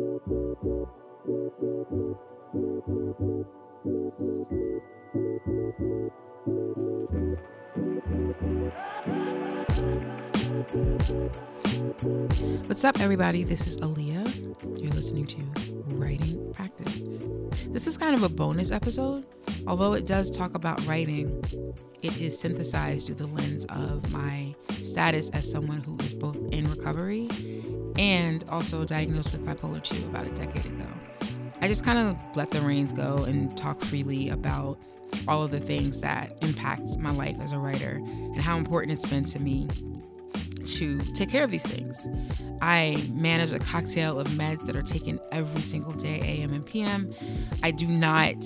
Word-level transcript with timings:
What's 0.00 0.24
up, 12.84 12.98
everybody? 12.98 13.44
This 13.44 13.66
is 13.66 13.76
Aliya. 13.78 14.82
You're 14.82 14.94
listening 14.94 15.26
to 15.26 15.36
Writing 15.96 16.50
Practice. 16.54 17.02
This 17.66 17.86
is 17.86 17.98
kind 17.98 18.14
of 18.14 18.22
a 18.22 18.30
bonus 18.30 18.70
episode. 18.70 19.26
Although 19.66 19.92
it 19.92 20.06
does 20.06 20.30
talk 20.30 20.54
about 20.54 20.82
writing, 20.86 21.44
it 22.00 22.16
is 22.16 22.38
synthesized 22.38 23.06
through 23.06 23.16
the 23.16 23.26
lens 23.26 23.66
of 23.66 24.10
my 24.10 24.54
status 24.80 25.28
as 25.30 25.50
someone 25.50 25.82
who 25.82 25.98
is 26.02 26.14
both 26.14 26.38
in 26.52 26.70
recovery 26.70 27.28
and 28.00 28.44
also 28.48 28.82
diagnosed 28.86 29.30
with 29.30 29.44
bipolar 29.44 29.82
2 29.82 30.06
about 30.06 30.26
a 30.26 30.30
decade 30.30 30.64
ago. 30.64 30.86
I 31.60 31.68
just 31.68 31.84
kind 31.84 31.98
of 31.98 32.16
let 32.34 32.50
the 32.50 32.62
reins 32.62 32.94
go 32.94 33.24
and 33.24 33.54
talk 33.58 33.82
freely 33.82 34.30
about 34.30 34.78
all 35.28 35.42
of 35.42 35.50
the 35.50 35.60
things 35.60 36.00
that 36.00 36.32
impact 36.40 36.98
my 36.98 37.10
life 37.10 37.36
as 37.40 37.52
a 37.52 37.58
writer 37.58 38.00
and 38.06 38.38
how 38.40 38.56
important 38.56 38.92
it's 38.92 39.04
been 39.04 39.24
to 39.24 39.38
me 39.38 39.68
to 40.64 40.98
take 41.12 41.30
care 41.30 41.44
of 41.44 41.50
these 41.50 41.62
things. 41.62 42.08
I 42.62 43.08
manage 43.12 43.52
a 43.52 43.58
cocktail 43.58 44.20
of 44.20 44.26
meds 44.28 44.66
that 44.66 44.76
are 44.76 44.82
taken 44.82 45.18
every 45.32 45.62
single 45.62 45.92
day, 45.92 46.20
AM 46.20 46.52
and 46.52 46.64
PM. 46.64 47.14
I 47.62 47.70
do 47.70 47.86
not 47.86 48.36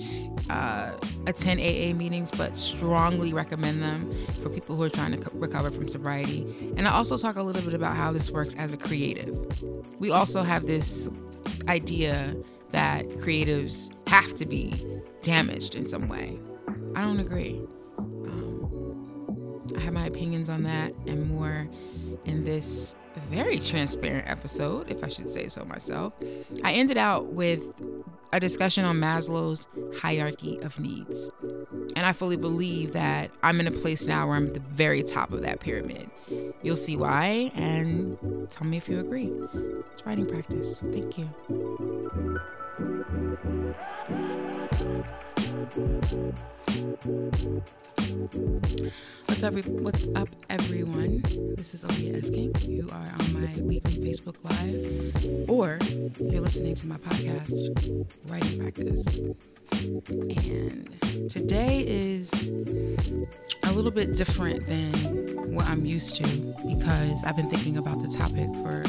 uh, 0.49 0.91
attend 1.27 1.59
AA 1.59 1.93
meetings, 1.93 2.31
but 2.31 2.55
strongly 2.55 3.33
recommend 3.33 3.83
them 3.83 4.15
for 4.41 4.49
people 4.49 4.75
who 4.75 4.83
are 4.83 4.89
trying 4.89 5.11
to 5.11 5.17
co- 5.17 5.37
recover 5.37 5.69
from 5.71 5.87
sobriety. 5.87 6.73
And 6.77 6.87
I 6.87 6.91
also 6.91 7.17
talk 7.17 7.35
a 7.35 7.43
little 7.43 7.61
bit 7.61 7.73
about 7.73 7.95
how 7.95 8.11
this 8.11 8.31
works 8.31 8.55
as 8.55 8.73
a 8.73 8.77
creative. 8.77 9.35
We 9.99 10.11
also 10.11 10.43
have 10.43 10.65
this 10.65 11.09
idea 11.67 12.35
that 12.71 13.07
creatives 13.09 13.91
have 14.07 14.35
to 14.35 14.45
be 14.45 14.85
damaged 15.21 15.75
in 15.75 15.87
some 15.87 16.07
way. 16.07 16.39
I 16.95 17.01
don't 17.01 17.19
agree. 17.19 17.61
Um, 17.97 19.65
I 19.75 19.79
have 19.81 19.93
my 19.93 20.05
opinions 20.05 20.49
on 20.49 20.63
that 20.63 20.93
and 21.05 21.27
more 21.29 21.67
in 22.25 22.45
this 22.45 22.95
very 23.29 23.59
transparent 23.59 24.27
episode, 24.27 24.91
if 24.91 25.03
I 25.03 25.07
should 25.07 25.29
say 25.29 25.47
so 25.47 25.63
myself. 25.65 26.13
I 26.63 26.73
ended 26.73 26.97
out 26.97 27.27
with 27.27 27.63
a 28.33 28.39
discussion 28.39 28.83
on 28.83 28.99
Maslow's 28.99 29.67
hierarchy 29.99 30.59
of 30.61 30.77
needs. 30.79 31.31
And 31.95 32.05
I 32.05 32.11
fully 32.11 32.37
believe 32.37 32.93
that 32.93 33.31
I'm 33.41 33.59
in 33.59 33.67
a 33.67 33.71
place 33.71 34.05
now 34.05 34.27
where 34.27 34.35
I'm 34.35 34.47
at 34.47 34.53
the 34.53 34.59
very 34.59 35.03
top 35.03 35.31
of 35.31 35.41
that 35.43 35.61
pyramid. 35.61 36.09
You'll 36.61 36.75
see 36.75 36.97
why 36.97 37.51
and 37.55 38.17
tell 38.51 38.67
me 38.67 38.77
if 38.77 38.89
you 38.89 38.99
agree. 38.99 39.31
It's 39.91 40.05
writing 40.05 40.25
practice. 40.25 40.81
Thank 40.91 41.17
you. 41.17 41.29
What's 49.25 49.41
up? 49.41 49.53
What's 49.53 50.07
up, 50.13 50.27
everyone? 50.49 51.23
This 51.55 51.73
is 51.73 51.83
Aliya 51.85 52.17
S. 52.21 52.29
King. 52.29 52.53
You 52.59 52.89
are 52.91 53.13
on 53.17 53.33
my 53.33 53.61
weekly 53.61 53.93
Facebook 53.99 54.35
Live, 54.43 55.49
or 55.49 55.79
you're 56.19 56.41
listening 56.41 56.75
to 56.75 56.87
my 56.87 56.97
podcast, 56.97 58.05
Writing 58.25 58.59
Practice. 58.59 59.07
And 60.45 61.29
today 61.29 61.85
is 61.87 62.49
a 63.63 63.71
little 63.71 63.91
bit 63.91 64.13
different 64.13 64.67
than 64.67 65.53
what 65.53 65.67
I'm 65.67 65.85
used 65.85 66.17
to 66.17 66.27
because 66.67 67.23
I've 67.23 67.37
been 67.37 67.49
thinking 67.49 67.77
about 67.77 68.01
the 68.01 68.09
topic 68.09 68.49
for 68.55 68.83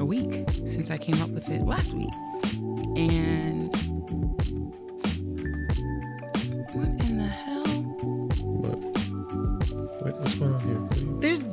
a 0.00 0.04
week 0.04 0.48
since 0.66 0.90
I 0.90 0.98
came 0.98 1.22
up 1.22 1.30
with 1.30 1.48
it 1.48 1.62
last 1.62 1.94
week. 1.94 2.10
And 2.96 3.71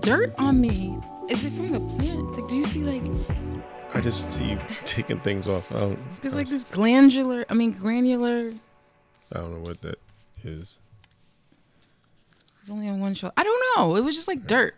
dirt 0.09 0.34
on 0.40 0.59
me. 0.59 0.97
Is 1.28 1.46
it 1.46 1.53
from 1.53 1.72
the 1.72 1.80
plant? 1.80 2.36
Like, 2.36 2.47
do 2.47 2.58
you 2.58 2.66
see 2.66 2.84
like 2.84 3.03
I 3.94 4.02
just 4.02 4.34
see 4.34 4.52
you 4.52 4.59
taking 4.86 5.20
things 5.20 5.47
off. 5.47 5.72
I 5.72 5.81
don't. 5.81 6.22
there's 6.22 6.34
like 6.34 6.50
this 6.50 6.64
glandular? 6.64 7.46
I 7.47 7.53
mean, 7.53 7.72
granular. 7.72 8.52
I 9.31 9.38
don't 9.40 9.53
know 9.53 9.59
what 9.59 9.81
that 9.81 10.00
is. 10.44 10.81
It's 12.59 12.69
only 12.72 12.88
on 12.88 13.00
one 13.00 13.14
shoulder. 13.14 13.34
I 13.38 13.44
don't 13.44 13.64
know. 13.75 13.96
It 13.96 14.03
was 14.03 14.16
just 14.16 14.28
like 14.28 14.48
dirt. 14.48 14.74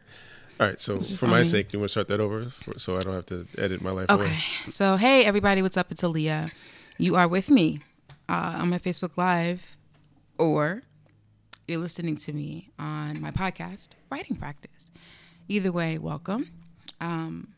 All 0.59 0.68
right, 0.68 0.80
so 0.80 1.02
for 1.02 1.28
my 1.28 1.40
me. 1.40 1.46
sake, 1.46 1.74
you 1.74 1.80
want 1.80 1.90
to 1.90 1.91
start 1.91 2.08
that 2.09 2.20
over, 2.20 2.46
for, 2.50 2.78
so 2.78 2.96
I 2.96 3.00
don't 3.00 3.14
have 3.14 3.25
to 3.28 3.47
edit 3.58 3.81
my 3.81 3.90
life 3.90 4.08
away. 4.09 4.25
Okay. 4.25 4.40
So, 4.66 4.96
hey, 4.96 5.25
everybody, 5.25 5.64
what's 5.64 5.75
up? 5.75 5.91
It's 5.91 6.03
Aliya. 6.03 6.53
You 7.00 7.16
are 7.16 7.28
with 7.28 7.50
me 7.50 7.80
uh, 8.30 8.58
on 8.59 8.70
my 8.70 8.78
Facebook 8.78 9.18
Live, 9.18 9.75
or 10.38 10.84
you're 11.68 11.80
listening 11.80 12.16
to 12.18 12.34
me 12.34 12.70
on 12.78 13.20
my 13.20 13.31
podcast, 13.31 13.90
Writing 14.12 14.36
Practice. 14.36 14.91
Either 15.52 15.70
way, 15.70 15.98
welcome. 15.98 16.50
Um, 17.02 17.50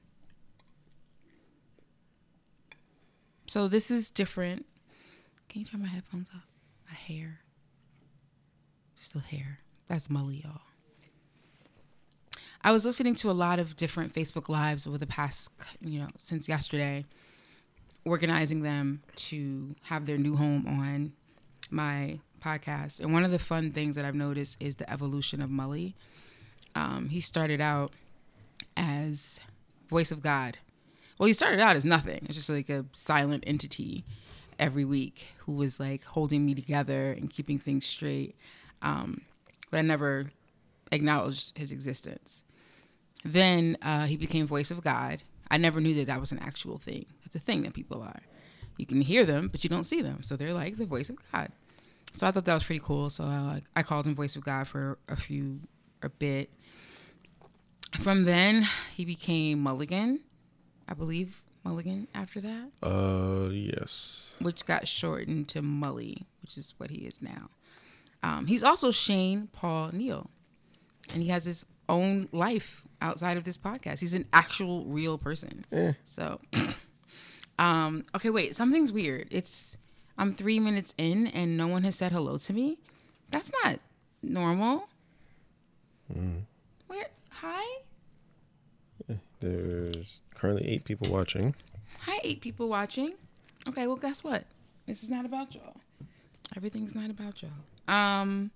so, 3.46 3.68
this 3.68 3.92
is 3.92 4.09
different. 4.09 4.66
Can 5.48 5.59
you 5.59 5.66
turn 5.68 5.84
my 5.84 5.90
headphones 5.90 6.28
off? 6.34 6.48
My 6.90 6.96
hair. 6.96 7.42
Still 8.96 9.22
hair. 9.22 9.59
That's 9.88 10.08
Mully, 10.08 10.44
y'all. 10.44 10.62
I 12.64 12.72
was 12.72 12.84
listening 12.84 13.14
to 13.14 13.30
a 13.30 13.31
lot 13.31 13.59
of 13.59 13.76
different 13.76 14.16
Facebook 14.16 14.50
Lives 14.50 14.88
over 14.88 14.98
the 14.98 15.06
past, 15.06 15.52
you 15.80 16.00
know, 16.00 16.08
since 16.18 16.50
yesterday, 16.50 17.06
organizing 18.06 18.64
them 18.64 19.04
to 19.18 19.75
have 19.84 20.08
their 20.08 20.18
new 20.18 20.36
home 20.36 20.66
on 20.66 21.14
my 21.70 22.18
podcast. 22.44 23.02
And 23.02 23.14
one 23.14 23.24
of 23.24 23.30
the 23.30 23.38
fun 23.38 23.72
things 23.72 23.96
that 23.98 24.04
I've 24.04 24.16
noticed 24.16 24.60
is 24.60 24.78
the 24.78 24.92
evolution 24.92 25.44
of 25.44 25.52
Mully. 25.52 25.94
Um, 26.75 27.09
he 27.09 27.19
started 27.19 27.61
out 27.61 27.91
as 28.75 29.39
voice 29.89 30.11
of 30.11 30.22
God. 30.22 30.57
Well, 31.17 31.28
he 31.28 31.34
started 31.34 31.59
out 31.59 31.75
as 31.75 31.85
nothing. 31.85 32.25
It's 32.25 32.35
just 32.35 32.50
like 32.50 32.69
a 32.69 32.85
silent 32.91 33.44
entity 33.45 34.03
every 34.59 34.85
week 34.85 35.28
who 35.39 35.56
was 35.56 35.79
like 35.79 36.03
holding 36.03 36.45
me 36.45 36.53
together 36.53 37.12
and 37.12 37.29
keeping 37.29 37.59
things 37.59 37.85
straight. 37.85 38.35
Um, 38.81 39.22
but 39.69 39.78
I 39.78 39.81
never 39.81 40.31
acknowledged 40.91 41.57
his 41.57 41.72
existence. 41.72 42.44
Then 43.23 43.78
uh, 43.81 44.06
he 44.06 44.17
became 44.17 44.45
voice 44.45 44.72
of 44.72 44.83
God. 44.83 45.19
I 45.50 45.57
never 45.57 45.79
knew 45.79 45.94
that 45.95 46.07
that 46.07 46.19
was 46.19 46.31
an 46.31 46.39
actual 46.39 46.78
thing. 46.78 47.06
It's 47.25 47.35
a 47.35 47.39
thing 47.39 47.63
that 47.63 47.73
people 47.73 48.01
are. 48.01 48.22
You 48.78 48.85
can 48.85 49.01
hear 49.01 49.23
them, 49.23 49.50
but 49.50 49.63
you 49.63 49.69
don't 49.69 49.83
see 49.83 50.01
them. 50.01 50.23
So 50.23 50.35
they're 50.35 50.53
like 50.53 50.78
the 50.78 50.85
voice 50.85 51.09
of 51.09 51.17
God. 51.31 51.50
So 52.12 52.28
I 52.28 52.31
thought 52.31 52.45
that 52.45 52.53
was 52.53 52.63
pretty 52.63 52.81
cool. 52.83 53.09
So 53.09 53.23
I, 53.23 53.62
I 53.75 53.83
called 53.83 54.07
him 54.07 54.16
voice 54.16 54.35
of 54.35 54.44
God 54.44 54.67
for 54.67 54.97
a 55.07 55.16
few, 55.16 55.59
a 56.01 56.09
bit. 56.09 56.50
From 58.00 58.26
then, 58.26 58.68
he 58.96 59.06
became 59.06 59.59
Mulligan, 59.59 60.20
I 60.88 60.94
believe 60.94 61.44
Mulligan 61.64 62.08
after 62.14 62.42
that, 62.42 62.72
Uh, 62.81 63.50
yes. 63.52 64.36
which 64.40 64.66
got 64.66 64.88
shortened 64.88 65.48
to 65.50 65.62
Mully, 65.62 66.24
which 66.42 66.58
is 66.58 66.74
what 66.78 66.90
he 66.90 67.06
is 67.06 67.22
now. 67.22 67.50
Um, 68.22 68.48
he's 68.48 68.64
also 68.64 68.92
Shane 68.92 69.48
Paul 69.54 69.92
Neal, 69.94 70.30
and 71.14 71.22
he 71.22 71.30
has 71.30 71.46
his 71.46 71.66
own 71.88 72.30
life 72.31 72.84
outside 73.02 73.38
of 73.38 73.44
this 73.44 73.58
podcast. 73.58 74.00
He's 74.00 74.14
an 74.14 74.25
actual 74.34 74.86
real 74.86 75.18
person. 75.18 75.66
So, 76.06 76.40
um, 77.60 78.06
okay, 78.16 78.30
wait, 78.30 78.56
something's 78.56 78.92
weird. 78.92 79.28
It's 79.30 79.78
I'm 80.18 80.31
three 80.31 80.60
minutes 80.60 80.94
in 80.98 81.28
and 81.28 81.58
no 81.58 81.68
one 81.68 81.84
has 81.84 81.96
said 81.96 82.12
hello 82.12 82.38
to 82.38 82.54
me. 82.54 82.78
That's 83.31 83.52
not 83.64 83.80
normal. 84.22 84.88
Where? 86.08 86.44
Hi, 87.44 87.81
There's 89.42 90.22
currently 90.34 90.66
eight 90.66 90.86
people 90.86 91.12
watching. 91.12 91.54
hi, 92.04 92.18
eight 92.24 92.40
people 92.40 92.70
watching. 92.70 93.16
Okay, 93.68 93.86
well, 93.86 93.98
guess 93.98 94.24
what? 94.24 94.45
This 94.88 95.04
is 95.04 95.10
not 95.10 95.25
about 95.25 95.54
y'all. 95.54 95.75
Everything's 96.56 96.95
not 96.95 97.10
about 97.10 97.42
y'all. 97.44 97.51
Um. 97.94 98.51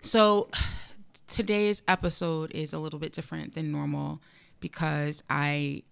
So 0.00 0.48
today's 1.26 1.82
episode 1.88 2.52
is 2.52 2.72
a 2.72 2.78
little 2.78 3.00
bit 3.00 3.12
different 3.12 3.56
than 3.56 3.72
normal 3.72 4.20
because 4.60 5.24
I 5.28 5.82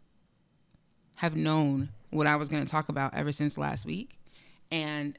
have 1.16 1.34
known 1.34 1.88
what 2.10 2.28
I 2.28 2.36
was 2.36 2.48
going 2.48 2.64
to 2.64 2.70
talk 2.70 2.88
about 2.88 3.14
ever 3.14 3.32
since 3.32 3.58
last 3.58 3.84
week. 3.84 4.10
And 4.70 5.18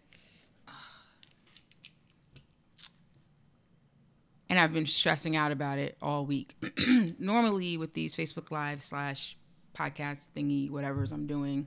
and 4.53 4.59
I've 4.59 4.71
been 4.71 4.85
stressing 4.85 5.35
out 5.35 5.51
about 5.51 5.79
it 5.79 5.97
all 5.99 6.27
week. 6.27 6.55
Normally 7.17 7.75
with 7.75 7.95
these 7.95 8.15
Facebook 8.15 8.51
Live 8.51 8.83
slash 8.83 9.35
podcast 9.75 10.27
thingy, 10.37 10.69
whatever's 10.69 11.11
I'm 11.11 11.25
doing, 11.25 11.65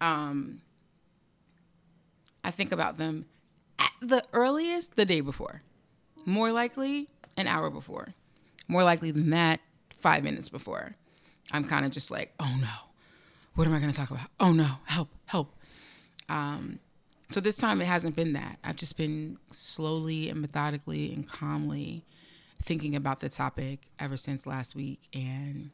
um, 0.00 0.60
I 2.44 2.52
think 2.52 2.70
about 2.70 2.96
them 2.96 3.26
at 3.76 3.90
the 4.00 4.22
earliest 4.32 4.94
the 4.94 5.04
day 5.04 5.20
before. 5.20 5.62
More 6.24 6.52
likely 6.52 7.08
an 7.36 7.48
hour 7.48 7.70
before. 7.70 8.14
More 8.68 8.84
likely 8.84 9.10
than 9.10 9.30
that, 9.30 9.58
five 9.98 10.22
minutes 10.22 10.48
before. 10.48 10.94
I'm 11.50 11.64
kind 11.64 11.84
of 11.84 11.90
just 11.90 12.12
like, 12.12 12.34
oh 12.38 12.56
no, 12.60 12.92
what 13.56 13.66
am 13.66 13.74
I 13.74 13.80
going 13.80 13.90
to 13.90 13.98
talk 13.98 14.12
about? 14.12 14.28
Oh 14.38 14.52
no, 14.52 14.76
help, 14.84 15.08
help. 15.24 15.56
Um, 16.28 16.78
so 17.32 17.40
this 17.40 17.56
time 17.56 17.80
it 17.80 17.86
hasn't 17.86 18.16
been 18.16 18.32
that. 18.34 18.58
I've 18.64 18.76
just 18.76 18.96
been 18.96 19.38
slowly 19.50 20.28
and 20.28 20.40
methodically 20.40 21.12
and 21.12 21.28
calmly 21.28 22.04
thinking 22.62 22.94
about 22.94 23.20
the 23.20 23.28
topic 23.28 23.80
ever 23.98 24.16
since 24.16 24.46
last 24.46 24.74
week 24.74 25.00
and 25.14 25.70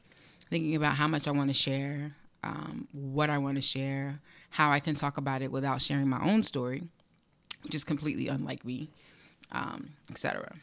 thinking 0.50 0.75
about 0.75 0.94
how 0.94 1.06
much 1.06 1.28
I 1.28 1.31
want 1.31 1.50
to 1.50 1.55
share, 1.55 2.14
um, 2.43 2.88
what 2.93 3.31
I 3.31 3.38
want 3.38 3.56
to 3.56 3.60
share, 3.62 4.20
how 4.50 4.70
I 4.70 4.81
can 4.81 4.94
talk 4.94 5.16
about 5.16 5.43
it 5.43 5.52
without 5.52 5.82
sharing 5.82 6.08
my 6.08 6.22
own 6.22 6.43
story, 6.43 6.88
which 7.62 7.75
is 7.75 7.84
completely 7.84 8.28
unlike 8.28 8.64
me, 8.64 8.90
um, 9.52 9.90
etc. 10.11 10.56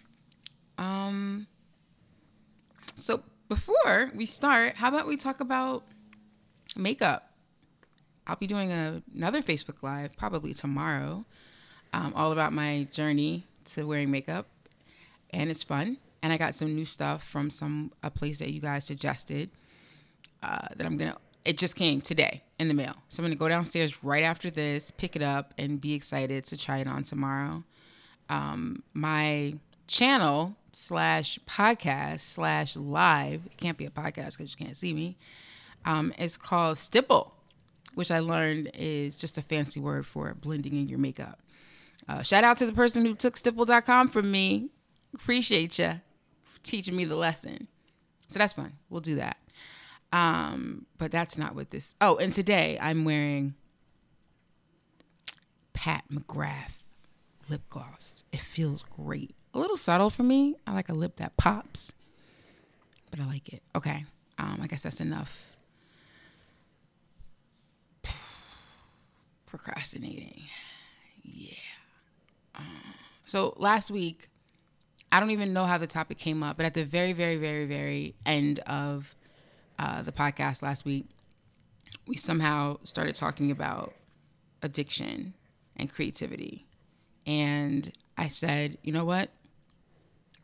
Um, 0.77 1.47
so 2.95 3.23
before 3.47 4.11
we 4.15 4.25
start, 4.25 4.77
how 4.77 4.89
about 4.89 5.07
we 5.07 5.17
talk 5.17 5.39
about 5.39 5.83
makeup? 6.75 7.24
I'll 8.27 8.35
be 8.35 8.47
doing 8.47 8.71
a, 8.71 9.01
another 9.13 9.41
Facebook 9.41 9.83
Live 9.83 10.17
probably 10.17 10.53
tomorrow, 10.53 11.25
um, 11.93 12.13
all 12.15 12.31
about 12.31 12.53
my 12.53 12.87
journey 12.91 13.45
to 13.65 13.85
wearing 13.85 14.11
makeup, 14.11 14.47
and 15.31 15.51
it's 15.51 15.63
fun. 15.63 15.97
And 16.23 16.33
I 16.33 16.37
got 16.37 16.55
some 16.55 16.73
new 16.73 16.85
stuff 16.85 17.23
from 17.23 17.51
some 17.51 17.91
a 18.01 18.09
place 18.09 18.39
that 18.39 18.51
you 18.51 18.59
guys 18.59 18.83
suggested 18.83 19.51
uh, 20.41 20.67
that 20.75 20.85
I'm 20.85 20.97
gonna. 20.97 21.17
It 21.43 21.59
just 21.59 21.75
came 21.75 22.01
today 22.01 22.41
in 22.57 22.67
the 22.67 22.73
mail, 22.73 22.95
so 23.09 23.21
I'm 23.21 23.25
gonna 23.25 23.35
go 23.35 23.47
downstairs 23.47 24.03
right 24.03 24.23
after 24.23 24.49
this, 24.49 24.89
pick 24.89 25.15
it 25.15 25.21
up, 25.21 25.53
and 25.59 25.79
be 25.79 25.93
excited 25.93 26.45
to 26.45 26.57
try 26.57 26.79
it 26.79 26.87
on 26.87 27.03
tomorrow. 27.03 27.63
Um, 28.29 28.81
my 28.93 29.53
channel 29.87 30.55
slash 30.71 31.37
podcast 31.47 32.21
slash 32.21 32.75
live 32.75 33.45
it 33.45 33.55
can't 33.55 33.77
be 33.77 33.85
a 33.85 33.89
podcast 33.91 34.37
because 34.37 34.55
you 34.57 34.65
can't 34.65 34.75
see 34.75 34.93
me. 34.93 35.15
Um, 35.85 36.11
it's 36.17 36.37
called 36.37 36.79
Stipple 36.79 37.34
which 37.95 38.11
I 38.11 38.19
learned 38.19 38.71
is 38.75 39.17
just 39.17 39.37
a 39.37 39.41
fancy 39.41 39.79
word 39.79 40.05
for 40.05 40.33
blending 40.33 40.77
in 40.77 40.87
your 40.87 40.99
makeup. 40.99 41.41
Uh, 42.07 42.21
shout 42.21 42.43
out 42.43 42.57
to 42.57 42.65
the 42.65 42.73
person 42.73 43.05
who 43.05 43.15
took 43.15 43.35
stipple.com 43.35 44.09
from 44.09 44.31
me. 44.31 44.69
Appreciate 45.13 45.79
you 45.79 46.01
teaching 46.63 46.95
me 46.95 47.05
the 47.05 47.15
lesson. 47.15 47.67
So 48.27 48.39
that's 48.39 48.53
fun. 48.53 48.73
We'll 48.89 49.01
do 49.01 49.15
that. 49.15 49.37
Um, 50.11 50.85
but 50.97 51.11
that's 51.11 51.37
not 51.37 51.55
what 51.55 51.71
this. 51.71 51.95
Oh, 52.01 52.17
and 52.17 52.31
today 52.31 52.77
I'm 52.81 53.05
wearing 53.05 53.55
Pat 55.73 56.03
McGrath 56.11 56.75
lip 57.49 57.61
gloss. 57.69 58.23
It 58.31 58.39
feels 58.39 58.83
great. 58.83 59.35
A 59.53 59.59
little 59.59 59.77
subtle 59.77 60.09
for 60.09 60.23
me. 60.23 60.55
I 60.67 60.73
like 60.73 60.89
a 60.89 60.93
lip 60.93 61.17
that 61.17 61.37
pops, 61.37 61.93
but 63.09 63.19
I 63.19 63.25
like 63.25 63.49
it. 63.49 63.63
Okay. 63.75 64.05
Um, 64.37 64.59
I 64.61 64.67
guess 64.67 64.83
that's 64.83 64.99
enough 64.99 65.54
procrastinating. 69.57 70.43
Yeah. 71.23 71.53
Um, 72.55 72.93
so 73.25 73.53
last 73.57 73.89
week, 73.89 74.29
I 75.11 75.19
don't 75.19 75.31
even 75.31 75.53
know 75.53 75.65
how 75.65 75.77
the 75.77 75.87
topic 75.87 76.17
came 76.17 76.43
up, 76.43 76.57
but 76.57 76.65
at 76.65 76.73
the 76.73 76.83
very, 76.83 77.13
very, 77.13 77.37
very, 77.37 77.65
very 77.65 78.15
end 78.25 78.59
of 78.67 79.15
uh, 79.79 80.01
the 80.01 80.11
podcast 80.11 80.61
last 80.61 80.85
week, 80.85 81.05
we 82.07 82.17
somehow 82.17 82.77
started 82.83 83.15
talking 83.15 83.49
about 83.49 83.93
addiction 84.61 85.33
and 85.75 85.91
creativity. 85.91 86.65
And 87.25 87.91
I 88.17 88.27
said, 88.27 88.77
you 88.83 88.91
know 88.91 89.05
what? 89.05 89.29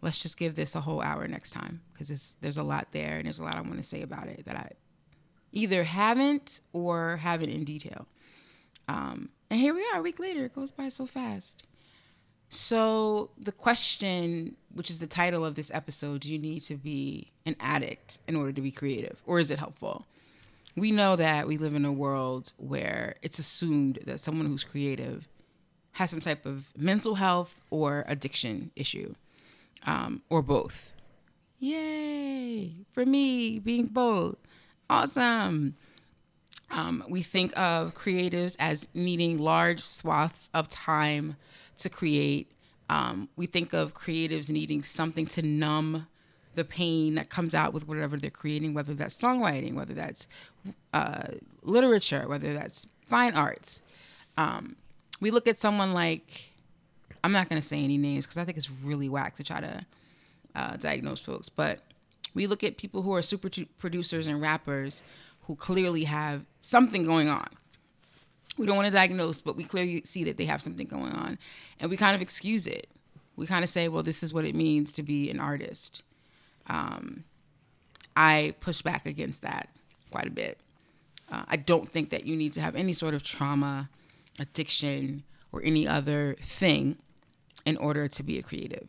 Let's 0.02 0.18
just 0.18 0.38
give 0.38 0.56
this 0.56 0.74
a 0.74 0.82
whole 0.82 1.02
hour 1.02 1.28
next 1.28 1.52
time 1.52 1.82
because 1.94 2.36
there's 2.42 2.58
a 2.58 2.64
lot 2.64 2.88
there 2.92 3.18
and 3.18 3.26
there's 3.26 3.40
a 3.40 3.44
lot 3.44 3.56
I 3.56 3.62
want 3.62 3.78
to 3.78 3.84
say 3.84 4.02
about 4.02 4.28
it 4.28 4.46
that 4.46 4.56
I 4.56 4.72
either 5.52 5.84
haven't 5.84 6.62
or 6.74 7.18
haven't 7.18 7.50
in 7.50 7.64
detail. 7.64 8.08
Um, 8.92 9.30
and 9.50 9.60
here 9.60 9.74
we 9.74 9.86
are 9.94 10.00
a 10.00 10.02
week 10.02 10.20
later. 10.20 10.46
It 10.46 10.54
goes 10.54 10.72
by 10.72 10.90
so 10.90 11.06
fast. 11.06 11.66
So, 12.50 13.32
the 13.38 13.54
question, 13.54 14.58
which 14.74 14.90
is 14.90 15.00
the 15.00 15.08
title 15.08 15.46
of 15.46 15.56
this 15.56 15.72
episode, 15.74 16.22
do 16.22 16.32
you 16.32 16.38
need 16.38 16.60
to 16.64 16.76
be 16.76 17.32
an 17.46 17.56
addict 17.62 18.20
in 18.28 18.36
order 18.36 18.52
to 18.52 18.60
be 18.60 18.72
creative, 18.72 19.22
or 19.26 19.40
is 19.40 19.50
it 19.50 19.60
helpful? 19.60 20.06
We 20.76 20.92
know 20.92 21.16
that 21.16 21.48
we 21.48 21.58
live 21.58 21.76
in 21.76 21.86
a 21.86 21.92
world 21.94 22.52
where 22.58 23.16
it's 23.22 23.40
assumed 23.40 24.00
that 24.06 24.20
someone 24.20 24.48
who's 24.48 24.66
creative 24.66 25.30
has 25.94 26.10
some 26.10 26.20
type 26.20 26.46
of 26.46 26.66
mental 26.78 27.16
health 27.16 27.56
or 27.70 28.04
addiction 28.08 28.72
issue, 28.76 29.14
um, 29.86 30.22
or 30.30 30.42
both. 30.42 30.94
Yay! 31.60 32.74
For 32.92 33.06
me, 33.06 33.60
being 33.60 33.86
both. 33.86 34.36
Awesome. 34.90 35.76
Um, 36.72 37.04
we 37.10 37.22
think 37.22 37.58
of 37.58 37.94
creatives 37.94 38.56
as 38.60 38.88
needing 38.94 39.38
large 39.38 39.82
swaths 39.82 40.50
of 40.54 40.70
time 40.70 41.36
to 41.80 41.90
create. 41.90 42.52
Um, 42.90 43.30
we 43.36 43.46
think 43.46 43.74
of 43.74 43.94
creatives 43.94 44.50
needing 44.50 44.82
something 44.82 45.26
to 45.28 45.42
numb 45.42 46.08
the 46.56 46.66
pain 46.66 47.16
that 47.16 47.30
comes 47.30 47.56
out 47.56 47.74
with 47.74 47.88
whatever 47.88 48.18
they're 48.18 48.30
creating, 48.30 48.74
whether 48.74 48.94
that's 48.94 49.16
songwriting, 49.16 49.74
whether 49.74 49.94
that's 49.94 50.28
uh, 50.94 51.24
literature, 51.62 52.28
whether 52.28 52.54
that's 52.54 52.88
fine 53.06 53.34
arts. 53.34 53.82
Um, 54.38 54.76
we 55.20 55.32
look 55.32 55.48
at 55.48 55.60
someone 55.60 55.94
like, 55.94 56.52
I'm 57.24 57.32
not 57.32 57.48
going 57.50 57.62
to 57.62 57.68
say 57.68 57.84
any 57.84 57.98
names 57.98 58.26
because 58.26 58.38
I 58.38 58.44
think 58.44 58.58
it's 58.58 58.70
really 58.70 59.08
whack 59.08 59.36
to 59.36 59.44
try 59.44 59.62
to 59.62 59.86
uh, 60.56 60.78
diagnose 60.78 61.22
folks, 61.22 61.50
but 61.50 61.80
we 62.34 62.48
look 62.48 62.64
at 62.64 62.78
people 62.78 63.02
who 63.02 63.14
are 63.14 63.22
super 63.22 63.50
producers 63.78 64.28
and 64.28 64.42
rappers 64.42 65.04
who 65.52 65.56
clearly 65.58 66.06
have 66.06 66.46
something 66.62 67.04
going 67.04 67.28
on. 67.28 67.46
We 68.58 68.66
don't 68.66 68.78
want 68.78 68.86
to 68.86 68.94
diagnose, 68.94 69.42
but 69.42 69.58
we 69.58 69.66
clearly 69.66 70.02
see 70.06 70.24
that 70.24 70.38
they 70.38 70.46
have 70.46 70.62
something 70.62 70.88
going 70.88 71.12
on. 71.12 71.38
And 71.78 71.92
we 71.92 71.98
kind 71.98 72.16
of 72.16 72.22
excuse 72.22 72.66
it. 72.66 72.88
We 73.36 73.48
kind 73.48 73.62
of 73.62 73.70
say, 73.70 73.90
well, 73.90 74.02
this 74.02 74.24
is 74.24 74.34
what 74.34 74.46
it 74.46 74.56
means 74.56 74.94
to 74.94 75.04
be 75.04 75.30
an 75.30 75.42
artist. 75.42 76.04
Um, 76.68 77.26
I 78.16 78.56
push 78.62 78.82
back 78.82 79.06
against 79.06 79.42
that 79.42 79.68
quite 80.10 80.26
a 80.26 80.32
bit. 80.32 80.58
Uh, 81.30 81.44
I 81.50 81.58
don't 81.58 81.90
think 81.90 82.12
that 82.12 82.26
you 82.26 82.38
need 82.38 82.54
to 82.54 82.62
have 82.62 82.78
any 82.78 82.94
sort 82.94 83.14
of 83.14 83.22
trauma, 83.22 83.90
addiction, 84.40 85.24
or 85.52 85.62
any 85.66 85.86
other 85.86 86.38
thing 86.40 86.98
in 87.66 87.76
order 87.76 88.08
to 88.08 88.24
be 88.24 88.40
a 88.40 88.42
creative. 88.42 88.88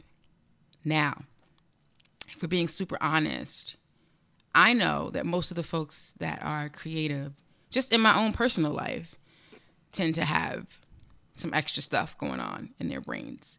Now, 0.84 1.24
if 2.28 2.40
we're 2.40 2.48
being 2.48 2.68
super 2.68 2.98
honest, 3.00 3.74
I 4.54 4.72
know 4.72 5.10
that 5.10 5.26
most 5.26 5.50
of 5.50 5.56
the 5.56 5.62
folks 5.62 6.12
that 6.18 6.42
are 6.42 6.68
creative, 6.68 7.40
just 7.70 7.92
in 7.92 8.00
my 8.00 8.16
own 8.16 8.32
personal 8.32 8.72
life, 8.72 9.16
tend 9.92 10.14
to 10.16 10.24
have 10.24 10.80
some 11.34 11.54
extra 11.54 11.82
stuff 11.82 12.16
going 12.18 12.40
on 12.40 12.70
in 12.78 12.88
their 12.88 13.00
brains. 13.00 13.58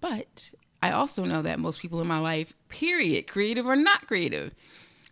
But 0.00 0.52
I 0.82 0.90
also 0.90 1.24
know 1.24 1.42
that 1.42 1.58
most 1.58 1.80
people 1.80 2.00
in 2.00 2.06
my 2.06 2.18
life, 2.18 2.54
period, 2.68 3.26
creative 3.26 3.66
or 3.66 3.76
not 3.76 4.06
creative, 4.06 4.54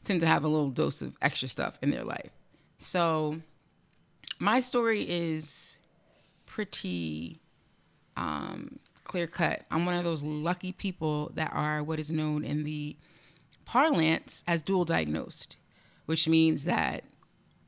tend 0.05 0.21
to 0.21 0.27
have 0.27 0.45
a 0.45 0.49
little 0.49 0.71
dose 0.71 1.03
of 1.03 1.17
extra 1.23 1.49
stuff 1.49 1.79
in 1.83 1.91
their 1.91 2.05
life. 2.05 2.31
So 2.79 3.41
my 4.39 4.61
story 4.61 5.03
is 5.09 5.79
pretty 6.47 7.41
um, 8.17 8.79
clear 9.05 9.27
cut. 9.27 9.63
I'm 9.71 9.87
one 9.87 9.95
of 9.95 10.05
those 10.05 10.23
lucky 10.23 10.73
people 10.73 11.31
that 11.35 11.53
are 11.53 11.83
what 11.83 11.99
is 11.99 12.11
known 12.11 12.45
in 12.45 12.65
the 12.65 12.97
parlance 13.71 14.43
as 14.49 14.63
dual 14.63 14.85
diagnosed, 14.85 15.57
which 16.07 16.27
means 16.27 16.65
that 16.65 17.05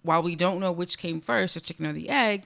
while 0.03 0.21
we 0.21 0.35
don't 0.35 0.59
know 0.59 0.73
which 0.73 0.99
came 0.99 1.21
first, 1.21 1.55
the 1.55 1.61
chicken 1.61 1.87
or 1.87 1.93
the 1.93 2.09
egg, 2.09 2.43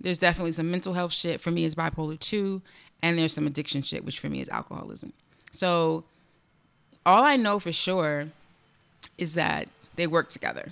there's 0.00 0.16
definitely 0.16 0.52
some 0.52 0.70
mental 0.70 0.94
health 0.94 1.12
shit. 1.12 1.42
For 1.42 1.50
me, 1.50 1.64
is 1.64 1.74
bipolar 1.74 2.18
2, 2.18 2.62
and 3.02 3.18
there's 3.18 3.34
some 3.34 3.46
addiction 3.46 3.82
shit, 3.82 4.06
which 4.06 4.18
for 4.18 4.30
me 4.30 4.40
is 4.40 4.48
alcoholism. 4.48 5.12
So 5.50 6.04
all 7.04 7.24
I 7.24 7.36
know 7.36 7.58
for 7.58 7.72
sure 7.72 8.28
is 9.18 9.34
that 9.34 9.68
they 9.96 10.06
work 10.06 10.30
together. 10.30 10.70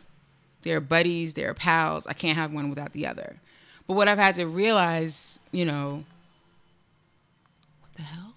They're 0.63 0.81
buddies, 0.81 1.35
they're 1.35 1.53
pals. 1.53 2.07
I 2.07 2.15
can't 2.15 2.39
have 2.39 2.51
one 2.51 2.71
without 2.71 2.93
the 2.93 3.07
other. 3.07 3.37
But 3.87 3.93
what 3.93 4.09
I've 4.09 4.17
had 4.17 4.37
to 4.37 4.47
realize, 4.47 5.39
you 5.53 5.67
know, 5.67 6.05
what 7.83 7.95
the 7.95 8.03
hell? 8.03 8.36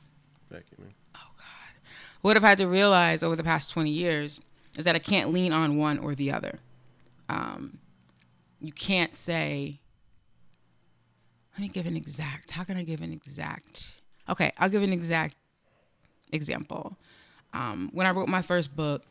What 2.22 2.36
I've 2.36 2.44
had 2.44 2.58
to 2.58 2.68
realize 2.68 3.24
over 3.24 3.36
the 3.36 3.44
past 3.44 3.72
20 3.74 3.90
years 3.90 4.40
is 4.78 4.86
that 4.86 4.96
I 4.96 5.00
can't 5.00 5.32
lean 5.32 5.54
on 5.54 5.78
one 5.78 5.98
or 6.00 6.16
the 6.16 6.32
other. 6.32 6.60
Um, 7.28 7.80
you 8.60 8.72
can't 8.72 9.16
say, 9.16 9.80
let 11.54 11.62
me 11.62 11.70
give 11.70 11.86
an 11.86 11.96
exact, 11.96 12.52
how 12.52 12.64
can 12.64 12.78
I 12.78 12.84
give 12.84 13.02
an 13.02 13.12
exact? 13.14 14.02
Okay, 14.28 14.52
I'll 14.58 14.70
give 14.70 14.84
an 14.84 14.94
exact 14.94 15.36
example. 16.32 16.98
Um, 17.54 17.90
when 17.94 18.06
I 18.06 18.12
wrote 18.12 18.28
my 18.30 18.42
first 18.42 18.76
book 18.76 19.04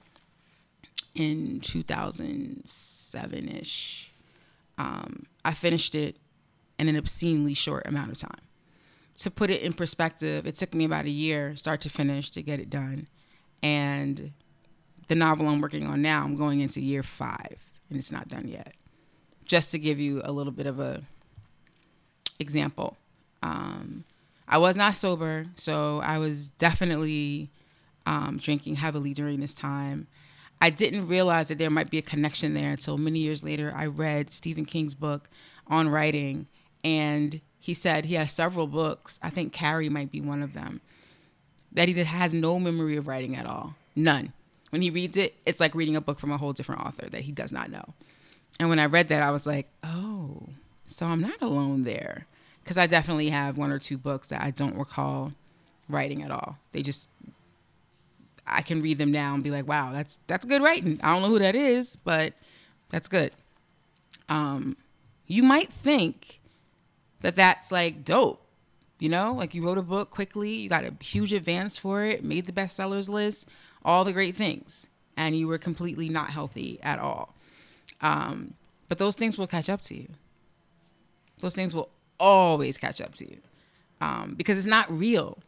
in 1.15 1.61
2007 1.61 3.49
ish, 3.49 4.12
um, 4.77 5.25
I 5.45 5.55
finished 5.55 5.95
it 5.95 6.17
in 6.79 6.88
an 6.88 6.97
obscenely 6.97 7.55
short 7.55 7.87
amount 7.87 8.11
of 8.12 8.19
time 8.19 8.48
to 9.18 9.30
put 9.30 9.50
it 9.50 9.62
in 9.62 9.72
perspective, 9.72 10.46
it 10.46 10.54
took 10.56 10.75
me 10.75 10.84
about 10.84 11.04
a 11.04 11.10
year, 11.10 11.56
start 11.56 11.80
to 11.82 11.90
finish, 11.90 12.30
to 12.30 12.42
get 12.42 12.60
it 12.60 12.70
done. 12.70 13.08
And 13.62 14.32
the 15.08 15.14
novel 15.14 15.48
I'm 15.48 15.60
working 15.60 15.87
on 15.87 16.02
now, 16.02 16.22
I'm 16.25 16.37
going 16.37 16.60
into 16.60 16.80
year 16.80 17.02
five, 17.02 17.58
and 17.88 17.98
it's 17.98 18.12
not 18.12 18.28
done 18.28 18.48
yet. 18.48 18.75
just 19.48 19.70
to 19.72 19.78
give 19.78 19.98
you 19.98 20.20
a 20.25 20.30
little 20.30 20.52
bit 20.52 20.66
of 20.66 20.78
a 20.78 21.02
example. 22.38 22.96
Um, 23.42 24.04
I 24.46 24.58
was 24.58 24.76
not 24.76 24.94
sober, 24.94 25.46
so 25.56 26.00
I 26.04 26.18
was 26.18 26.50
definitely 26.50 27.50
um, 28.06 28.38
drinking 28.40 28.76
heavily 28.76 29.12
during 29.14 29.40
this 29.40 29.54
time. 29.54 30.06
I 30.60 30.70
didn't 30.70 31.08
realize 31.08 31.48
that 31.48 31.58
there 31.58 31.70
might 31.70 31.90
be 31.90 31.98
a 31.98 32.02
connection 32.02 32.54
there 32.54 32.70
until 32.70 32.98
many 32.98 33.20
years 33.20 33.42
later. 33.42 33.72
I 33.75 33.87
read 33.87 34.30
Stephen 34.30 34.64
King's 34.64 34.94
book 34.94 35.28
on 35.66 35.88
writing, 35.88 36.46
and 36.84 37.40
he 37.59 37.75
said 37.75 38.05
he 38.05 38.15
has 38.15 38.33
several 38.33 38.67
books. 38.67 39.19
I 39.23 39.31
think 39.31 39.53
Carrie 39.53 39.88
might 39.88 40.11
be 40.11 40.21
one 40.21 40.43
of 40.43 40.53
them. 40.55 40.81
That 41.73 41.88
he 41.88 41.95
has 41.95 42.33
no 42.33 42.59
memory 42.59 42.97
of 42.97 43.07
writing 43.07 43.37
at 43.37 43.47
all, 43.47 43.75
none. 43.95 44.33
When 44.71 44.83
he 44.83 44.91
reads 44.91 45.17
it, 45.17 45.35
it's 45.47 45.61
like 45.61 45.75
reading 45.75 45.97
a 45.97 46.00
book 46.00 46.19
from 46.19 46.31
a 46.31 46.37
whole 46.37 46.53
different 46.53 46.83
author 46.83 47.09
that 47.11 47.23
he 47.23 47.33
does 47.33 47.53
not 47.53 47.71
know. 47.71 47.95
And 48.61 48.69
when 48.69 48.79
I 48.79 48.87
read 48.87 49.09
that, 49.09 49.23
I 49.23 49.31
was 49.31 49.47
like, 49.47 49.69
oh, 49.85 50.49
so 50.87 51.07
I'm 51.07 51.21
not 51.21 51.41
alone 51.43 51.85
there. 51.85 52.27
Because 52.62 52.79
I 52.79 52.87
definitely 52.87 53.31
have 53.31 53.57
one 53.57 53.71
or 53.71 53.79
two 53.79 53.97
books 53.97 54.29
that 54.29 54.43
I 54.43 54.50
don't 54.50 54.77
recall 54.77 55.33
writing 55.88 56.23
at 56.23 56.31
all. 56.31 56.59
They 56.73 56.83
just, 56.83 57.09
I 58.47 58.62
can 58.62 58.83
read 58.83 58.99
them 58.99 59.11
now 59.11 59.35
and 59.35 59.43
be 59.43 59.50
like, 59.50 59.67
wow, 59.67 59.93
that's 59.93 60.19
that's 60.27 60.45
good 60.45 60.62
writing. 60.62 61.00
I 61.03 61.12
don't 61.12 61.23
know 61.23 61.29
who 61.29 61.38
that 61.38 61.55
is, 61.55 61.97
but 61.97 62.35
that's 62.91 63.09
good. 63.09 63.33
Um, 64.29 64.77
you 65.27 65.43
might 65.43 65.73
think 65.73 66.38
that 67.20 67.34
that's 67.34 67.72
like 67.72 68.04
dope, 68.04 68.44
you 68.98 69.08
know, 69.08 69.32
like 69.32 69.54
you 69.54 69.64
wrote 69.64 69.78
a 69.78 69.82
book 69.82 70.10
quickly, 70.10 70.54
you 70.54 70.68
got 70.68 70.84
a 70.84 70.92
huge 71.00 71.32
advance 71.32 71.76
for 71.76 72.04
it, 72.04 72.25
made 72.25 72.46
the 72.46 72.52
bestsellers 72.52 73.08
list, 73.08 73.48
all 73.84 74.04
the 74.04 74.12
great 74.12 74.37
things, 74.37 74.88
and 75.16 75.37
you 75.37 75.48
were 75.48 75.58
completely 75.58 76.08
not 76.08 76.30
healthy 76.30 76.78
at 76.82 76.98
all. 76.98 77.34
Um, 78.00 78.54
but 78.88 78.98
those 78.98 79.16
things 79.16 79.37
will 79.37 79.46
catch 79.46 79.68
up 79.68 79.80
to 79.82 79.96
you. 79.96 80.08
Those 81.40 81.54
things 81.54 81.75
will 81.75 81.90
always 82.18 82.78
catch 82.78 83.00
up 83.00 83.14
to 83.16 83.28
you 83.28 83.38
um, 84.00 84.34
because 84.37 84.58
it's 84.58 84.66
not 84.66 84.90
real. 84.90 85.38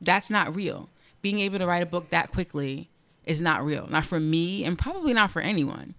That's 0.00 0.30
not 0.30 0.54
real. 0.54 0.88
Being 1.22 1.40
able 1.40 1.58
to 1.58 1.66
write 1.66 1.82
a 1.82 1.86
book 1.86 2.10
that 2.10 2.30
quickly 2.30 2.88
is 3.26 3.40
not 3.40 3.64
real. 3.64 3.86
Not 3.88 4.06
for 4.06 4.20
me, 4.20 4.64
and 4.64 4.78
probably 4.78 5.12
not 5.12 5.30
for 5.30 5.42
anyone. 5.42 5.94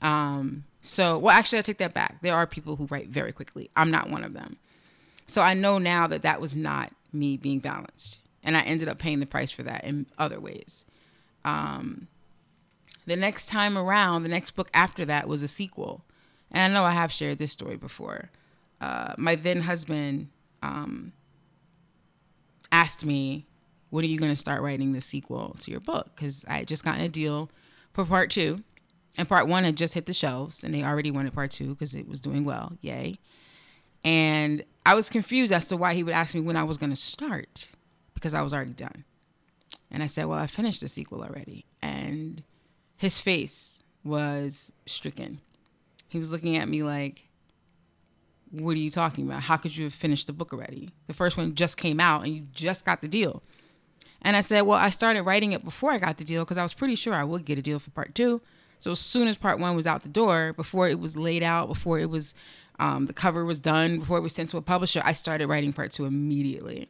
Um, 0.00 0.64
so, 0.82 1.16
well, 1.16 1.36
actually, 1.36 1.60
I 1.60 1.62
take 1.62 1.78
that 1.78 1.94
back. 1.94 2.20
There 2.20 2.34
are 2.34 2.46
people 2.46 2.76
who 2.76 2.86
write 2.86 3.08
very 3.08 3.32
quickly. 3.32 3.70
I'm 3.76 3.90
not 3.90 4.10
one 4.10 4.24
of 4.24 4.34
them. 4.34 4.56
So 5.26 5.40
I 5.40 5.54
know 5.54 5.78
now 5.78 6.08
that 6.08 6.22
that 6.22 6.40
was 6.40 6.56
not 6.56 6.92
me 7.12 7.36
being 7.36 7.60
balanced, 7.60 8.18
and 8.42 8.56
I 8.56 8.62
ended 8.62 8.88
up 8.88 8.98
paying 8.98 9.20
the 9.20 9.26
price 9.26 9.52
for 9.52 9.62
that 9.62 9.84
in 9.84 10.06
other 10.18 10.40
ways. 10.40 10.84
Um, 11.44 12.08
the 13.06 13.16
next 13.16 13.46
time 13.46 13.78
around, 13.78 14.24
the 14.24 14.28
next 14.28 14.52
book 14.52 14.68
after 14.74 15.04
that 15.04 15.28
was 15.28 15.42
a 15.42 15.48
sequel. 15.48 16.04
And 16.50 16.72
I 16.72 16.76
know 16.76 16.84
I 16.84 16.92
have 16.92 17.12
shared 17.12 17.38
this 17.38 17.52
story 17.52 17.76
before. 17.76 18.30
Uh, 18.80 19.14
my 19.16 19.36
then 19.36 19.62
husband 19.62 20.28
um, 20.62 21.12
asked 22.70 23.04
me, 23.04 23.46
When 23.90 24.04
are 24.04 24.08
you 24.08 24.18
going 24.18 24.32
to 24.32 24.36
start 24.36 24.62
writing 24.62 24.92
the 24.92 25.00
sequel 25.00 25.56
to 25.60 25.70
your 25.70 25.80
book? 25.80 26.10
Because 26.14 26.44
I 26.48 26.58
had 26.58 26.68
just 26.68 26.84
gotten 26.84 27.02
a 27.02 27.08
deal 27.08 27.50
for 27.92 28.04
part 28.04 28.30
two. 28.30 28.62
And 29.18 29.28
part 29.28 29.46
one 29.46 29.64
had 29.64 29.76
just 29.76 29.94
hit 29.94 30.06
the 30.06 30.14
shelves, 30.14 30.64
and 30.64 30.72
they 30.72 30.82
already 30.82 31.10
wanted 31.10 31.34
part 31.34 31.50
two 31.50 31.70
because 31.70 31.94
it 31.94 32.08
was 32.08 32.20
doing 32.20 32.44
well. 32.44 32.72
Yay. 32.80 33.18
And 34.04 34.64
I 34.84 34.94
was 34.94 35.10
confused 35.10 35.52
as 35.52 35.66
to 35.66 35.76
why 35.76 35.94
he 35.94 36.02
would 36.02 36.14
ask 36.14 36.34
me 36.34 36.40
when 36.40 36.56
I 36.56 36.64
was 36.64 36.76
going 36.76 36.90
to 36.90 36.96
start 36.96 37.70
because 38.14 38.34
I 38.34 38.42
was 38.42 38.52
already 38.52 38.72
done. 38.72 39.04
And 39.90 40.02
I 40.02 40.06
said, 40.06 40.26
Well, 40.26 40.38
I 40.38 40.46
finished 40.46 40.80
the 40.80 40.88
sequel 40.88 41.22
already. 41.22 41.66
And 41.82 42.42
his 42.96 43.20
face 43.20 43.82
was 44.04 44.72
stricken. 44.86 45.40
He 46.08 46.18
was 46.18 46.32
looking 46.32 46.56
at 46.56 46.68
me 46.68 46.82
like, 46.82 47.28
What 48.50 48.72
are 48.72 48.80
you 48.80 48.90
talking 48.90 49.26
about? 49.26 49.42
How 49.42 49.56
could 49.56 49.76
you 49.76 49.84
have 49.84 49.94
finished 49.94 50.26
the 50.26 50.32
book 50.32 50.52
already? 50.52 50.90
The 51.06 51.14
first 51.14 51.36
one 51.36 51.54
just 51.54 51.76
came 51.76 52.00
out 52.00 52.24
and 52.24 52.34
you 52.34 52.46
just 52.52 52.84
got 52.84 53.02
the 53.02 53.08
deal. 53.08 53.42
And 54.22 54.36
I 54.36 54.40
said, 54.40 54.62
Well, 54.62 54.78
I 54.78 54.90
started 54.90 55.22
writing 55.22 55.52
it 55.52 55.64
before 55.64 55.92
I 55.92 55.98
got 55.98 56.18
the 56.18 56.24
deal 56.24 56.44
because 56.44 56.58
I 56.58 56.62
was 56.62 56.74
pretty 56.74 56.94
sure 56.94 57.14
I 57.14 57.24
would 57.24 57.44
get 57.44 57.58
a 57.58 57.62
deal 57.62 57.78
for 57.78 57.90
part 57.90 58.14
two. 58.14 58.40
So 58.82 58.90
as 58.90 58.98
soon 58.98 59.28
as 59.28 59.36
part 59.36 59.58
one 59.58 59.76
was 59.76 59.86
out 59.86 60.02
the 60.02 60.08
door, 60.08 60.52
before 60.54 60.88
it 60.88 60.98
was 60.98 61.16
laid 61.16 61.42
out, 61.42 61.68
before 61.68 61.98
it 62.00 62.10
was 62.10 62.34
um, 62.78 63.06
the 63.06 63.12
cover 63.12 63.44
was 63.44 63.60
done, 63.60 64.00
before 64.00 64.18
it 64.18 64.22
was 64.22 64.34
sent 64.34 64.48
to 64.50 64.56
a 64.56 64.62
publisher, 64.62 65.00
I 65.04 65.12
started 65.12 65.46
writing 65.46 65.72
part 65.72 65.92
two 65.92 66.04
immediately 66.04 66.88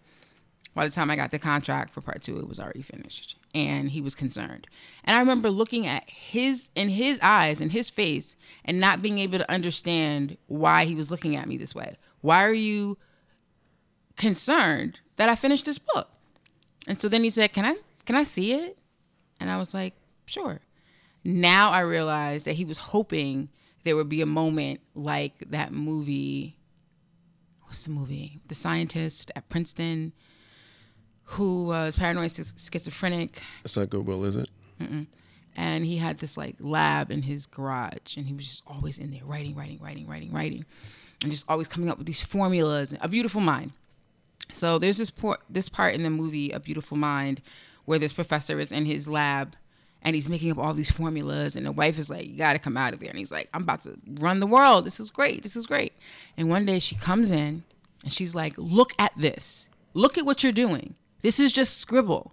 by 0.75 0.87
the 0.87 0.91
time 0.91 1.11
I 1.11 1.17
got 1.17 1.31
the 1.31 1.39
contract 1.39 1.93
for 1.93 2.01
part 2.01 2.23
two, 2.23 2.39
it 2.39 2.49
was 2.49 2.59
already 2.59 2.83
finished. 2.83 3.37
And 3.55 3.91
he 3.91 4.01
was 4.01 4.15
concerned. 4.15 4.67
And 5.05 5.15
I 5.15 5.21
remember 5.21 5.51
looking 5.51 5.87
at 5.87 6.09
his 6.09 6.71
in 6.75 6.89
his 6.89 7.21
eyes 7.23 7.61
and 7.61 7.73
his 7.73 7.91
face 7.91 8.37
and 8.65 8.81
not 8.81 9.03
being 9.03 9.19
able 9.19 9.39
to 9.39 9.51
understand 9.51 10.39
why 10.47 10.87
he 10.87 10.95
was 10.95 11.11
looking 11.11 11.37
at 11.37 11.47
me 11.47 11.59
this 11.59 11.75
way. 11.75 11.97
Why 12.23 12.43
are 12.45 12.55
you 12.55 12.97
concerned 14.17 15.01
that 15.17 15.29
I 15.29 15.35
finished 15.35 15.67
this 15.67 15.79
book? 15.79 16.09
And 16.89 16.99
so 16.99 17.09
then 17.09 17.23
he 17.23 17.31
said, 17.31 17.53
Can 17.53 17.67
I 17.67 17.77
can 18.07 18.17
I 18.17 18.23
see 18.23 18.55
it? 18.55 18.79
And 19.39 19.51
I 19.51 19.59
was 19.59 19.75
like, 19.75 19.95
Sure. 20.25 20.61
Now 21.25 21.71
I 21.71 21.81
realized 21.81 22.47
that 22.47 22.55
he 22.55 22.65
was 22.65 22.79
hoping 22.79 23.49
there 23.85 23.97
would 23.97 24.09
be 24.09 24.21
a 24.21 24.27
moment 24.27 24.81
like 24.95 25.39
that 25.51 25.73
movie. 25.73 26.59
What's 27.63 27.85
the 27.85 27.91
movie? 27.91 28.41
The 28.49 28.55
scientist 28.55 29.31
at 29.35 29.49
Princeton 29.49 30.13
who 31.33 31.67
was 31.67 31.97
paranoid 31.97 32.31
schizophrenic. 32.31 33.41
It's 33.65 33.77
not 33.77 33.91
Goodwill, 33.91 34.25
is 34.25 34.37
it? 34.37 34.51
Mm-mm. 34.81 35.07
And 35.57 35.85
he 35.85 35.99
had 35.99 36.19
this 36.19 36.37
like 36.37 36.57
lab 36.61 37.11
in 37.11 37.23
his 37.23 37.47
garage, 37.47 38.17
and 38.17 38.27
he 38.27 38.35
was 38.35 38.47
just 38.47 38.65
always 38.67 38.99
in 38.99 39.11
there 39.11 39.25
writing, 39.25 39.55
writing, 39.55 39.79
writing, 39.83 40.07
writing, 40.07 40.33
writing, 40.33 40.65
and 41.23 41.31
just 41.31 41.49
always 41.49 41.69
coming 41.69 41.91
up 41.91 41.99
with 41.99 42.07
these 42.07 42.23
formulas. 42.23 42.95
A 43.01 43.09
Beautiful 43.09 43.41
Mind. 43.41 43.73
So 44.51 44.79
there's 44.79 44.99
this 44.99 45.11
por- 45.11 45.39
this 45.49 45.69
part 45.69 45.95
in 45.95 46.03
the 46.03 46.11
movie, 46.11 46.51
A 46.51 46.61
Beautiful 46.61 46.97
Mind, 46.97 47.41
where 47.85 47.99
this 47.99 48.13
professor 48.13 48.59
is 48.61 48.73
in 48.73 48.87
his 48.87 49.09
lab 49.09 49.57
and 50.03 50.15
he's 50.15 50.29
making 50.29 50.51
up 50.51 50.59
all 50.59 50.75
these 50.75 50.91
formulas 50.91 51.57
and 51.57 51.67
the 51.67 51.73
wife 51.73 51.99
is 51.99 52.11
like 52.11 52.27
you 52.27 52.37
got 52.37 52.53
to 52.53 52.59
come 52.59 52.77
out 52.77 52.93
of 52.93 53.01
there 53.01 53.11
and 53.11 53.19
he's 53.19 53.33
like 53.33 53.49
i'm 53.55 53.63
about 53.63 53.83
to 53.83 53.97
run 54.21 54.41
the 54.41 54.47
world 54.47 54.85
this 54.85 55.01
is 55.01 55.11
great 55.11 55.43
this 55.43 55.57
is 55.57 55.67
great 55.67 55.95
and 56.37 56.49
one 56.49 56.67
day 56.67 56.79
she 56.79 56.95
comes 56.95 57.31
in 57.31 57.63
and 58.03 58.13
she's 58.13 58.35
like 58.35 58.55
look 58.57 58.93
at 58.99 59.13
this 59.17 59.69
look 59.95 60.19
at 60.19 60.27
what 60.27 60.43
you're 60.43 60.53
doing 60.53 60.95
this 61.23 61.39
is 61.39 61.53
just 61.53 61.79
scribble. 61.79 62.33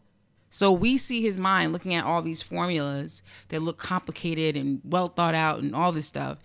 So 0.50 0.72
we 0.72 0.98
see 0.98 1.22
his 1.22 1.38
mind 1.38 1.72
looking 1.72 1.94
at 1.94 2.04
all 2.04 2.24
these 2.24 2.42
formulas 2.42 3.22
that 3.50 3.62
look 3.62 3.78
complicated 3.78 4.58
and 4.58 4.82
well 4.84 5.08
thought 5.08 5.36
out 5.36 5.60
and 5.60 5.76
all 5.76 5.92
this 5.92 6.08
stuff. 6.08 6.40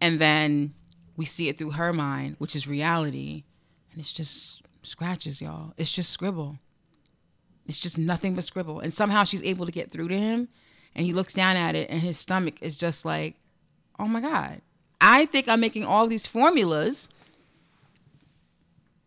And 0.00 0.18
then 0.18 0.72
we 1.16 1.26
see 1.26 1.48
it 1.48 1.58
through 1.58 1.72
her 1.72 1.92
mind, 1.92 2.36
which 2.38 2.56
is 2.56 2.66
reality. 2.66 3.44
And 3.92 4.00
it's 4.00 4.12
just 4.12 4.62
scratches, 4.82 5.42
y'all. 5.42 5.74
It's 5.76 5.90
just 5.90 6.10
scribble. 6.10 6.58
It's 7.66 7.78
just 7.78 7.98
nothing 7.98 8.34
but 8.34 8.44
scribble. 8.44 8.80
And 8.80 8.92
somehow 8.92 9.24
she's 9.24 9.42
able 9.42 9.66
to 9.66 9.72
get 9.72 9.90
through 9.90 10.08
to 10.08 10.18
him. 10.18 10.48
And 10.94 11.04
he 11.04 11.12
looks 11.12 11.34
down 11.34 11.56
at 11.56 11.74
it 11.74 11.90
and 11.90 12.00
his 12.00 12.18
stomach 12.18 12.62
is 12.62 12.76
just 12.76 13.04
like, 13.04 13.36
oh 13.98 14.06
my 14.06 14.20
God. 14.20 14.60
I 15.00 15.26
think 15.26 15.48
I'm 15.48 15.60
making 15.60 15.84
all 15.84 16.06
these 16.06 16.26
formulas. 16.26 17.08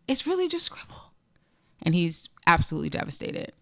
It's 0.06 0.26
really 0.26 0.48
just 0.48 0.66
scribble 0.66 1.12
and 1.82 1.94
he's 1.94 2.28
absolutely 2.46 2.90
devastated. 2.90 3.52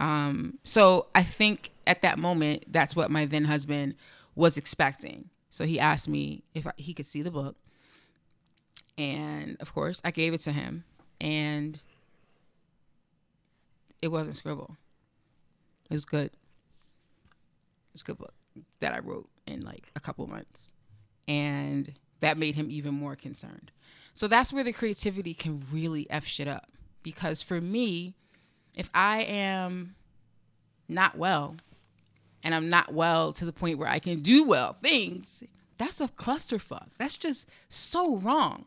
Um, 0.00 0.58
so 0.64 1.06
I 1.14 1.22
think 1.22 1.70
at 1.86 2.02
that 2.02 2.18
moment, 2.18 2.64
that's 2.68 2.96
what 2.96 3.10
my 3.10 3.26
then 3.26 3.44
husband 3.44 3.94
was 4.34 4.56
expecting. 4.56 5.30
So 5.50 5.64
he 5.64 5.78
asked 5.78 6.08
me 6.08 6.42
if 6.54 6.66
I, 6.66 6.72
he 6.76 6.94
could 6.94 7.06
see 7.06 7.22
the 7.22 7.30
book. 7.30 7.56
And 8.98 9.56
of 9.60 9.74
course, 9.74 10.00
I 10.04 10.10
gave 10.10 10.34
it 10.34 10.40
to 10.40 10.52
him. 10.52 10.84
And 11.20 11.78
it 14.04 14.12
wasn't 14.12 14.36
scribble. 14.36 14.76
It 15.88 15.94
was 15.94 16.04
good. 16.04 16.30
It's 17.92 18.02
a 18.02 18.04
good 18.04 18.18
book 18.18 18.34
that 18.80 18.92
I 18.92 18.98
wrote 18.98 19.30
in 19.46 19.62
like 19.62 19.90
a 19.96 20.00
couple 20.00 20.26
months. 20.26 20.74
And 21.26 21.94
that 22.20 22.36
made 22.36 22.54
him 22.54 22.70
even 22.70 22.92
more 22.92 23.16
concerned. 23.16 23.72
So 24.12 24.28
that's 24.28 24.52
where 24.52 24.62
the 24.62 24.74
creativity 24.74 25.32
can 25.32 25.62
really 25.72 26.06
F 26.10 26.26
shit 26.26 26.46
up 26.46 26.70
because 27.02 27.42
for 27.42 27.62
me, 27.62 28.12
if 28.76 28.90
I 28.92 29.22
am 29.22 29.94
not 30.86 31.16
well 31.16 31.56
and 32.42 32.54
I'm 32.54 32.68
not 32.68 32.92
well 32.92 33.32
to 33.32 33.46
the 33.46 33.54
point 33.54 33.78
where 33.78 33.88
I 33.88 34.00
can 34.00 34.20
do 34.20 34.44
well 34.44 34.74
things, 34.74 35.42
that's 35.78 36.02
a 36.02 36.08
clusterfuck. 36.08 36.88
That's 36.98 37.16
just 37.16 37.48
so 37.70 38.16
wrong. 38.16 38.66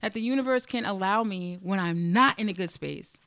That 0.00 0.14
the 0.14 0.22
universe 0.22 0.64
can 0.64 0.86
allow 0.86 1.22
me 1.22 1.58
when 1.62 1.78
I'm 1.78 2.14
not 2.14 2.38
in 2.38 2.48
a 2.48 2.54
good 2.54 2.70
space 2.70 3.18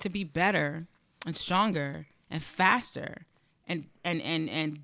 to 0.00 0.08
be 0.08 0.24
better 0.24 0.86
and 1.26 1.36
stronger 1.36 2.06
and 2.30 2.42
faster 2.42 3.26
and 3.66 3.86
and 4.04 4.20
and 4.22 4.48
and 4.50 4.80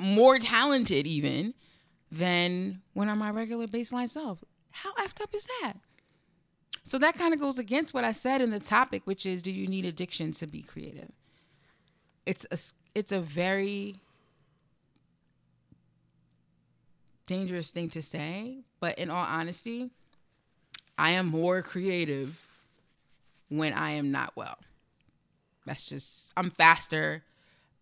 more 0.00 0.38
talented 0.38 1.06
even 1.06 1.54
than 2.10 2.80
when 2.92 3.08
I'm 3.08 3.18
my 3.18 3.30
regular 3.30 3.66
baseline 3.66 4.08
self. 4.08 4.44
How 4.70 4.92
effed 4.94 5.22
up 5.22 5.34
is 5.34 5.46
that? 5.60 5.74
So 6.84 6.98
that 6.98 7.16
kind 7.16 7.32
of 7.32 7.40
goes 7.40 7.58
against 7.58 7.94
what 7.94 8.04
I 8.04 8.12
said 8.12 8.40
in 8.40 8.50
the 8.50 8.58
topic, 8.58 9.02
which 9.04 9.24
is, 9.24 9.40
do 9.40 9.52
you 9.52 9.68
need 9.68 9.86
addiction 9.86 10.32
to 10.32 10.46
be 10.46 10.62
creative? 10.62 11.12
It's 12.26 12.46
a 12.50 12.58
it's 12.94 13.12
a 13.12 13.20
very 13.20 13.96
dangerous 17.26 17.70
thing 17.70 17.88
to 17.90 18.02
say, 18.02 18.58
but 18.80 18.98
in 18.98 19.10
all 19.10 19.24
honesty, 19.24 19.90
I 20.98 21.12
am 21.12 21.26
more 21.26 21.62
creative 21.62 22.41
when 23.52 23.74
I 23.74 23.90
am 23.92 24.10
not 24.10 24.32
well. 24.34 24.56
That's 25.66 25.84
just, 25.84 26.32
I'm 26.36 26.50
faster. 26.50 27.22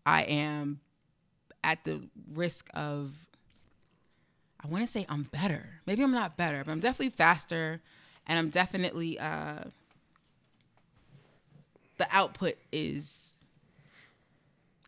I 0.05 0.23
am 0.23 0.81
at 1.63 1.83
the 1.85 2.01
risk 2.33 2.69
of, 2.73 3.11
I 4.63 4.67
want 4.67 4.83
to 4.83 4.87
say 4.87 5.05
I'm 5.07 5.23
better. 5.23 5.81
Maybe 5.85 6.03
I'm 6.03 6.11
not 6.11 6.35
better, 6.35 6.63
but 6.65 6.71
I'm 6.71 6.81
definitely 6.81 7.11
faster 7.11 7.81
and 8.27 8.37
I'm 8.37 8.49
definitely, 8.49 9.17
uh, 9.17 9.63
the 11.97 12.07
output 12.11 12.55
is, 12.71 13.35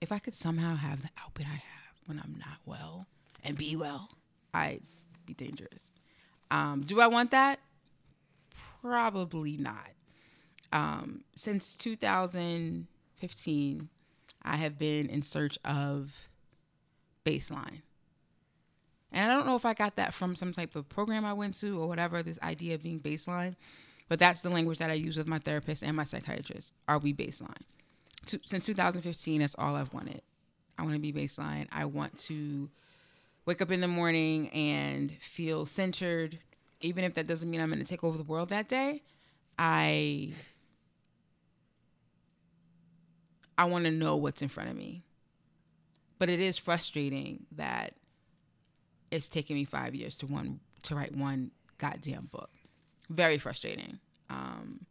if 0.02 0.12
I 0.12 0.20
could 0.20 0.36
somehow 0.36 0.75
have 0.75 1.02
the 1.02 1.10
output 1.24 1.46
I 1.46 1.56
have 1.56 1.96
when 2.08 2.20
I'm 2.20 2.36
not 2.38 2.58
well 2.66 3.06
and 3.44 3.58
be 3.58 3.75
well, 3.78 4.10
I'd 4.54 4.82
be 5.25 5.34
dangerous. 5.34 5.92
Um, 6.52 6.82
do 6.82 7.00
I 7.00 7.08
want 7.08 7.32
that? 7.32 7.60
Probably 8.82 9.56
not. 9.56 9.90
Um, 10.74 11.24
since 11.36 11.77
2015, 11.77 13.89
I 14.42 14.58
have 14.58 14.77
been 14.80 15.08
in 15.08 15.22
search 15.22 15.60
of 15.63 16.27
baseline. 17.24 17.84
And 19.12 19.24
I 19.24 19.27
don't 19.34 19.46
know 19.46 19.56
if 19.56 19.65
I 19.65 19.75
got 19.75 19.98
that 19.98 20.15
from 20.15 20.36
some 20.36 20.51
type 20.51 20.75
of 20.75 20.89
program 20.89 21.25
I 21.25 21.34
went 21.34 21.53
to 21.60 21.80
or 21.80 21.88
whatever, 21.88 22.24
this 22.24 22.39
idea 22.42 22.74
of 22.74 22.82
being 22.82 23.00
baseline, 23.00 23.56
but 24.10 24.18
that's 24.18 24.42
the 24.42 24.50
language 24.50 24.80
that 24.80 24.89
I 24.89 24.94
use 24.94 25.15
with 25.15 25.27
my 25.27 25.38
therapist 25.38 25.84
and 25.84 25.96
my 25.96 26.01
psychiatrist. 26.03 26.74
Are 26.88 26.98
we 26.98 27.13
baseline? 27.13 27.62
To, 28.25 28.39
since 28.42 28.65
2015, 28.65 29.42
that's 29.42 29.56
all 29.60 29.75
I've 29.75 29.94
wanted. 29.94 30.24
I 30.80 30.82
want 30.82 30.96
to 30.96 31.00
be 31.00 31.13
baseline. 31.13 31.68
I 31.72 31.86
want 31.86 32.18
to 32.20 32.72
wake 33.46 33.62
up 33.62 33.70
in 33.70 33.80
the 33.80 33.88
morning 33.88 34.50
and 34.50 35.12
feel 35.20 35.65
centered, 35.65 36.39
even 36.82 37.03
if 37.03 37.13
that 37.13 37.27
doesn't 37.27 37.51
mean 37.51 37.62
I'm 37.62 37.70
going 37.70 37.77
to 37.77 37.86
take 37.86 38.03
over 38.03 38.18
the 38.18 38.24
world 38.24 38.50
that 38.50 38.68
day. 38.68 39.03
I 39.60 40.32
I 43.57 43.65
want 43.65 43.86
to 43.86 43.91
know 43.91 44.15
what's 44.15 44.41
in 44.41 44.50
front 44.50 44.69
of 44.69 44.75
me. 44.75 45.03
But 46.19 46.29
it 46.29 46.39
is 46.39 46.57
frustrating 46.57 47.45
that 47.53 47.95
it's 49.12 49.29
taken 49.29 49.55
me 49.55 49.65
five 49.65 49.93
years 49.93 50.15
to 50.17 50.27
one 50.27 50.60
to 50.83 50.95
write 50.95 51.15
one 51.15 51.51
goddamn 51.77 52.29
book. 52.31 52.50
Very 53.10 53.38
frustrating. 53.38 54.00
Um, 54.29 54.86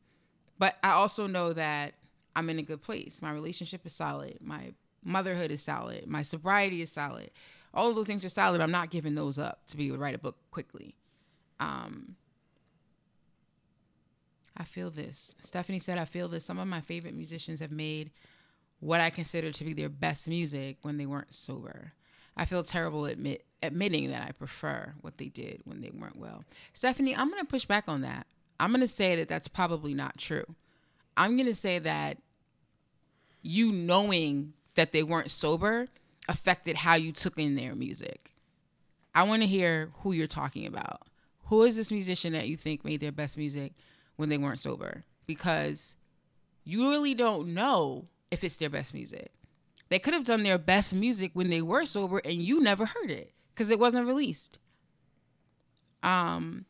but 0.58 0.76
I 0.82 0.90
also 0.90 1.26
know 1.26 1.52
that 1.52 1.94
I'm 2.36 2.48
in 2.50 2.58
a 2.58 2.62
good 2.62 2.82
place. 2.82 3.20
My 3.20 3.32
relationship 3.32 3.84
is 3.84 3.92
solid. 3.94 4.38
My 4.40 4.72
motherhood 5.04 5.50
is 5.50 5.62
solid. 5.62 6.06
My 6.06 6.22
sobriety 6.22 6.82
is 6.82 6.92
solid. 6.92 7.30
All 7.74 7.88
of 7.88 7.96
those 7.96 8.06
things 8.06 8.24
are 8.24 8.30
solid. 8.30 8.60
I'm 8.60 8.70
not 8.70 8.90
giving 8.90 9.14
those 9.14 9.38
up 9.38 9.66
to 9.68 9.76
be 9.76 9.86
able 9.86 9.96
to 9.96 10.02
write 10.02 10.14
a 10.14 10.18
book 10.18 10.36
quickly. 10.50 10.96
Um, 11.58 12.16
I 14.56 14.64
feel 14.64 14.90
this. 14.90 15.34
Stephanie 15.40 15.78
said, 15.78 15.98
I 15.98 16.04
feel 16.04 16.28
this. 16.28 16.44
Some 16.44 16.58
of 16.58 16.68
my 16.68 16.80
favorite 16.80 17.14
musicians 17.14 17.60
have 17.60 17.72
made 17.72 18.10
what 18.82 19.00
I 19.00 19.10
consider 19.10 19.52
to 19.52 19.64
be 19.64 19.74
their 19.74 19.88
best 19.88 20.26
music 20.26 20.78
when 20.82 20.96
they 20.98 21.06
weren't 21.06 21.32
sober. 21.32 21.92
I 22.36 22.44
feel 22.46 22.64
terrible 22.64 23.04
admit, 23.04 23.44
admitting 23.62 24.10
that 24.10 24.26
I 24.26 24.32
prefer 24.32 24.94
what 25.02 25.18
they 25.18 25.28
did 25.28 25.60
when 25.64 25.80
they 25.80 25.90
weren't 25.90 26.18
well. 26.18 26.42
Stephanie, 26.72 27.14
I'm 27.14 27.30
going 27.30 27.40
to 27.40 27.46
push 27.46 27.64
back 27.64 27.84
on 27.86 28.00
that. 28.00 28.26
I'm 28.58 28.72
going 28.72 28.80
to 28.80 28.88
say 28.88 29.14
that 29.14 29.28
that's 29.28 29.46
probably 29.46 29.94
not 29.94 30.18
true. 30.18 30.56
I'm 31.16 31.36
going 31.36 31.46
to 31.46 31.54
say 31.54 31.78
that 31.78 32.18
you 33.40 33.70
knowing 33.70 34.54
that 34.74 34.90
they 34.90 35.04
weren't 35.04 35.30
sober 35.30 35.86
affected 36.28 36.78
how 36.78 36.96
you 36.96 37.12
took 37.12 37.38
in 37.38 37.54
their 37.54 37.76
music. 37.76 38.34
I 39.14 39.22
want 39.22 39.42
to 39.42 39.48
hear 39.48 39.90
who 39.98 40.10
you're 40.10 40.26
talking 40.26 40.66
about. 40.66 41.02
Who 41.44 41.62
is 41.62 41.76
this 41.76 41.92
musician 41.92 42.32
that 42.32 42.48
you 42.48 42.56
think 42.56 42.84
made 42.84 42.98
their 42.98 43.12
best 43.12 43.38
music 43.38 43.74
when 44.16 44.28
they 44.28 44.38
weren't 44.38 44.58
sober? 44.58 45.04
Because 45.24 45.96
you 46.64 46.90
really 46.90 47.14
don't 47.14 47.54
know 47.54 48.08
if 48.32 48.42
it's 48.42 48.56
their 48.56 48.70
best 48.70 48.94
music. 48.94 49.30
They 49.90 49.98
could 49.98 50.14
have 50.14 50.24
done 50.24 50.42
their 50.42 50.58
best 50.58 50.94
music 50.94 51.32
when 51.34 51.50
they 51.50 51.60
were 51.60 51.84
sober 51.84 52.18
and 52.24 52.34
you 52.34 52.60
never 52.60 52.86
heard 52.86 53.10
it 53.10 53.34
because 53.54 53.70
it 53.70 53.78
wasn't 53.78 54.06
released. 54.06 54.58
Um 56.02 56.64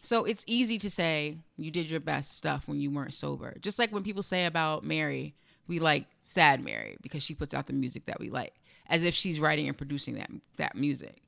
so 0.00 0.24
it's 0.24 0.44
easy 0.46 0.78
to 0.78 0.90
say 0.90 1.38
you 1.56 1.70
did 1.70 1.90
your 1.90 2.00
best 2.00 2.36
stuff 2.36 2.66
when 2.66 2.80
you 2.80 2.90
weren't 2.90 3.12
sober. 3.12 3.56
Just 3.60 3.78
like 3.78 3.92
when 3.92 4.02
people 4.02 4.22
say 4.22 4.46
about 4.46 4.82
Mary, 4.82 5.34
we 5.66 5.78
like 5.78 6.06
sad 6.24 6.64
Mary 6.64 6.96
because 7.02 7.22
she 7.22 7.34
puts 7.34 7.52
out 7.52 7.66
the 7.66 7.72
music 7.74 8.06
that 8.06 8.18
we 8.18 8.30
like, 8.30 8.54
as 8.86 9.04
if 9.04 9.14
she's 9.14 9.38
writing 9.38 9.68
and 9.68 9.76
producing 9.76 10.14
that 10.14 10.30
that 10.56 10.74
music. 10.74 11.22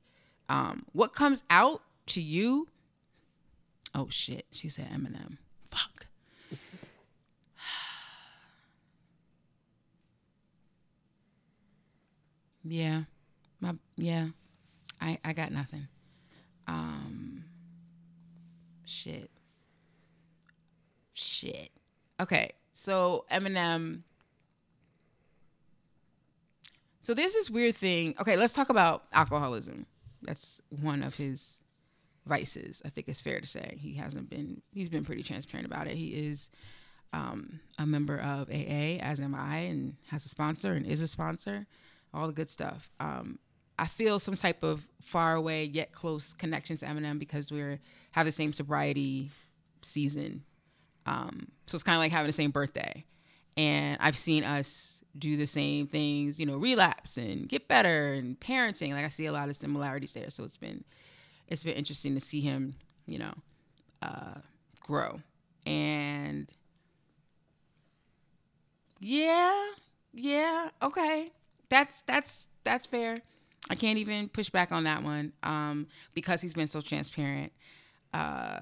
Um, 0.49 0.85
what 0.93 1.13
comes 1.13 1.43
out 1.51 1.83
to 2.07 2.21
you? 2.21 2.67
Oh 3.93 4.07
shit, 4.09 4.47
she 4.51 4.69
said 4.69 4.89
Eminem. 4.89 5.37
Fuck. 5.69 6.07
Yeah. 12.63 13.03
My 13.59 13.75
yeah. 13.97 14.27
I 14.99 15.17
I 15.23 15.33
got 15.33 15.51
nothing. 15.51 15.87
Um 16.67 17.45
shit. 18.85 19.29
Shit. 21.13 21.69
Okay. 22.19 22.51
So 22.73 23.25
Eminem 23.31 24.03
So 27.01 27.13
there's 27.13 27.33
this 27.33 27.49
weird 27.49 27.75
thing. 27.75 28.15
Okay, 28.19 28.37
let's 28.37 28.53
talk 28.53 28.69
about 28.69 29.03
alcoholism. 29.11 29.85
That's 30.21 30.61
one 30.69 31.01
of 31.01 31.15
his 31.15 31.59
vices. 32.25 32.81
I 32.85 32.89
think 32.89 33.07
it's 33.07 33.21
fair 33.21 33.39
to 33.39 33.47
say. 33.47 33.77
He 33.81 33.95
hasn't 33.95 34.29
been 34.29 34.61
he's 34.71 34.89
been 34.89 35.03
pretty 35.03 35.23
transparent 35.23 35.65
about 35.65 35.87
it. 35.87 35.95
He 35.95 36.09
is 36.09 36.49
um, 37.11 37.59
a 37.77 37.85
member 37.85 38.17
of 38.17 38.49
AA, 38.49 39.01
as 39.01 39.19
am 39.19 39.35
I, 39.35 39.57
and 39.57 39.95
has 40.07 40.25
a 40.25 40.29
sponsor 40.29 40.73
and 40.73 40.85
is 40.85 41.01
a 41.01 41.07
sponsor 41.07 41.65
all 42.13 42.27
the 42.27 42.33
good 42.33 42.49
stuff. 42.49 42.91
Um, 42.99 43.39
I 43.79 43.87
feel 43.87 44.19
some 44.19 44.35
type 44.35 44.63
of 44.63 44.87
far 45.01 45.35
away 45.35 45.65
yet 45.65 45.91
close 45.91 46.33
connection 46.33 46.77
to 46.77 46.85
Eminem 46.85 47.17
because 47.17 47.51
we're 47.51 47.79
have 48.11 48.25
the 48.25 48.31
same 48.31 48.53
sobriety 48.53 49.29
season. 49.81 50.43
Um, 51.05 51.47
so 51.65 51.75
it's 51.75 51.83
kind 51.83 51.95
of 51.95 51.99
like 51.99 52.11
having 52.11 52.27
the 52.27 52.33
same 52.33 52.51
birthday. 52.51 53.05
And 53.57 53.97
I've 53.99 54.17
seen 54.17 54.43
us 54.43 55.03
do 55.17 55.35
the 55.35 55.47
same 55.47 55.87
things, 55.87 56.39
you 56.39 56.45
know, 56.45 56.57
relapse 56.57 57.17
and 57.17 57.49
get 57.49 57.67
better 57.67 58.13
and 58.13 58.39
parenting. 58.39 58.93
Like 58.93 59.05
I 59.05 59.09
see 59.09 59.25
a 59.25 59.31
lot 59.31 59.49
of 59.49 59.55
similarities 59.55 60.13
there. 60.13 60.29
So 60.29 60.43
it's 60.43 60.57
been 60.57 60.83
it's 61.47 61.63
been 61.63 61.73
interesting 61.73 62.13
to 62.13 62.21
see 62.21 62.41
him, 62.41 62.75
you 63.07 63.17
know, 63.17 63.33
uh, 64.01 64.35
grow. 64.79 65.19
And 65.65 66.49
yeah, 68.99 69.65
yeah, 70.13 70.69
okay 70.83 71.31
that's 71.71 72.01
that's 72.03 72.49
that's 72.63 72.85
fair. 72.85 73.17
I 73.69 73.75
can't 73.75 73.97
even 73.97 74.27
push 74.27 74.49
back 74.49 74.71
on 74.71 74.83
that 74.83 75.03
one 75.03 75.33
um, 75.41 75.87
because 76.13 76.41
he's 76.41 76.53
been 76.53 76.67
so 76.67 76.81
transparent. 76.81 77.53
Uh, 78.13 78.59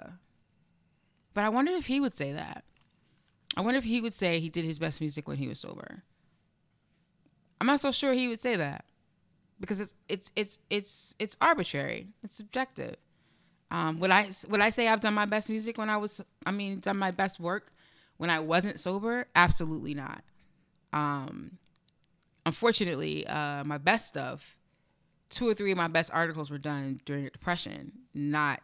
but 1.34 1.44
I 1.44 1.50
wonder 1.50 1.72
if 1.72 1.88
he 1.88 2.00
would 2.00 2.16
say 2.16 2.32
that. 2.34 2.64
I 3.58 3.62
wonder 3.62 3.78
if 3.80 3.84
he 3.84 4.00
would 4.00 4.14
say 4.14 4.40
he 4.40 4.50
did 4.50 4.64
his 4.64 4.78
best 4.78 5.02
music 5.02 5.28
when 5.28 5.38
he 5.38 5.48
was 5.48 5.60
sober. 5.60 6.04
I'm 7.60 7.68
not 7.68 7.80
so 7.80 7.92
sure 7.92 8.14
he 8.14 8.28
would 8.28 8.44
say 8.44 8.56
that 8.56 8.86
because 9.60 9.82
it's 9.82 9.94
it's 10.08 10.32
it's 10.36 10.60
it's 10.70 11.16
it's 11.18 11.38
arbitrary. 11.42 12.10
It's 12.24 12.36
subjective. 12.36 12.96
Um, 13.72 14.00
would 14.00 14.12
I 14.12 14.30
would 14.50 14.62
I 14.62 14.70
say 14.70 14.88
I've 14.88 15.02
done 15.02 15.14
my 15.14 15.26
best 15.26 15.50
music 15.50 15.78
when 15.78 15.90
I 15.90 15.98
was 15.98 16.22
I 16.46 16.52
mean 16.52 16.80
done 16.80 16.98
my 16.98 17.12
best 17.12 17.40
work 17.40 17.74
when 18.18 18.30
I 18.30 18.40
wasn't 18.40 18.80
sober? 18.80 19.28
Absolutely 19.36 19.94
not. 19.94 20.24
Um, 20.94 21.59
unfortunately, 22.46 23.26
uh, 23.28 23.64
my 23.64 23.78
best 23.78 24.08
stuff, 24.08 24.58
two 25.30 25.48
or 25.48 25.54
three 25.54 25.72
of 25.72 25.78
my 25.78 25.88
best 25.88 26.12
articles 26.14 26.50
were 26.50 26.58
done 26.58 27.02
during 27.06 27.26
depression, 27.26 27.92
not 28.14 28.62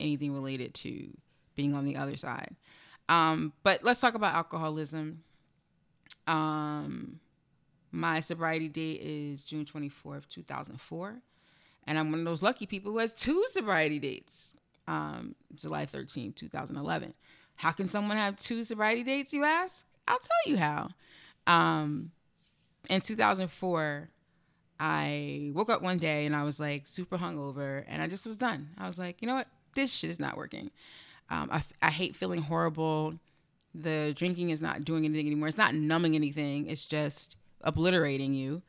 anything 0.00 0.32
related 0.32 0.74
to 0.74 1.10
being 1.54 1.74
on 1.74 1.84
the 1.84 1.96
other 1.96 2.16
side. 2.16 2.56
Um, 3.08 3.52
but 3.62 3.82
let's 3.82 4.00
talk 4.00 4.14
about 4.14 4.34
alcoholism. 4.34 5.22
Um, 6.26 7.20
my 7.90 8.20
sobriety 8.20 8.68
date 8.68 9.00
is 9.00 9.42
June 9.42 9.64
24th, 9.64 10.28
2004. 10.28 11.16
And 11.86 11.98
I'm 11.98 12.10
one 12.10 12.20
of 12.20 12.26
those 12.26 12.42
lucky 12.42 12.66
people 12.66 12.92
who 12.92 12.98
has 12.98 13.12
two 13.12 13.44
sobriety 13.48 13.98
dates 13.98 14.54
um, 14.88 15.34
July 15.54 15.86
13th, 15.86 16.34
2011. 16.34 17.14
How 17.56 17.70
can 17.72 17.88
someone 17.88 18.16
have 18.16 18.38
two 18.38 18.64
sobriety 18.64 19.02
dates, 19.04 19.32
you 19.32 19.44
ask? 19.44 19.86
I'll 20.08 20.18
tell 20.18 20.52
you 20.52 20.56
how. 20.56 20.88
Um, 21.46 22.12
in 22.88 23.00
2004, 23.00 24.08
I 24.80 25.50
woke 25.54 25.70
up 25.70 25.82
one 25.82 25.98
day 25.98 26.26
and 26.26 26.36
I 26.36 26.44
was 26.44 26.60
like 26.60 26.86
super 26.86 27.18
hungover 27.18 27.84
and 27.88 28.00
I 28.02 28.08
just 28.08 28.26
was 28.26 28.38
done. 28.38 28.70
I 28.78 28.86
was 28.86 28.98
like, 28.98 29.20
you 29.22 29.28
know 29.28 29.34
what? 29.34 29.48
This 29.74 29.92
shit 29.92 30.10
is 30.10 30.20
not 30.20 30.36
working. 30.36 30.70
Um, 31.30 31.48
I, 31.52 31.62
I 31.82 31.90
hate 31.90 32.16
feeling 32.16 32.42
horrible. 32.42 33.14
The 33.74 34.12
drinking 34.16 34.50
is 34.50 34.62
not 34.62 34.84
doing 34.84 35.04
anything 35.04 35.26
anymore. 35.26 35.48
It's 35.48 35.58
not 35.58 35.74
numbing 35.74 36.14
anything. 36.14 36.66
It's 36.68 36.84
just 36.86 37.36
obliterating 37.62 38.34
you. 38.34 38.62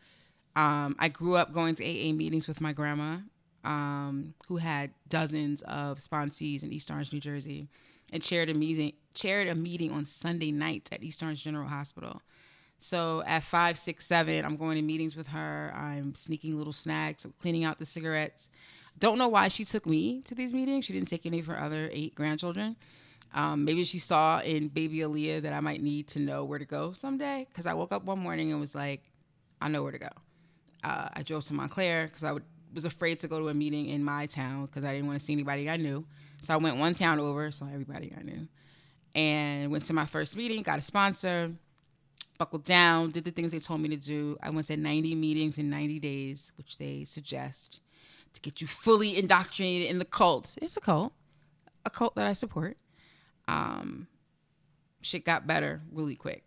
Um, 0.55 0.95
I 0.99 1.09
grew 1.09 1.35
up 1.35 1.53
going 1.53 1.75
to 1.75 1.83
AA 1.85 2.13
meetings 2.13 2.47
with 2.47 2.59
my 2.61 2.73
grandma. 2.73 3.19
um, 3.63 4.33
who 4.47 4.57
had 4.57 4.91
dozens 5.07 5.61
of 5.63 5.99
sponsees 5.99 6.63
in 6.63 6.71
East 6.71 6.89
Orange, 6.89 7.11
New 7.13 7.19
Jersey, 7.19 7.69
and 8.11 8.23
chaired 8.23 8.49
a 8.49 8.53
meeting 8.53 8.93
chaired 9.13 9.47
a 9.47 9.55
meeting 9.55 9.91
on 9.91 10.05
Sunday 10.05 10.51
nights 10.51 10.91
at 10.93 11.03
East 11.03 11.21
Orange 11.21 11.43
General 11.43 11.67
Hospital. 11.67 12.21
So 12.79 13.23
at 13.25 13.43
five, 13.43 13.77
six, 13.77 14.05
seven, 14.05 14.45
I'm 14.45 14.55
going 14.55 14.75
to 14.77 14.81
meetings 14.81 15.15
with 15.15 15.27
her. 15.27 15.71
I'm 15.75 16.15
sneaking 16.15 16.57
little 16.57 16.73
snacks. 16.73 17.25
I'm 17.25 17.33
cleaning 17.41 17.65
out 17.65 17.77
the 17.77 17.85
cigarettes. 17.85 18.49
Don't 18.97 19.17
know 19.17 19.27
why 19.27 19.49
she 19.49 19.65
took 19.65 19.85
me 19.85 20.21
to 20.21 20.33
these 20.33 20.53
meetings. 20.53 20.85
She 20.85 20.93
didn't 20.93 21.09
take 21.09 21.25
any 21.25 21.39
of 21.39 21.45
her 21.47 21.59
other 21.59 21.89
eight 21.91 22.15
grandchildren. 22.15 22.75
Um, 23.33 23.63
maybe 23.63 23.83
she 23.83 23.99
saw 23.99 24.39
in 24.39 24.69
baby 24.69 24.97
Aliya 24.99 25.41
that 25.41 25.53
I 25.53 25.59
might 25.59 25.83
need 25.83 26.07
to 26.09 26.19
know 26.19 26.43
where 26.45 26.57
to 26.59 26.65
go 26.65 26.93
someday. 26.93 27.45
Because 27.49 27.65
I 27.65 27.73
woke 27.73 27.91
up 27.91 28.03
one 28.03 28.19
morning 28.19 28.51
and 28.51 28.59
was 28.59 28.75
like, 28.75 29.03
I 29.61 29.67
know 29.67 29.83
where 29.83 29.91
to 29.91 29.99
go. 29.99 30.09
Uh, 30.83 31.09
I 31.13 31.23
drove 31.23 31.43
to 31.45 31.53
Montclair 31.53 32.07
because 32.07 32.23
I 32.23 32.31
would, 32.31 32.43
was 32.73 32.85
afraid 32.85 33.19
to 33.19 33.27
go 33.27 33.39
to 33.39 33.49
a 33.49 33.53
meeting 33.53 33.87
in 33.87 34.03
my 34.03 34.25
town 34.25 34.65
because 34.65 34.83
I 34.83 34.93
didn't 34.93 35.07
want 35.07 35.19
to 35.19 35.25
see 35.25 35.33
anybody 35.33 35.69
I 35.69 35.77
knew. 35.77 36.05
So 36.41 36.53
I 36.53 36.57
went 36.57 36.77
one 36.77 36.93
town 36.93 37.19
over, 37.19 37.51
saw 37.51 37.65
everybody 37.65 38.13
I 38.17 38.23
knew, 38.23 38.47
and 39.13 39.71
went 39.71 39.83
to 39.85 39.93
my 39.93 40.05
first 40.05 40.37
meeting. 40.37 40.63
Got 40.63 40.79
a 40.79 40.81
sponsor, 40.81 41.51
buckled 42.39 42.63
down, 42.63 43.11
did 43.11 43.25
the 43.25 43.31
things 43.31 43.51
they 43.51 43.59
told 43.59 43.81
me 43.81 43.89
to 43.89 43.97
do. 43.97 44.37
I 44.41 44.49
went 44.49 44.65
to 44.67 44.77
90 44.77 45.13
meetings 45.13 45.59
in 45.59 45.69
90 45.69 45.99
days, 45.99 46.51
which 46.57 46.77
they 46.77 47.03
suggest 47.03 47.81
to 48.33 48.41
get 48.41 48.61
you 48.61 48.67
fully 48.67 49.17
indoctrinated 49.17 49.89
in 49.89 49.99
the 49.99 50.05
cult. 50.05 50.55
It's 50.61 50.77
a 50.77 50.81
cult, 50.81 51.13
a 51.85 51.89
cult 51.89 52.15
that 52.15 52.25
I 52.25 52.33
support. 52.33 52.77
Um, 53.47 54.07
shit 55.01 55.25
got 55.25 55.45
better 55.45 55.81
really 55.91 56.15
quick. 56.15 56.45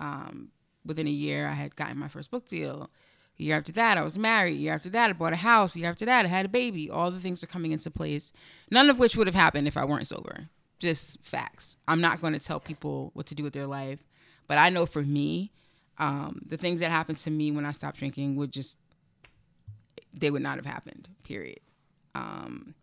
Um, 0.00 0.52
within 0.86 1.06
a 1.06 1.10
year, 1.10 1.48
I 1.48 1.52
had 1.52 1.76
gotten 1.76 1.98
my 1.98 2.08
first 2.08 2.30
book 2.30 2.46
deal. 2.46 2.90
A 3.38 3.42
year 3.42 3.56
after 3.56 3.72
that, 3.72 3.98
I 3.98 4.02
was 4.02 4.16
married. 4.16 4.56
A 4.56 4.60
year 4.60 4.74
after 4.74 4.90
that, 4.90 5.10
I 5.10 5.12
bought 5.12 5.32
a 5.32 5.36
house. 5.36 5.74
A 5.74 5.80
year 5.80 5.90
after 5.90 6.04
that, 6.04 6.24
I 6.24 6.28
had 6.28 6.46
a 6.46 6.50
baby. 6.50 6.88
All 6.88 7.10
the 7.10 7.18
things 7.18 7.42
are 7.42 7.48
coming 7.48 7.72
into 7.72 7.90
place. 7.90 8.32
None 8.70 8.88
of 8.88 8.98
which 8.98 9.16
would 9.16 9.26
have 9.26 9.34
happened 9.34 9.66
if 9.66 9.76
I 9.76 9.84
weren't 9.84 10.06
sober. 10.06 10.48
Just 10.78 11.20
facts. 11.22 11.76
I'm 11.88 12.00
not 12.00 12.20
going 12.20 12.34
to 12.34 12.38
tell 12.38 12.60
people 12.60 13.10
what 13.14 13.26
to 13.26 13.34
do 13.34 13.42
with 13.42 13.52
their 13.52 13.66
life, 13.66 14.04
but 14.46 14.58
I 14.58 14.68
know 14.68 14.86
for 14.86 15.02
me, 15.02 15.52
um, 15.98 16.42
the 16.46 16.56
things 16.56 16.80
that 16.80 16.90
happened 16.90 17.18
to 17.18 17.30
me 17.30 17.50
when 17.50 17.64
I 17.64 17.72
stopped 17.72 17.98
drinking 17.98 18.36
would 18.36 18.52
just 18.52 18.78
they 20.12 20.30
would 20.30 20.42
not 20.42 20.56
have 20.56 20.66
happened. 20.66 21.08
Period. 21.24 21.60
Um, 22.14 22.74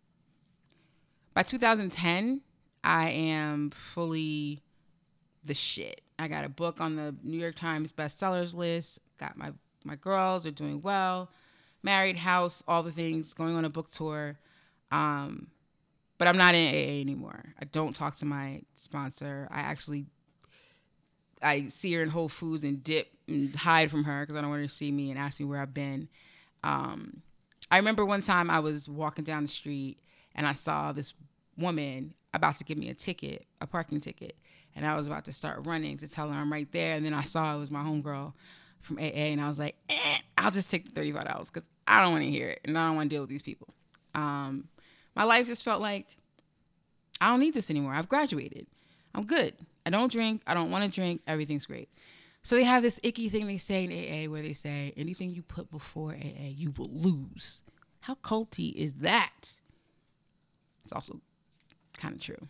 by 1.34 1.44
2010, 1.44 2.42
I 2.84 3.10
am 3.10 3.70
fully 3.70 4.62
the 5.44 5.54
shit. 5.54 6.02
I 6.20 6.28
got 6.28 6.46
a 6.46 6.50
book 6.50 6.80
on 6.80 6.96
the 6.96 7.16
New 7.24 7.38
York 7.38 7.56
Times 7.56 7.92
bestsellers 7.92 8.54
list. 8.54 9.00
Got 9.18 9.38
my 9.38 9.52
my 9.84 9.96
girls 9.96 10.46
are 10.46 10.52
doing 10.52 10.82
well. 10.82 11.30
Married, 11.84 12.18
house, 12.18 12.64
all 12.68 12.84
the 12.84 12.92
things. 12.92 13.34
Going 13.34 13.56
on 13.56 13.66
a 13.66 13.70
book 13.70 13.90
tour. 13.90 14.38
Um, 14.92 15.48
but 16.18 16.28
I'm 16.28 16.38
not 16.38 16.54
in 16.54 16.68
AA 16.68 17.02
anymore. 17.02 17.56
I 17.60 17.66
don't 17.66 17.96
talk 17.96 18.18
to 18.18 18.26
my 18.26 18.62
sponsor. 18.76 19.48
I 19.50 19.62
actually 19.62 20.06
I 21.42 21.68
see 21.68 21.94
her 21.94 22.04
in 22.04 22.10
Whole 22.10 22.30
Foods 22.30 22.64
and 22.64 22.84
dip 22.84 23.10
and 23.28 23.56
hide 23.56 23.92
from 23.92 24.04
her 24.04 24.22
because 24.22 24.36
I 24.36 24.42
don't 24.42 24.50
want 24.50 24.62
her 24.62 24.68
to 24.68 24.74
see 24.74 24.92
me 24.92 25.10
and 25.10 25.20
ask 25.20 25.40
me 25.40 25.46
where 25.46 25.60
I've 25.60 25.74
been. 25.74 26.08
Um, 26.64 27.22
I 27.70 27.78
remember 27.78 28.06
one 28.06 28.22
time 28.22 28.50
I 28.50 28.60
was 28.60 28.88
walking 28.90 29.24
down 29.24 29.44
the 29.44 29.48
street 29.48 30.00
and 30.36 30.46
I 30.46 30.54
saw 30.54 30.92
this 30.92 31.14
woman 31.58 32.14
about 32.34 32.58
to 32.58 32.64
give 32.64 32.78
me 32.78 32.90
a 32.90 32.94
ticket, 32.94 33.46
a 33.60 33.68
parking 33.68 34.00
ticket, 34.00 34.36
and 34.76 34.86
I 34.86 34.96
was 34.96 35.08
about 35.08 35.26
to 35.26 35.34
start 35.34 35.66
running 35.66 35.98
to 35.98 36.08
tell 36.08 36.30
her 36.30 36.40
I'm 36.40 36.52
right 36.52 36.72
there. 36.72 36.96
And 36.96 37.06
then 37.06 37.14
I 37.14 37.24
saw 37.24 37.56
it 37.56 37.60
was 37.60 37.72
my 37.72 37.82
homegirl 37.82 38.34
from 38.82 38.98
AA, 38.98 39.32
and 39.32 39.42
I 39.42 39.48
was 39.48 39.60
like, 39.60 39.76
eh, 39.90 40.18
I'll 40.38 40.52
just 40.52 40.72
take 40.72 40.86
the 40.86 40.92
thirty-five 40.92 41.26
dollars 41.26 41.50
because 41.50 41.68
I 41.88 42.02
don't 42.02 42.14
want 42.14 42.24
to 42.24 42.32
hear 42.32 42.48
it 42.48 42.62
and 42.64 42.78
I 42.78 42.88
don't 42.88 42.96
want 42.96 43.10
to 43.10 43.16
deal 43.16 43.22
with 43.22 43.30
these 43.30 43.42
people. 43.42 43.68
Um, 44.16 44.70
my 45.16 45.24
life 45.24 45.48
just 45.48 45.64
felt 45.64 45.82
like 45.82 46.08
I 47.20 47.30
don't 47.30 47.40
need 47.40 47.54
this 47.54 47.70
anymore. 47.70 47.94
I've 47.94 48.10
graduated. 48.10 48.66
I'm 49.14 49.26
good. 49.26 49.54
I 49.86 49.90
don't 49.90 50.12
drink. 50.12 50.42
I 50.46 50.54
don't 50.54 50.72
want 50.72 50.84
to 50.84 50.90
drink. 50.90 51.22
Everything's 51.28 51.66
great. 51.66 51.90
So 52.44 52.56
they 52.56 52.64
have 52.64 52.82
this 52.82 53.00
icky 53.04 53.30
thing 53.30 53.48
they 53.48 53.58
say 53.58 53.84
in 53.84 53.92
AA 53.92 54.32
where 54.32 54.42
they 54.42 54.54
say 54.54 54.94
anything 54.98 55.30
you 55.30 55.44
put 55.44 55.70
before 55.70 56.14
AA, 56.14 56.48
you 56.48 56.72
will 56.72 56.90
lose. 56.92 57.62
How 58.02 58.16
culty 58.16 58.74
is 58.74 58.94
that? 59.02 59.60
It's 60.84 60.92
also 60.92 61.22
kind 61.98 62.16
of 62.16 62.22
true. 62.22 62.48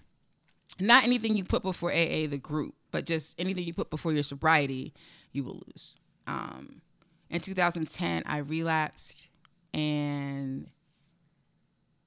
Not 0.79 1.03
anything 1.03 1.35
you 1.35 1.43
put 1.43 1.61
before 1.61 1.91
AA, 1.91 2.27
the 2.27 2.39
group, 2.41 2.75
but 2.91 3.05
just 3.05 3.39
anything 3.39 3.65
you 3.65 3.73
put 3.73 3.89
before 3.89 4.13
your 4.13 4.23
sobriety, 4.23 4.93
you 5.33 5.43
will 5.43 5.61
lose. 5.67 5.97
Um, 6.25 6.81
in 7.29 7.41
2010, 7.41 8.23
I 8.25 8.37
relapsed, 8.37 9.27
and 9.73 10.67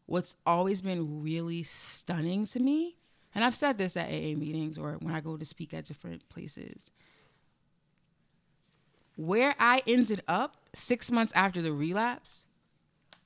what's 0.06 0.37
always 0.46 0.80
been 0.80 1.22
really 1.22 1.62
stunning 1.62 2.46
to 2.46 2.60
me, 2.60 2.96
and 3.35 3.44
I've 3.44 3.55
said 3.55 3.79
this 3.79 3.97
at 3.97 4.09
AA 4.09 4.37
meetings 4.37 4.79
or 4.79 4.92
when 5.01 5.14
I 5.14 5.20
go 5.20 5.37
to 5.37 5.44
speak 5.44 5.75
at 5.75 5.85
different 5.85 6.29
places 6.29 6.90
where 9.16 9.55
I 9.59 9.83
ended 9.87 10.23
up 10.27 10.57
six 10.73 11.11
months 11.11 11.33
after 11.35 11.62
the 11.62 11.73
relapse 11.73 12.47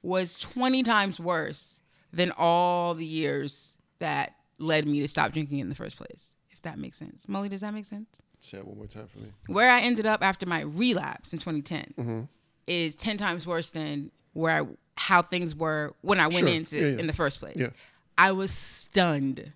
was 0.03 0.35
20 0.37 0.83
times 0.83 1.19
worse 1.19 1.81
than 2.13 2.33
all 2.37 2.95
the 2.95 3.07
years 3.07 3.77
that 3.99 4.35
led 4.59 4.87
me 4.87 5.01
to 5.01 5.09
stop 5.09 5.33
drinking 5.33 5.59
in 5.59 5.69
the 5.69 5.75
first 5.75 5.97
place, 5.97 6.37
if 6.51 6.61
that 6.63 6.79
makes 6.79 6.99
sense. 6.99 7.27
Mully, 7.27 7.49
does 7.49 7.61
that 7.61 7.73
make 7.75 7.85
sense? 7.85 8.23
Say 8.41 8.59
it 8.59 8.67
one 8.67 8.77
more 8.77 8.87
time 8.87 9.09
for 9.09 9.19
me. 9.19 9.33
Where 9.47 9.71
I 9.71 9.81
ended 9.81 10.07
up 10.07 10.23
after 10.23 10.47
my 10.47 10.63
relapse 10.63 11.33
in 11.33 11.39
2010 11.39 11.95
mm-hmm. 11.99 12.21
is 12.67 12.95
10 12.95 13.17
times 13.19 13.47
worse 13.47 13.71
than 13.71 14.11
where 14.33 14.63
I, 14.63 14.67
how 14.97 15.23
things 15.23 15.57
were 15.57 15.95
when 16.03 16.21
I 16.21 16.27
went 16.29 16.39
Sure. 16.41 16.49
into 16.49 16.77
Yeah, 16.77 16.87
yeah. 16.87 16.99
in 16.99 17.07
the 17.07 17.13
first 17.13 17.41
place. 17.41 17.57
Yeah. 17.57 17.71
I 18.17 18.33
was 18.33 18.51
stunned. 18.51 19.53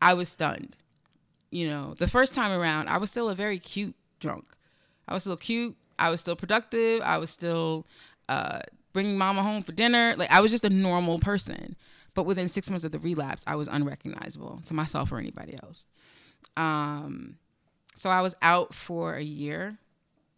I 0.00 0.14
was 0.14 0.28
stunned. 0.28 0.76
You 1.50 1.68
know, 1.68 1.94
the 1.98 2.08
first 2.08 2.32
time 2.32 2.52
around, 2.52 2.88
I 2.88 2.98
was 2.98 3.10
still 3.10 3.28
a 3.28 3.34
very 3.34 3.58
cute 3.58 3.94
drunk. 4.20 4.44
I 5.08 5.14
was 5.14 5.24
still 5.24 5.36
cute. 5.36 5.76
I 5.98 6.10
was 6.10 6.20
still 6.20 6.36
productive. 6.36 7.02
I 7.02 7.18
was 7.18 7.30
still 7.30 7.86
uh, 8.28 8.60
bringing 8.92 9.18
mama 9.18 9.42
home 9.42 9.62
for 9.62 9.72
dinner. 9.72 10.14
Like 10.16 10.30
I 10.30 10.40
was 10.40 10.50
just 10.50 10.64
a 10.64 10.70
normal 10.70 11.18
person. 11.18 11.76
But 12.14 12.24
within 12.24 12.48
six 12.48 12.68
months 12.68 12.84
of 12.84 12.92
the 12.92 12.98
relapse, 12.98 13.44
I 13.46 13.56
was 13.56 13.68
unrecognizable 13.68 14.62
to 14.66 14.74
myself 14.74 15.12
or 15.12 15.18
anybody 15.18 15.56
else. 15.62 15.84
Um, 16.56 17.36
so 17.94 18.10
I 18.10 18.20
was 18.20 18.34
out 18.42 18.74
for 18.74 19.14
a 19.14 19.22
year. 19.22 19.78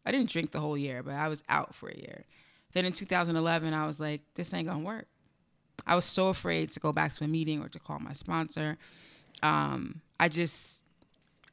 I 0.05 0.13
didn't 0.13 0.31
drink 0.31 0.51
the 0.51 0.61
whole 0.61 0.77
year, 0.77 1.03
but 1.03 1.15
I 1.15 1.29
was 1.29 1.43
out 1.49 1.75
for 1.75 1.89
a 1.89 1.97
year. 1.97 2.25
Then 2.73 2.85
in 2.85 2.93
2011, 2.93 3.73
I 3.73 3.87
was 3.87 4.01
like, 4.01 4.23
this 4.35 4.53
ain't 4.53 4.69
gonna 4.69 4.81
work. 4.81 5.07
I 5.87 5.95
was 5.95 6.05
so 6.05 6.29
afraid 6.29 6.71
to 6.73 6.81
go 6.81 6.93
back 6.93 7.13
to 7.15 7.25
a 7.25 7.29
meeting 7.29 7.63
or 7.63 7.69
to 7.69 7.79
call 7.79 7.99
my 7.99 8.13
sponsor. 8.13 8.79
Um, 9.43 10.01
I 10.21 10.29
just, 10.29 10.85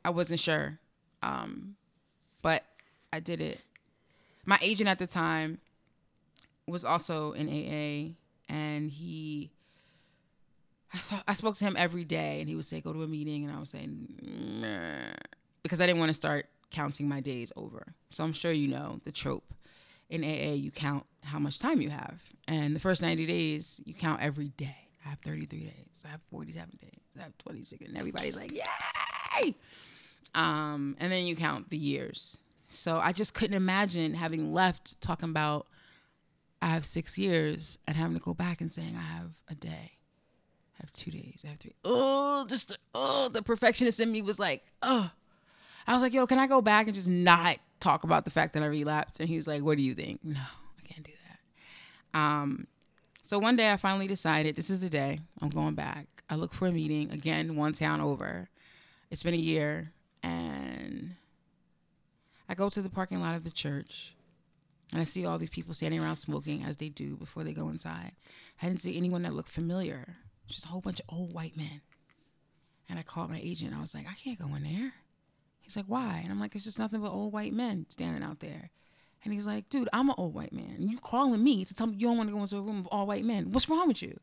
I 0.05 0.09
wasn't 0.11 0.39
sure. 0.39 0.79
Um, 1.23 1.75
but 2.41 2.63
I 3.11 3.19
did 3.19 3.41
it. 3.41 3.61
My 4.45 4.57
agent 4.61 4.89
at 4.89 4.99
the 4.99 5.07
time 5.07 5.59
was 6.67 6.85
also 6.85 7.33
in 7.33 7.47
AA, 7.47 8.13
and 8.53 8.89
he, 8.89 9.51
I, 10.93 10.97
saw, 10.97 11.19
I 11.27 11.33
spoke 11.33 11.55
to 11.57 11.65
him 11.65 11.75
every 11.77 12.03
day, 12.03 12.39
and 12.39 12.47
he 12.47 12.55
would 12.55 12.65
say, 12.65 12.81
go 12.81 12.93
to 12.93 13.03
a 13.03 13.07
meeting, 13.07 13.43
and 13.43 13.55
I 13.55 13.59
was 13.59 13.69
saying, 13.69 14.07
nah, 14.61 15.11
because 15.61 15.81
I 15.81 15.85
didn't 15.85 15.99
want 15.99 16.09
to 16.09 16.13
start 16.13 16.47
counting 16.71 17.07
my 17.07 17.19
days 17.19 17.51
over. 17.55 17.93
So 18.11 18.23
I'm 18.23 18.33
sure 18.33 18.51
you 18.51 18.67
know 18.67 18.99
the 19.03 19.11
trope. 19.11 19.53
In 20.09 20.23
AA, 20.23 20.53
you 20.53 20.71
count 20.71 21.05
how 21.23 21.37
much 21.37 21.59
time 21.59 21.81
you 21.81 21.91
have. 21.91 22.19
And 22.47 22.75
the 22.75 22.79
first 22.79 23.03
90 23.03 23.27
days, 23.27 23.79
you 23.85 23.93
count 23.93 24.21
every 24.21 24.49
day. 24.49 24.89
I 25.05 25.09
have 25.09 25.19
33 25.19 25.59
days. 25.59 26.03
I 26.03 26.09
have 26.09 26.21
47 26.31 26.79
days. 26.81 26.99
Have 27.19 27.37
26. 27.39 27.85
And 27.85 27.97
everybody's 27.97 28.35
like, 28.35 28.51
yay! 28.51 29.55
Um, 30.35 30.95
and 30.99 31.11
then 31.11 31.25
you 31.25 31.35
count 31.35 31.69
the 31.69 31.77
years. 31.77 32.37
So 32.69 32.99
I 32.99 33.13
just 33.13 33.33
couldn't 33.33 33.55
imagine 33.55 34.13
having 34.13 34.53
left 34.53 35.01
talking 35.01 35.29
about 35.29 35.67
I 36.61 36.67
have 36.67 36.85
six 36.85 37.17
years 37.17 37.79
and 37.87 37.95
having 37.95 38.15
to 38.15 38.23
go 38.23 38.33
back 38.33 38.61
and 38.61 38.73
saying 38.73 38.95
I 38.95 39.01
have 39.01 39.31
a 39.49 39.55
day. 39.55 39.93
I 40.77 40.83
have 40.83 40.93
two 40.93 41.11
days. 41.11 41.43
I 41.45 41.49
have 41.49 41.59
three. 41.59 41.73
Oh, 41.83 42.45
just 42.47 42.77
oh, 42.93 43.29
the 43.29 43.41
perfectionist 43.41 43.99
in 43.99 44.11
me 44.11 44.21
was 44.21 44.39
like, 44.39 44.63
oh. 44.81 45.11
I 45.87 45.93
was 45.93 46.01
like, 46.01 46.13
yo, 46.13 46.27
can 46.27 46.37
I 46.37 46.47
go 46.47 46.61
back 46.61 46.85
and 46.85 46.93
just 46.93 47.07
not 47.07 47.57
talk 47.79 48.03
about 48.03 48.25
the 48.25 48.31
fact 48.31 48.53
that 48.53 48.61
I 48.61 48.67
relapsed? 48.67 49.19
And 49.19 49.27
he's 49.27 49.47
like, 49.47 49.63
what 49.63 49.77
do 49.77 49.83
you 49.83 49.95
think? 49.95 50.23
No, 50.23 50.39
I 50.39 50.87
can't 50.87 51.03
do 51.03 51.13
that. 52.13 52.19
Um, 52.19 52.67
so 53.23 53.39
one 53.39 53.55
day 53.55 53.71
I 53.71 53.77
finally 53.77 54.07
decided 54.07 54.55
this 54.55 54.69
is 54.69 54.81
the 54.81 54.89
day 54.89 55.19
I'm 55.41 55.49
going 55.49 55.75
back. 55.75 56.07
I 56.29 56.35
look 56.35 56.53
for 56.53 56.67
a 56.67 56.71
meeting 56.71 57.11
again, 57.11 57.55
one 57.55 57.73
town 57.73 58.01
over. 58.01 58.49
It's 59.09 59.23
been 59.23 59.33
a 59.33 59.37
year, 59.37 59.91
and 60.21 61.15
I 62.47 62.53
go 62.53 62.69
to 62.69 62.81
the 62.81 62.89
parking 62.89 63.19
lot 63.19 63.35
of 63.35 63.43
the 63.43 63.49
church, 63.49 64.13
and 64.91 65.01
I 65.01 65.03
see 65.03 65.25
all 65.25 65.39
these 65.39 65.49
people 65.49 65.73
standing 65.73 65.99
around 65.99 66.17
smoking 66.17 66.63
as 66.63 66.77
they 66.77 66.89
do 66.89 67.15
before 67.15 67.43
they 67.43 67.53
go 67.53 67.69
inside. 67.69 68.11
I 68.61 68.67
didn't 68.67 68.81
see 68.81 68.97
anyone 68.97 69.23
that 69.23 69.33
looked 69.33 69.49
familiar, 69.49 70.17
just 70.47 70.65
a 70.65 70.67
whole 70.67 70.81
bunch 70.81 70.99
of 70.99 71.05
old 71.09 71.33
white 71.33 71.57
men. 71.57 71.81
And 72.87 72.99
I 72.99 73.03
called 73.03 73.29
my 73.29 73.39
agent. 73.41 73.75
I 73.75 73.79
was 73.79 73.93
like, 73.93 74.07
I 74.07 74.15
can't 74.15 74.39
go 74.39 74.53
in 74.55 74.63
there. 74.63 74.93
He's 75.61 75.77
like, 75.77 75.85
why? 75.85 76.21
And 76.23 76.31
I'm 76.31 76.39
like, 76.39 76.55
it's 76.55 76.63
just 76.63 76.79
nothing 76.79 77.01
but 77.01 77.11
old 77.11 77.31
white 77.31 77.53
men 77.53 77.85
standing 77.89 78.23
out 78.23 78.39
there. 78.39 78.71
And 79.23 79.33
he's 79.33 79.45
like, 79.45 79.69
dude, 79.69 79.89
I'm 79.93 80.09
an 80.09 80.15
old 80.17 80.33
white 80.33 80.53
man. 80.53 80.77
You 80.79 80.97
calling 80.97 81.43
me 81.43 81.65
to 81.65 81.73
tell 81.73 81.87
me 81.87 81.97
you 81.97 82.07
don't 82.07 82.17
want 82.17 82.29
to 82.29 82.35
go 82.35 82.41
into 82.41 82.57
a 82.57 82.61
room 82.61 82.79
of 82.79 82.87
all 82.87 83.05
white 83.05 83.25
men. 83.25 83.51
What's 83.51 83.69
wrong 83.69 83.87
with 83.87 84.01
you? 84.01 84.19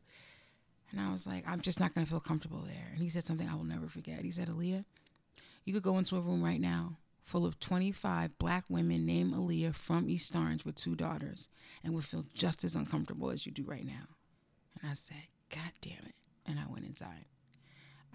And 0.91 1.01
I 1.01 1.11
was 1.11 1.27
like, 1.27 1.47
I'm 1.47 1.61
just 1.61 1.79
not 1.79 1.93
going 1.93 2.05
to 2.05 2.09
feel 2.09 2.19
comfortable 2.19 2.63
there. 2.65 2.89
And 2.93 3.01
he 3.01 3.09
said 3.09 3.25
something 3.25 3.47
I 3.47 3.55
will 3.55 3.63
never 3.63 3.87
forget. 3.87 4.21
He 4.21 4.31
said, 4.31 4.47
Aliya, 4.47 4.85
you 5.65 5.73
could 5.73 5.83
go 5.83 5.97
into 5.97 6.15
a 6.15 6.21
room 6.21 6.43
right 6.43 6.61
now 6.61 6.97
full 7.23 7.45
of 7.45 7.59
25 7.59 8.37
black 8.39 8.63
women 8.69 9.05
named 9.05 9.33
Aliya 9.33 9.75
from 9.75 10.09
East 10.09 10.33
Orange 10.33 10.63
with 10.63 10.75
two 10.75 10.95
daughters 10.95 11.49
and 11.83 11.93
would 11.93 12.05
feel 12.05 12.23
just 12.33 12.63
as 12.63 12.73
uncomfortable 12.73 13.31
as 13.31 13.45
you 13.45 13.51
do 13.51 13.63
right 13.63 13.85
now. 13.85 14.07
And 14.81 14.89
I 14.89 14.93
said, 14.93 15.23
God 15.53 15.73
damn 15.81 16.05
it. 16.05 16.15
And 16.45 16.57
I 16.57 16.63
went 16.71 16.85
inside. 16.85 17.25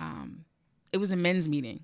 Um, 0.01 0.47
it 0.95 0.97
was 0.97 1.13
a 1.13 1.17
men's 1.17 1.47
meeting, 1.47 1.81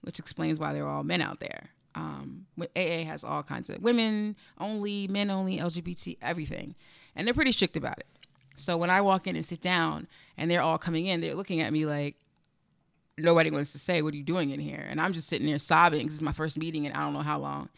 which 0.00 0.18
explains 0.18 0.58
why 0.58 0.72
there 0.72 0.84
were 0.84 0.90
all 0.90 1.04
men 1.04 1.20
out 1.20 1.40
there. 1.40 1.70
Um, 1.94 2.46
AA 2.58 3.04
has 3.04 3.24
all 3.24 3.42
kinds 3.42 3.68
of 3.68 3.82
women 3.82 4.36
only, 4.58 5.06
men 5.06 5.30
only, 5.30 5.58
LGBT, 5.58 6.16
everything. 6.22 6.74
And 7.14 7.26
they're 7.26 7.34
pretty 7.34 7.52
strict 7.52 7.76
about 7.76 7.98
it. 7.98 8.06
So 8.60 8.76
when 8.76 8.90
I 8.90 9.00
walk 9.00 9.26
in 9.26 9.36
and 9.36 9.44
sit 9.44 9.60
down 9.60 10.06
and 10.36 10.50
they're 10.50 10.62
all 10.62 10.78
coming 10.78 11.06
in, 11.06 11.20
they're 11.20 11.34
looking 11.34 11.60
at 11.60 11.72
me 11.72 11.86
like, 11.86 12.16
nobody 13.18 13.50
wants 13.50 13.72
to 13.72 13.78
say, 13.78 14.02
What 14.02 14.14
are 14.14 14.16
you 14.16 14.22
doing 14.22 14.50
in 14.50 14.60
here? 14.60 14.84
And 14.88 15.00
I'm 15.00 15.12
just 15.12 15.28
sitting 15.28 15.46
there 15.46 15.58
sobbing 15.58 16.00
because 16.00 16.14
it's 16.14 16.22
my 16.22 16.32
first 16.32 16.58
meeting 16.58 16.86
and 16.86 16.94
I 16.94 17.00
don't 17.00 17.12
know 17.12 17.20
how 17.20 17.38
long. 17.38 17.68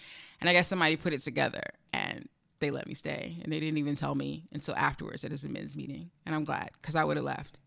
And 0.40 0.48
I 0.48 0.52
guess 0.52 0.68
somebody 0.68 0.96
put 0.96 1.12
it 1.12 1.20
together 1.20 1.62
and 1.92 2.28
they 2.60 2.70
let 2.70 2.86
me 2.86 2.94
stay. 2.94 3.36
And 3.42 3.52
they 3.52 3.60
didn't 3.60 3.78
even 3.78 3.94
tell 3.94 4.14
me 4.14 4.44
until 4.52 4.74
afterwards 4.76 5.22
that 5.22 5.32
it's 5.32 5.44
a 5.44 5.48
men's 5.48 5.76
meeting. 5.76 6.10
And 6.26 6.34
I'm 6.34 6.44
glad 6.44 6.70
because 6.80 6.94
I 6.94 7.04
would 7.04 7.16
have 7.16 7.24
left. 7.24 7.60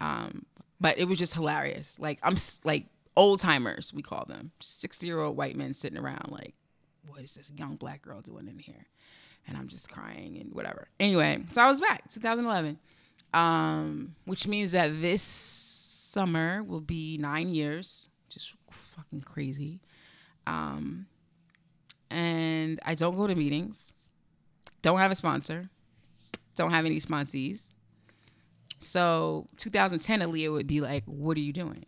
Um, 0.00 0.46
but 0.80 0.98
it 0.98 1.06
was 1.06 1.18
just 1.18 1.34
hilarious. 1.34 1.98
Like, 1.98 2.18
I'm 2.22 2.36
like 2.64 2.86
old 3.16 3.40
timers, 3.40 3.92
we 3.94 4.02
call 4.02 4.24
them 4.26 4.52
60 4.60 5.06
year 5.06 5.20
old 5.20 5.36
white 5.36 5.56
men 5.56 5.74
sitting 5.74 5.98
around, 5.98 6.30
like, 6.30 6.54
what 7.06 7.22
is 7.22 7.34
this 7.34 7.50
young 7.56 7.76
black 7.76 8.02
girl 8.02 8.20
doing 8.20 8.48
in 8.48 8.58
here? 8.58 8.86
And 9.46 9.56
I'm 9.56 9.68
just 9.68 9.90
crying 9.90 10.38
and 10.40 10.52
whatever. 10.52 10.88
Anyway, 10.98 11.44
so 11.52 11.62
I 11.62 11.68
was 11.68 11.80
back 11.80 12.08
2011, 12.10 12.78
um, 13.32 14.16
which 14.24 14.48
means 14.48 14.72
that 14.72 15.00
this 15.00 15.22
summer 15.22 16.62
will 16.62 16.80
be 16.80 17.16
nine 17.18 17.54
years, 17.54 18.08
just 18.28 18.54
fucking 18.70 19.20
crazy. 19.20 19.80
Um, 20.46 21.06
and 22.10 22.80
I 22.84 22.94
don't 22.94 23.16
go 23.16 23.26
to 23.26 23.34
meetings, 23.34 23.92
don't 24.82 24.98
have 24.98 25.10
a 25.10 25.14
sponsor, 25.14 25.70
don't 26.54 26.70
have 26.70 26.86
any 26.86 27.00
sponsees. 27.00 27.72
So 28.80 29.48
2010, 29.56 30.20
Aliya 30.20 30.52
would 30.52 30.66
be 30.66 30.80
like, 30.80 31.04
"What 31.06 31.36
are 31.36 31.40
you 31.40 31.52
doing?" 31.52 31.86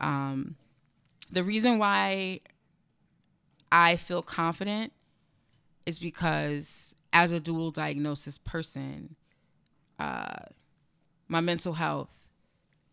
Um, 0.00 0.56
the 1.30 1.44
reason 1.44 1.78
why 1.78 2.40
I 3.70 3.96
feel 3.96 4.22
confident 4.22 4.92
is 5.86 5.98
because 5.98 6.94
as 7.12 7.32
a 7.32 7.40
dual 7.40 7.70
diagnosis 7.70 8.38
person, 8.38 9.16
uh, 9.98 10.46
my 11.28 11.40
mental 11.40 11.74
health 11.74 12.10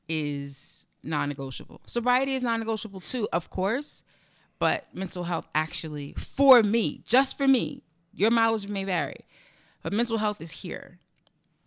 is 0.08 0.86
non-negotiable. 1.04 1.82
Sobriety 1.88 2.36
is 2.36 2.44
non-negotiable 2.44 3.02
too, 3.02 3.28
of 3.34 3.50
course, 3.50 4.04
but 4.60 4.86
mental 4.94 5.24
health 5.24 5.48
actually 5.56 6.14
for 6.14 6.62
me, 6.62 7.02
just 7.06 7.38
for 7.38 7.48
me, 7.48 7.84
your 8.14 8.30
mileage 8.30 8.68
may 8.68 8.84
vary, 8.84 9.26
but 9.82 9.94
mental 9.94 10.18
health 10.18 10.42
is 10.42 10.52
here. 10.52 11.00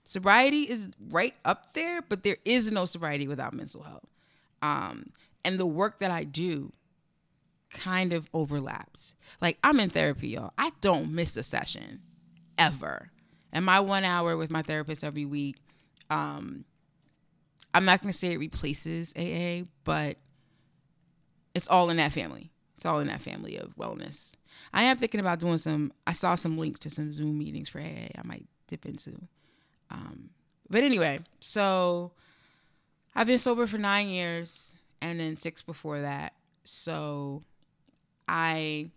Sobriety 0.04 0.62
is 0.62 0.88
right 1.10 1.34
up 1.44 1.72
there, 1.72 2.02
but 2.02 2.22
there 2.22 2.36
is 2.44 2.70
no 2.70 2.84
sobriety 2.84 3.26
without 3.26 3.54
mental 3.54 3.82
health. 3.82 4.06
Um, 4.60 5.10
and 5.44 5.58
the 5.58 5.66
work 5.66 5.98
that 5.98 6.10
I 6.10 6.24
do 6.24 6.72
kind 7.74 8.12
of 8.12 8.28
overlaps. 8.32 9.14
Like 9.42 9.58
I'm 9.62 9.78
in 9.80 9.90
therapy, 9.90 10.28
y'all. 10.28 10.52
I 10.56 10.72
don't 10.80 11.12
miss 11.12 11.36
a 11.36 11.42
session 11.42 12.00
ever. 12.56 13.10
And 13.52 13.64
my 13.64 13.80
one 13.80 14.04
hour 14.04 14.36
with 14.36 14.50
my 14.50 14.62
therapist 14.62 15.04
every 15.04 15.24
week, 15.26 15.56
um, 16.08 16.64
I'm 17.74 17.84
not 17.84 18.00
gonna 18.00 18.12
say 18.12 18.32
it 18.32 18.38
replaces 18.38 19.12
AA, 19.16 19.66
but 19.84 20.16
it's 21.54 21.68
all 21.68 21.90
in 21.90 21.98
that 21.98 22.12
family. 22.12 22.50
It's 22.76 22.86
all 22.86 23.00
in 23.00 23.08
that 23.08 23.20
family 23.20 23.56
of 23.56 23.76
wellness. 23.76 24.34
I 24.72 24.84
am 24.84 24.96
thinking 24.96 25.20
about 25.20 25.40
doing 25.40 25.58
some. 25.58 25.92
I 26.06 26.12
saw 26.12 26.34
some 26.34 26.56
links 26.56 26.80
to 26.80 26.90
some 26.90 27.12
Zoom 27.12 27.38
meetings 27.38 27.68
for 27.68 27.80
AA. 27.80 28.08
I 28.16 28.22
might 28.24 28.46
dip 28.68 28.86
into. 28.86 29.20
Um, 29.90 30.30
but 30.68 30.82
anyway, 30.82 31.20
so 31.40 32.12
I've 33.14 33.26
been 33.26 33.38
sober 33.38 33.66
for 33.66 33.78
nine 33.78 34.08
years, 34.08 34.74
and 35.00 35.20
then 35.20 35.36
six 35.36 35.62
before 35.62 36.00
that. 36.00 36.34
So 36.64 37.42
I 38.28 38.90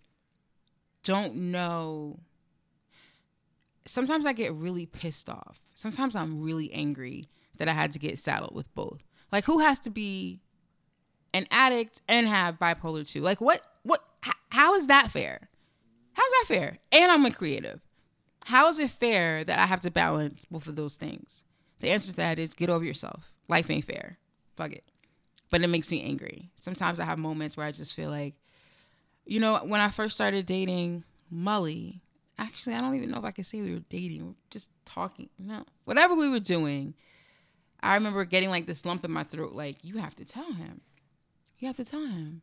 don't 1.04 1.36
know. 1.36 2.20
Sometimes 3.86 4.26
I 4.26 4.34
get 4.34 4.54
really 4.54 4.86
pissed 4.86 5.30
off. 5.30 5.62
Sometimes 5.74 6.16
I'm 6.16 6.42
really 6.42 6.72
angry 6.74 7.26
that 7.58 7.68
I 7.68 7.74
had 7.74 7.92
to 7.94 8.00
get 8.00 8.20
saddled 8.20 8.56
with 8.56 8.74
both. 8.76 9.04
Like, 9.32 9.46
who 9.46 9.60
has 9.60 9.80
to 9.82 9.90
be 9.90 10.42
an 11.34 11.48
addict 11.52 12.02
and 12.08 12.28
have 12.28 12.60
bipolar 12.60 13.08
2? 13.08 13.22
Like, 13.22 13.42
what, 13.42 13.62
what, 13.84 14.02
how 14.50 14.76
is 14.76 14.88
that 14.88 15.12
fair? 15.12 15.50
How's 16.14 16.32
that 16.32 16.46
fair? 16.48 16.78
And 16.92 17.12
I'm 17.12 17.26
a 17.26 17.32
creative. 17.32 17.82
How 18.46 18.70
is 18.70 18.80
it 18.80 18.90
fair 18.90 19.44
that 19.44 19.60
I 19.60 19.66
have 19.66 19.82
to 19.82 19.92
balance 19.92 20.46
both 20.46 20.68
of 20.68 20.76
those 20.76 20.96
things? 20.96 21.44
The 21.80 21.90
answer 21.90 22.12
to 22.12 22.18
that 22.18 22.40
is 22.40 22.54
get 22.54 22.70
over 22.70 22.84
yourself. 22.84 23.32
Life 23.48 23.70
ain't 23.70 23.86
fair. 23.86 24.18
Fuck 24.56 24.72
it. 24.72 24.84
But 25.50 25.62
it 25.62 25.70
makes 25.70 25.92
me 25.92 26.02
angry. 26.02 26.50
Sometimes 26.56 27.00
I 27.00 27.06
have 27.06 27.20
moments 27.20 27.56
where 27.56 27.66
I 27.66 27.72
just 27.72 27.94
feel 27.94 28.10
like, 28.10 28.36
you 29.28 29.40
know, 29.40 29.58
when 29.64 29.82
I 29.82 29.90
first 29.90 30.16
started 30.16 30.46
dating 30.46 31.04
Mully, 31.34 32.02
actually, 32.38 32.76
I 32.76 32.82
don't 32.82 32.96
even 32.96 33.12
know 33.12 33.20
if 33.20 33.26
I 33.26 33.32
can 33.32 33.44
say 33.44 33.62
we 33.62 33.74
were 33.74 33.84
dating. 33.90 34.22
We 34.22 34.28
were 34.30 34.36
just 34.50 34.70
talking. 34.86 35.30
No, 35.38 35.64
whatever 35.86 36.16
we 36.16 36.30
were 36.30 36.40
doing, 36.40 36.94
I 37.82 37.96
remember 37.96 38.24
getting 38.26 38.50
like 38.50 38.66
this 38.66 38.86
lump 38.86 39.06
in 39.06 39.12
my 39.12 39.24
throat, 39.24 39.54
like, 39.54 39.84
you 39.84 39.98
have 39.98 40.16
to 40.16 40.26
tell 40.26 40.54
him. 40.54 40.82
You 41.60 41.68
have 41.68 41.78
to 41.78 41.86
tell 41.86 42.06
him. 42.06 42.42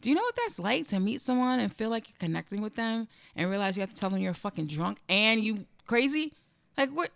Do 0.00 0.10
you 0.10 0.16
know 0.16 0.22
what 0.22 0.36
that's 0.36 0.58
like 0.58 0.86
to 0.88 1.00
meet 1.00 1.20
someone 1.20 1.58
and 1.58 1.74
feel 1.74 1.90
like 1.90 2.08
you're 2.08 2.18
connecting 2.18 2.60
with 2.60 2.76
them 2.76 3.08
and 3.34 3.50
realize 3.50 3.76
you 3.76 3.80
have 3.80 3.92
to 3.92 3.96
tell 3.96 4.10
them 4.10 4.20
you're 4.20 4.34
fucking 4.34 4.66
drunk 4.66 4.98
and 5.08 5.42
you 5.42 5.66
crazy? 5.86 6.34
Like 6.76 6.90
what 6.90 7.10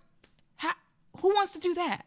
how, 0.57 0.73
who 1.19 1.29
wants 1.29 1.53
to 1.53 1.59
do 1.59 1.75
that? 1.75 2.07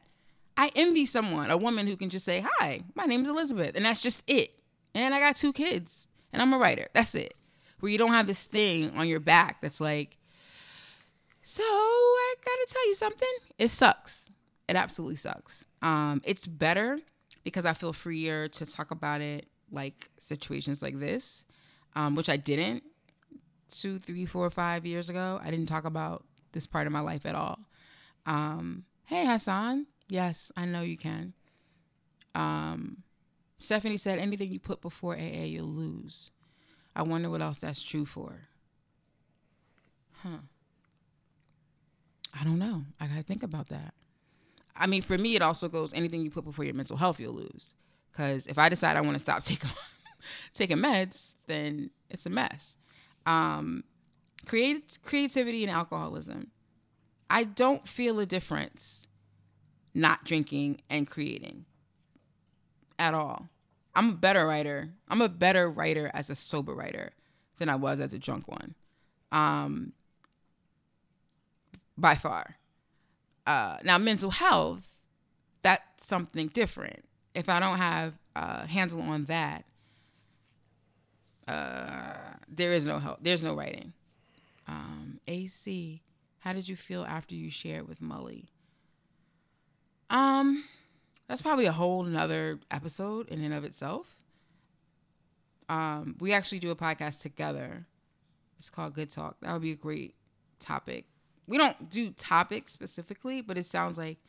I 0.58 0.72
envy 0.76 1.06
someone, 1.06 1.50
a 1.50 1.58
woman 1.58 1.88
who 1.88 1.96
can 1.96 2.10
just 2.10 2.26
say, 2.26 2.46
"Hi, 2.58 2.84
my 2.96 3.06
name 3.06 3.24
is 3.24 3.30
Elizabeth," 3.30 3.76
and 3.76 3.86
that's 3.86 4.02
just 4.02 4.24
it. 4.28 4.52
And 4.94 5.14
I 5.14 5.20
got 5.20 5.36
two 5.36 5.54
kids, 5.54 6.08
and 6.34 6.42
I'm 6.42 6.52
a 6.54 6.58
writer. 6.58 6.88
That's 6.94 7.16
it. 7.16 7.36
Where 7.80 7.92
you 7.92 7.98
don't 7.98 8.12
have 8.12 8.28
this 8.28 8.46
thing 8.46 8.92
on 8.98 9.08
your 9.08 9.20
back 9.22 9.62
that's 9.62 9.80
like, 9.80 10.18
"So 11.42 11.64
I 11.64 12.36
gotta 12.44 12.66
tell 12.68 12.88
you 12.88 12.96
something." 12.96 13.36
It 13.58 13.70
sucks. 13.70 14.30
It 14.68 14.76
absolutely 14.76 15.16
sucks. 15.16 15.66
Um, 15.82 16.22
it's 16.26 16.48
better 16.48 17.00
because 17.44 17.66
I 17.66 17.74
feel 17.74 17.94
freer 17.94 18.48
to 18.48 18.66
talk 18.66 18.92
about 18.92 19.22
it, 19.22 19.48
like 19.72 20.10
situations 20.20 20.82
like 20.82 21.00
this, 21.00 21.46
um, 21.96 22.16
which 22.16 22.30
I 22.30 22.38
didn't 22.38 22.84
two, 23.74 24.00
three, 24.00 24.26
four, 24.26 24.50
five 24.50 24.86
years 24.86 25.10
ago. 25.10 25.40
I 25.44 25.52
didn't 25.52 25.68
talk 25.68 25.86
about 25.86 26.24
this 26.52 26.68
part 26.68 26.88
of 26.88 26.94
my 26.94 27.00
life 27.00 27.26
at 27.26 27.36
all. 27.36 27.60
Um, 28.26 28.86
hey, 29.06 29.26
Hassan. 29.26 29.88
Yes, 30.08 30.52
I 30.56 30.66
know 30.66 30.82
you 30.82 30.98
can. 30.98 31.34
Um, 32.36 33.04
Stephanie 33.64 33.96
said, 33.96 34.20
anything 34.20 34.52
you 34.52 34.60
put 34.60 34.82
before 34.82 35.16
AA, 35.16 35.46
you'll 35.46 35.66
lose. 35.66 36.32
I 36.98 37.04
wonder 37.04 37.30
what 37.30 37.42
else 37.42 37.60
that's 37.60 37.82
true 37.82 38.06
for. 38.06 38.42
Huh. 40.22 40.40
I 42.38 42.44
don't 42.44 42.60
know. 42.60 42.84
I 43.00 43.08
got 43.08 43.16
to 43.16 43.24
think 43.24 43.42
about 43.42 43.70
that. 43.70 43.94
I 44.76 44.86
mean, 44.86 45.02
for 45.02 45.18
me, 45.18 45.38
it 45.38 45.42
also 45.42 45.70
goes 45.70 45.94
anything 45.94 46.24
you 46.24 46.30
put 46.30 46.44
before 46.44 46.66
your 46.66 46.74
mental 46.74 46.98
health, 46.98 47.22
you'll 47.22 47.36
lose. 47.36 47.74
Because 48.12 48.48
if 48.48 48.58
I 48.58 48.68
decide 48.68 48.98
I 48.98 49.02
want 49.02 49.16
to 49.16 49.24
stop 49.24 49.44
taking 49.46 49.70
taking 50.54 50.78
meds, 50.78 51.36
then 51.48 51.90
it's 52.10 52.26
a 52.26 52.30
mess. 52.30 52.76
Um, 53.26 53.86
creativity 54.46 55.64
and 55.64 55.72
alcoholism. 55.72 56.52
I 57.30 57.46
don't 57.46 57.88
feel 57.88 58.20
a 58.20 58.26
difference 58.26 59.08
not 59.94 60.26
drinking 60.26 60.82
and 60.90 61.08
creating 61.08 61.64
at 63.00 63.14
all. 63.14 63.50
I'm 63.96 64.10
a 64.10 64.14
better 64.14 64.46
writer. 64.46 64.90
I'm 65.08 65.22
a 65.22 65.30
better 65.30 65.70
writer 65.70 66.10
as 66.14 66.30
a 66.30 66.36
sober 66.36 66.74
writer 66.74 67.12
than 67.58 67.70
I 67.70 67.76
was 67.76 68.00
as 68.00 68.14
a 68.14 68.20
drunk 68.20 68.48
one. 68.48 68.76
Um, 69.32 69.94
by 71.98 72.16
far. 72.16 72.58
Uh, 73.46 73.78
now, 73.84 73.98
mental 73.98 74.32
health, 74.32 74.96
that's 75.62 76.08
something 76.08 76.48
different. 76.48 77.04
If 77.36 77.50
I 77.50 77.60
don't 77.60 77.78
have 77.78 78.14
a 78.36 78.68
handle 78.68 79.02
on 79.02 79.26
that, 79.26 79.66
uh, 81.48 82.14
there 82.48 82.74
is 82.74 82.86
no 82.86 83.00
help. 83.00 83.20
There's 83.22 83.44
no 83.44 83.54
writing. 83.54 83.94
Um, 84.68 85.20
AC, 85.28 86.02
how 86.40 86.54
did 86.54 86.68
you 86.68 86.76
feel 86.76 87.04
after 87.04 87.36
you 87.36 87.50
shared 87.50 87.88
with 87.88 88.00
Mully? 88.02 88.46
Um, 90.10 90.64
that's 91.34 91.42
probably 91.42 91.66
a 91.66 91.72
whole 91.72 92.06
another 92.06 92.60
episode 92.70 93.28
in 93.30 93.44
and 93.44 93.56
of 93.56 93.64
itself. 93.64 94.20
Um, 95.68 96.16
we 96.20 96.32
actually 96.32 96.60
do 96.60 96.70
a 96.70 96.76
podcast 96.76 97.22
together. 97.22 97.88
It's 98.60 98.70
called 98.70 98.94
Good 98.94 99.10
Talk. 99.10 99.38
That 99.42 99.52
would 99.52 99.64
be 99.64 99.72
a 99.72 99.76
great 99.76 100.14
topic. 100.60 101.06
We 101.48 101.58
don't 101.58 101.90
do 101.90 102.12
topics 102.12 102.72
specifically, 102.72 103.42
but 103.42 103.58
it 103.58 103.66
sounds 103.66 103.98
like 103.98 104.20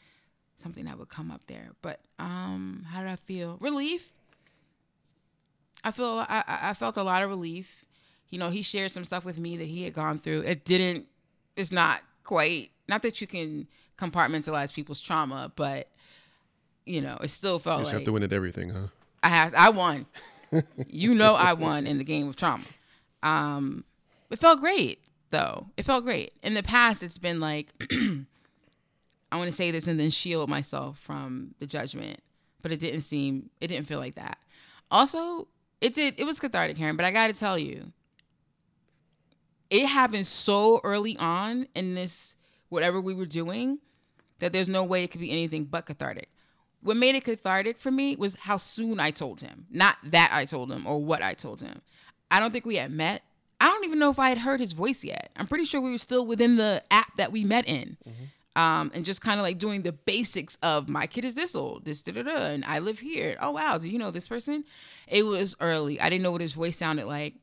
something 0.62 0.86
that 0.86 0.98
would 0.98 1.10
come 1.10 1.30
up 1.30 1.42
there. 1.46 1.72
But 1.82 2.00
um, 2.18 2.86
how 2.90 3.02
did 3.02 3.10
I 3.10 3.16
feel? 3.16 3.58
Relief. 3.60 4.10
I 5.84 5.90
feel 5.90 6.24
I, 6.26 6.42
I 6.46 6.72
felt 6.72 6.96
a 6.96 7.02
lot 7.02 7.22
of 7.22 7.28
relief. 7.28 7.84
You 8.30 8.38
know, 8.38 8.48
he 8.48 8.62
shared 8.62 8.92
some 8.92 9.04
stuff 9.04 9.26
with 9.26 9.36
me 9.36 9.58
that 9.58 9.66
he 9.66 9.82
had 9.82 9.92
gone 9.92 10.20
through. 10.20 10.40
It 10.46 10.64
didn't. 10.64 11.04
It's 11.54 11.70
not 11.70 12.00
quite. 12.22 12.70
Not 12.88 13.02
that 13.02 13.20
you 13.20 13.26
can 13.26 13.68
compartmentalize 13.98 14.72
people's 14.72 15.02
trauma, 15.02 15.52
but 15.54 15.90
you 16.84 17.00
know, 17.00 17.18
it 17.22 17.28
still 17.28 17.58
felt 17.58 17.80
You 17.80 17.84
just 17.84 17.92
like 17.92 18.00
have 18.00 18.06
to 18.06 18.12
win 18.12 18.22
at 18.22 18.32
everything, 18.32 18.70
huh? 18.70 18.86
I 19.22 19.28
have 19.28 19.54
I 19.54 19.70
won. 19.70 20.06
you 20.88 21.14
know 21.14 21.34
I 21.34 21.54
won 21.54 21.86
in 21.86 21.98
the 21.98 22.04
game 22.04 22.28
of 22.28 22.36
trauma. 22.36 22.64
Um 23.22 23.84
it 24.30 24.38
felt 24.38 24.60
great 24.60 25.00
though. 25.30 25.68
It 25.76 25.84
felt 25.84 26.04
great. 26.04 26.32
In 26.42 26.54
the 26.54 26.62
past 26.62 27.02
it's 27.02 27.18
been 27.18 27.40
like 27.40 27.68
I 29.32 29.36
want 29.36 29.50
to 29.50 29.56
say 29.56 29.70
this 29.70 29.88
and 29.88 29.98
then 29.98 30.10
shield 30.10 30.48
myself 30.48 30.98
from 30.98 31.54
the 31.58 31.66
judgment, 31.66 32.20
but 32.62 32.70
it 32.70 32.80
didn't 32.80 33.00
seem 33.00 33.50
it 33.60 33.68
didn't 33.68 33.86
feel 33.86 33.98
like 33.98 34.14
that. 34.14 34.38
Also, 34.90 35.48
it 35.80 35.94
did 35.94 36.18
it 36.20 36.24
was 36.24 36.38
cathartic, 36.38 36.76
Karen, 36.76 36.96
but 36.96 37.04
I 37.04 37.10
got 37.10 37.28
to 37.28 37.32
tell 37.32 37.58
you 37.58 37.92
it 39.70 39.86
happened 39.86 40.26
so 40.26 40.80
early 40.84 41.16
on 41.16 41.66
in 41.74 41.94
this 41.94 42.36
whatever 42.68 43.00
we 43.00 43.14
were 43.14 43.26
doing 43.26 43.78
that 44.38 44.52
there's 44.52 44.68
no 44.68 44.84
way 44.84 45.02
it 45.04 45.10
could 45.10 45.20
be 45.20 45.30
anything 45.30 45.64
but 45.64 45.86
cathartic. 45.86 46.28
What 46.84 46.98
made 46.98 47.14
it 47.14 47.24
cathartic 47.24 47.80
for 47.80 47.90
me 47.90 48.14
was 48.14 48.36
how 48.36 48.58
soon 48.58 49.00
I 49.00 49.10
told 49.10 49.40
him, 49.40 49.66
not 49.70 49.96
that 50.04 50.30
I 50.32 50.44
told 50.44 50.70
him 50.70 50.86
or 50.86 51.02
what 51.02 51.22
I 51.22 51.32
told 51.32 51.62
him. 51.62 51.80
I 52.30 52.38
don't 52.38 52.52
think 52.52 52.66
we 52.66 52.76
had 52.76 52.92
met. 52.92 53.22
I 53.58 53.68
don't 53.68 53.84
even 53.84 53.98
know 53.98 54.10
if 54.10 54.18
I 54.18 54.28
had 54.28 54.38
heard 54.38 54.60
his 54.60 54.72
voice 54.72 55.02
yet. 55.02 55.30
I'm 55.34 55.46
pretty 55.46 55.64
sure 55.64 55.80
we 55.80 55.92
were 55.92 55.98
still 55.98 56.26
within 56.26 56.56
the 56.56 56.82
app 56.90 57.16
that 57.16 57.32
we 57.32 57.42
met 57.42 57.66
in. 57.66 57.96
Um, 58.54 58.92
and 58.94 59.02
just 59.04 59.22
kind 59.22 59.40
of 59.40 59.44
like 59.44 59.58
doing 59.58 59.80
the 59.80 59.92
basics 59.92 60.58
of 60.62 60.88
my 60.88 61.06
kid 61.06 61.24
is 61.24 61.34
this 61.34 61.56
old, 61.56 61.86
this 61.86 62.02
da 62.02 62.12
da 62.12 62.22
da, 62.22 62.36
and 62.48 62.64
I 62.66 62.80
live 62.80 62.98
here. 62.98 63.38
Oh 63.40 63.52
wow, 63.52 63.78
do 63.78 63.88
you 63.88 63.98
know 63.98 64.10
this 64.10 64.28
person? 64.28 64.64
It 65.08 65.24
was 65.24 65.56
early. 65.60 65.98
I 65.98 66.10
didn't 66.10 66.22
know 66.22 66.32
what 66.32 66.42
his 66.42 66.52
voice 66.52 66.76
sounded 66.76 67.06
like. 67.06 67.34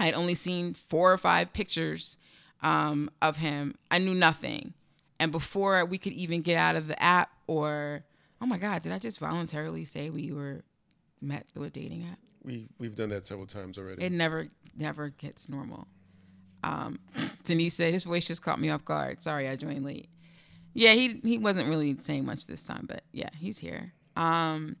I 0.00 0.06
had 0.06 0.14
only 0.14 0.34
seen 0.34 0.72
four 0.74 1.12
or 1.12 1.18
five 1.18 1.52
pictures 1.52 2.16
um, 2.62 3.10
of 3.20 3.36
him. 3.36 3.76
I 3.90 3.98
knew 3.98 4.14
nothing. 4.14 4.72
And 5.20 5.30
before 5.30 5.84
we 5.84 5.98
could 5.98 6.14
even 6.14 6.40
get 6.40 6.56
out 6.56 6.74
of 6.74 6.88
the 6.88 7.00
app, 7.00 7.30
or 7.46 8.02
oh 8.42 8.46
my 8.46 8.58
God, 8.58 8.82
did 8.82 8.92
I 8.92 8.98
just 8.98 9.20
voluntarily 9.20 9.84
say 9.84 10.10
we 10.10 10.32
were 10.32 10.64
met 11.20 11.46
through 11.48 11.64
a 11.64 11.70
dating 11.70 12.06
app? 12.10 12.18
We 12.42 12.68
we've 12.78 12.96
done 12.96 13.10
that 13.10 13.26
several 13.26 13.46
times 13.46 13.78
already. 13.78 14.02
It 14.02 14.12
never, 14.12 14.48
never 14.76 15.10
gets 15.10 15.48
normal. 15.48 15.86
Um, 16.64 16.98
Denise 17.44 17.74
said 17.74 17.92
his 17.92 18.04
voice 18.04 18.26
just 18.26 18.42
caught 18.42 18.60
me 18.60 18.68
off 18.68 18.84
guard. 18.84 19.22
Sorry, 19.22 19.48
I 19.48 19.54
joined 19.54 19.84
late. 19.84 20.08
Yeah, 20.74 20.92
he 20.92 21.20
he 21.22 21.38
wasn't 21.38 21.68
really 21.68 21.96
saying 22.00 22.26
much 22.26 22.46
this 22.46 22.64
time, 22.64 22.86
but 22.88 23.04
yeah, 23.12 23.28
he's 23.38 23.58
here. 23.58 23.92
Um, 24.16 24.76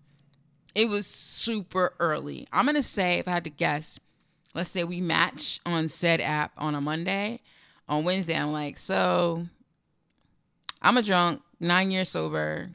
it 0.74 0.88
was 0.88 1.06
super 1.06 1.94
early. 2.00 2.48
I'm 2.52 2.66
gonna 2.66 2.82
say 2.82 3.20
if 3.20 3.28
I 3.28 3.32
had 3.32 3.44
to 3.44 3.50
guess, 3.50 4.00
let's 4.54 4.70
say 4.70 4.82
we 4.82 5.00
match 5.00 5.60
on 5.64 5.88
said 5.88 6.20
app 6.20 6.52
on 6.58 6.74
a 6.74 6.80
Monday. 6.80 7.40
On 7.88 8.04
Wednesday, 8.04 8.36
I'm 8.36 8.52
like, 8.52 8.78
so 8.78 9.46
I'm 10.80 10.96
a 10.96 11.02
drunk, 11.02 11.42
nine 11.60 11.90
years 11.90 12.08
sober, 12.08 12.70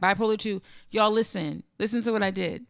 bipolar 0.00 0.38
two. 0.38 0.62
Y'all 0.90 1.10
listen, 1.10 1.62
listen 1.78 2.02
to 2.02 2.12
what 2.12 2.22
I 2.22 2.30
did. 2.30 2.66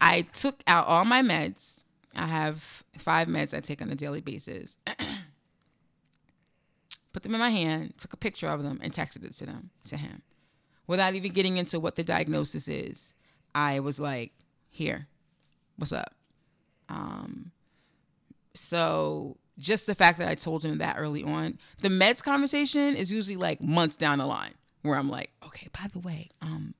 I 0.00 0.22
took 0.22 0.62
out 0.66 0.86
all 0.86 1.04
my 1.04 1.22
meds. 1.22 1.84
I 2.14 2.26
have 2.26 2.84
five 2.98 3.28
meds 3.28 3.54
I 3.54 3.60
take 3.60 3.82
on 3.82 3.90
a 3.90 3.94
daily 3.94 4.20
basis. 4.20 4.76
Put 7.12 7.22
them 7.24 7.34
in 7.34 7.40
my 7.40 7.50
hand, 7.50 7.94
took 7.98 8.12
a 8.12 8.16
picture 8.16 8.48
of 8.48 8.62
them, 8.62 8.78
and 8.82 8.92
texted 8.92 9.24
it 9.24 9.34
to 9.34 9.46
them 9.46 9.70
to 9.86 9.96
him, 9.96 10.22
without 10.86 11.14
even 11.14 11.32
getting 11.32 11.56
into 11.56 11.80
what 11.80 11.96
the 11.96 12.04
diagnosis 12.04 12.68
is. 12.68 13.16
I 13.52 13.80
was 13.80 13.98
like, 13.98 14.32
"Here, 14.68 15.08
what's 15.76 15.92
up?" 15.92 16.14
Um, 16.88 17.50
so 18.54 19.38
just 19.58 19.86
the 19.86 19.94
fact 19.94 20.18
that 20.18 20.28
I 20.28 20.34
told 20.34 20.64
him 20.64 20.78
that 20.78 20.96
early 20.98 21.22
on, 21.22 21.58
the 21.80 21.88
meds 21.88 22.22
conversation 22.22 22.96
is 22.96 23.10
usually 23.10 23.36
like 23.36 23.60
months 23.60 23.96
down 23.96 24.18
the 24.18 24.26
line, 24.26 24.54
where 24.82 24.96
I'm 24.96 25.08
like, 25.08 25.30
"Okay, 25.44 25.68
by 25.72 25.88
the 25.92 25.98
way, 25.98 26.30
um, 26.42 26.74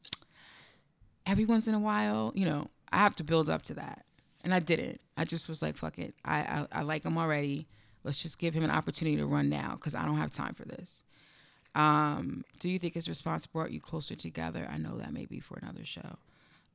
every 1.26 1.44
once 1.44 1.68
in 1.68 1.74
a 1.74 1.78
while, 1.78 2.32
you 2.34 2.44
know, 2.44 2.68
I 2.92 2.98
have 2.98 3.16
to 3.16 3.24
build 3.24 3.48
up 3.48 3.62
to 3.62 3.74
that. 3.74 4.04
And 4.42 4.54
I 4.54 4.58
didn't. 4.58 5.00
I 5.16 5.24
just 5.24 5.48
was 5.48 5.62
like, 5.62 5.76
fuck 5.76 5.98
it. 5.98 6.14
I 6.24 6.38
I, 6.72 6.80
I 6.80 6.82
like 6.82 7.04
him 7.04 7.18
already. 7.18 7.68
Let's 8.04 8.22
just 8.22 8.38
give 8.38 8.54
him 8.54 8.64
an 8.64 8.70
opportunity 8.70 9.18
to 9.18 9.26
run 9.26 9.48
now 9.48 9.72
because 9.72 9.94
I 9.94 10.06
don't 10.06 10.16
have 10.16 10.30
time 10.30 10.54
for 10.54 10.64
this. 10.64 11.04
Um, 11.74 12.44
do 12.58 12.68
you 12.68 12.78
think 12.78 12.94
his 12.94 13.08
response 13.08 13.46
brought 13.46 13.70
you 13.70 13.80
closer 13.80 14.16
together? 14.16 14.66
I 14.70 14.78
know 14.78 14.96
that 14.96 15.12
may 15.12 15.26
be 15.26 15.38
for 15.38 15.58
another 15.60 15.84
show. 15.84 16.16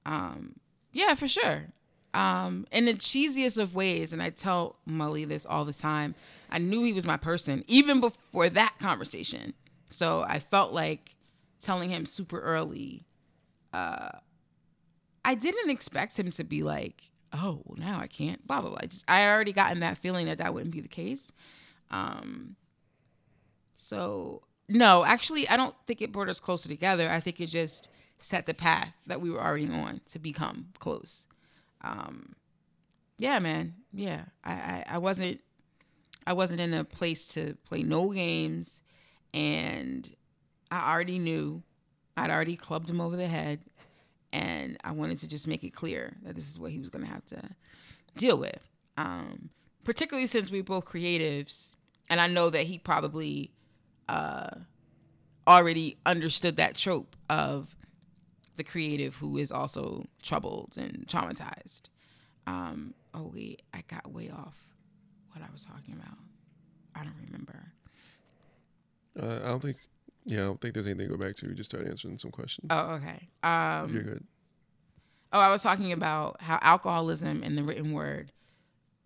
Um, 0.05 0.57
yeah, 0.93 1.15
for 1.15 1.27
sure. 1.27 1.65
Um, 2.13 2.65
in 2.71 2.85
the 2.85 2.93
cheesiest 2.93 3.57
of 3.57 3.75
ways, 3.75 4.13
and 4.13 4.21
I 4.21 4.29
tell 4.29 4.77
Molly 4.85 5.25
this 5.25 5.45
all 5.45 5.65
the 5.65 5.73
time, 5.73 6.15
I 6.49 6.59
knew 6.59 6.83
he 6.83 6.93
was 6.93 7.05
my 7.05 7.17
person 7.17 7.65
even 7.67 7.99
before 7.99 8.47
that 8.49 8.75
conversation. 8.79 9.53
So 9.89 10.23
I 10.25 10.39
felt 10.39 10.71
like 10.71 11.14
telling 11.65 11.89
him 11.89 12.05
super 12.05 12.39
early 12.39 13.05
uh, 13.73 14.19
I 15.25 15.35
didn't 15.35 15.69
expect 15.69 16.17
him 16.17 16.31
to 16.31 16.43
be 16.43 16.63
like, 16.63 17.11
oh, 17.33 17.61
well, 17.65 17.77
now 17.77 17.99
I 17.99 18.07
can't, 18.07 18.45
blah, 18.47 18.61
blah, 18.61 18.69
blah. 18.69 18.79
I, 18.81 18.85
just, 18.85 19.03
I 19.09 19.27
already 19.27 19.51
gotten 19.51 19.81
that 19.81 19.97
feeling 19.97 20.27
that 20.27 20.37
that 20.37 20.53
wouldn't 20.53 20.71
be 20.71 20.79
the 20.79 20.87
case. 20.87 21.33
Um, 21.91 22.55
so, 23.75 24.43
no, 24.69 25.03
actually, 25.03 25.49
I 25.49 25.57
don't 25.57 25.75
think 25.87 26.01
it 26.01 26.13
brought 26.13 26.29
us 26.29 26.39
closer 26.39 26.69
together. 26.69 27.09
I 27.09 27.19
think 27.19 27.41
it 27.41 27.47
just 27.47 27.89
set 28.17 28.45
the 28.45 28.53
path 28.53 28.93
that 29.07 29.19
we 29.19 29.29
were 29.29 29.43
already 29.43 29.69
on 29.69 29.99
to 30.11 30.19
become 30.19 30.67
close. 30.79 31.27
Um, 31.81 32.35
yeah, 33.17 33.39
man. 33.39 33.75
Yeah. 33.91 34.25
I, 34.43 34.53
I, 34.53 34.85
I 34.91 34.97
wasn't 34.99 35.41
I 36.27 36.33
wasn't 36.33 36.59
in 36.59 36.73
a 36.73 36.83
place 36.83 37.27
to 37.29 37.55
play 37.65 37.83
no 37.83 38.11
games 38.11 38.81
and 39.33 40.09
I 40.75 40.91
already 40.91 41.19
knew 41.19 41.63
I'd 42.17 42.29
already 42.29 42.55
clubbed 42.55 42.89
him 42.89 42.99
over 42.99 43.15
the 43.15 43.27
head 43.27 43.59
and 44.33 44.77
I 44.83 44.91
wanted 44.91 45.19
to 45.19 45.27
just 45.29 45.47
make 45.47 45.63
it 45.63 45.73
clear 45.73 46.17
that 46.23 46.35
this 46.35 46.49
is 46.49 46.59
what 46.59 46.71
he 46.71 46.79
was 46.79 46.89
going 46.89 47.05
to 47.05 47.11
have 47.11 47.25
to 47.27 47.41
deal 48.17 48.37
with. 48.37 48.59
Um, 48.97 49.49
particularly 49.85 50.27
since 50.27 50.51
we're 50.51 50.63
both 50.63 50.85
creatives, 50.85 51.71
and 52.09 52.19
I 52.19 52.27
know 52.27 52.49
that 52.49 52.63
he 52.63 52.77
probably 52.77 53.51
uh, 54.09 54.49
already 55.47 55.97
understood 56.05 56.57
that 56.57 56.75
trope 56.75 57.15
of 57.29 57.75
the 58.57 58.63
creative 58.63 59.15
who 59.15 59.37
is 59.37 59.51
also 59.51 60.05
troubled 60.21 60.73
and 60.77 61.05
traumatized. 61.07 61.83
Um, 62.47 62.93
oh 63.13 63.31
wait, 63.33 63.61
I 63.73 63.83
got 63.87 64.11
way 64.11 64.29
off 64.29 64.57
what 65.31 65.41
I 65.41 65.51
was 65.51 65.65
talking 65.65 65.93
about. 65.93 66.17
I 66.93 67.03
don't 67.03 67.15
remember. 67.25 67.71
Uh, 69.17 69.45
I 69.45 69.49
don't 69.49 69.61
think. 69.61 69.77
Yeah, 70.25 70.39
I 70.39 70.41
don't 70.45 70.59
think 70.59 70.73
there's 70.73 70.87
anything 70.87 71.07
to 71.09 71.17
go 71.17 71.23
back 71.23 71.35
to. 71.37 71.47
We 71.47 71.53
just 71.53 71.69
started 71.69 71.89
answering 71.89 72.17
some 72.17 72.31
questions. 72.31 72.67
Oh, 72.69 72.93
okay. 72.95 73.29
Um, 73.43 73.93
You're 73.93 74.03
good. 74.03 74.23
Oh, 75.31 75.39
I 75.39 75.51
was 75.51 75.61
talking 75.61 75.91
about 75.91 76.41
how 76.41 76.57
alcoholism 76.61 77.43
and 77.43 77.57
the 77.57 77.63
written 77.63 77.91
word 77.93 78.31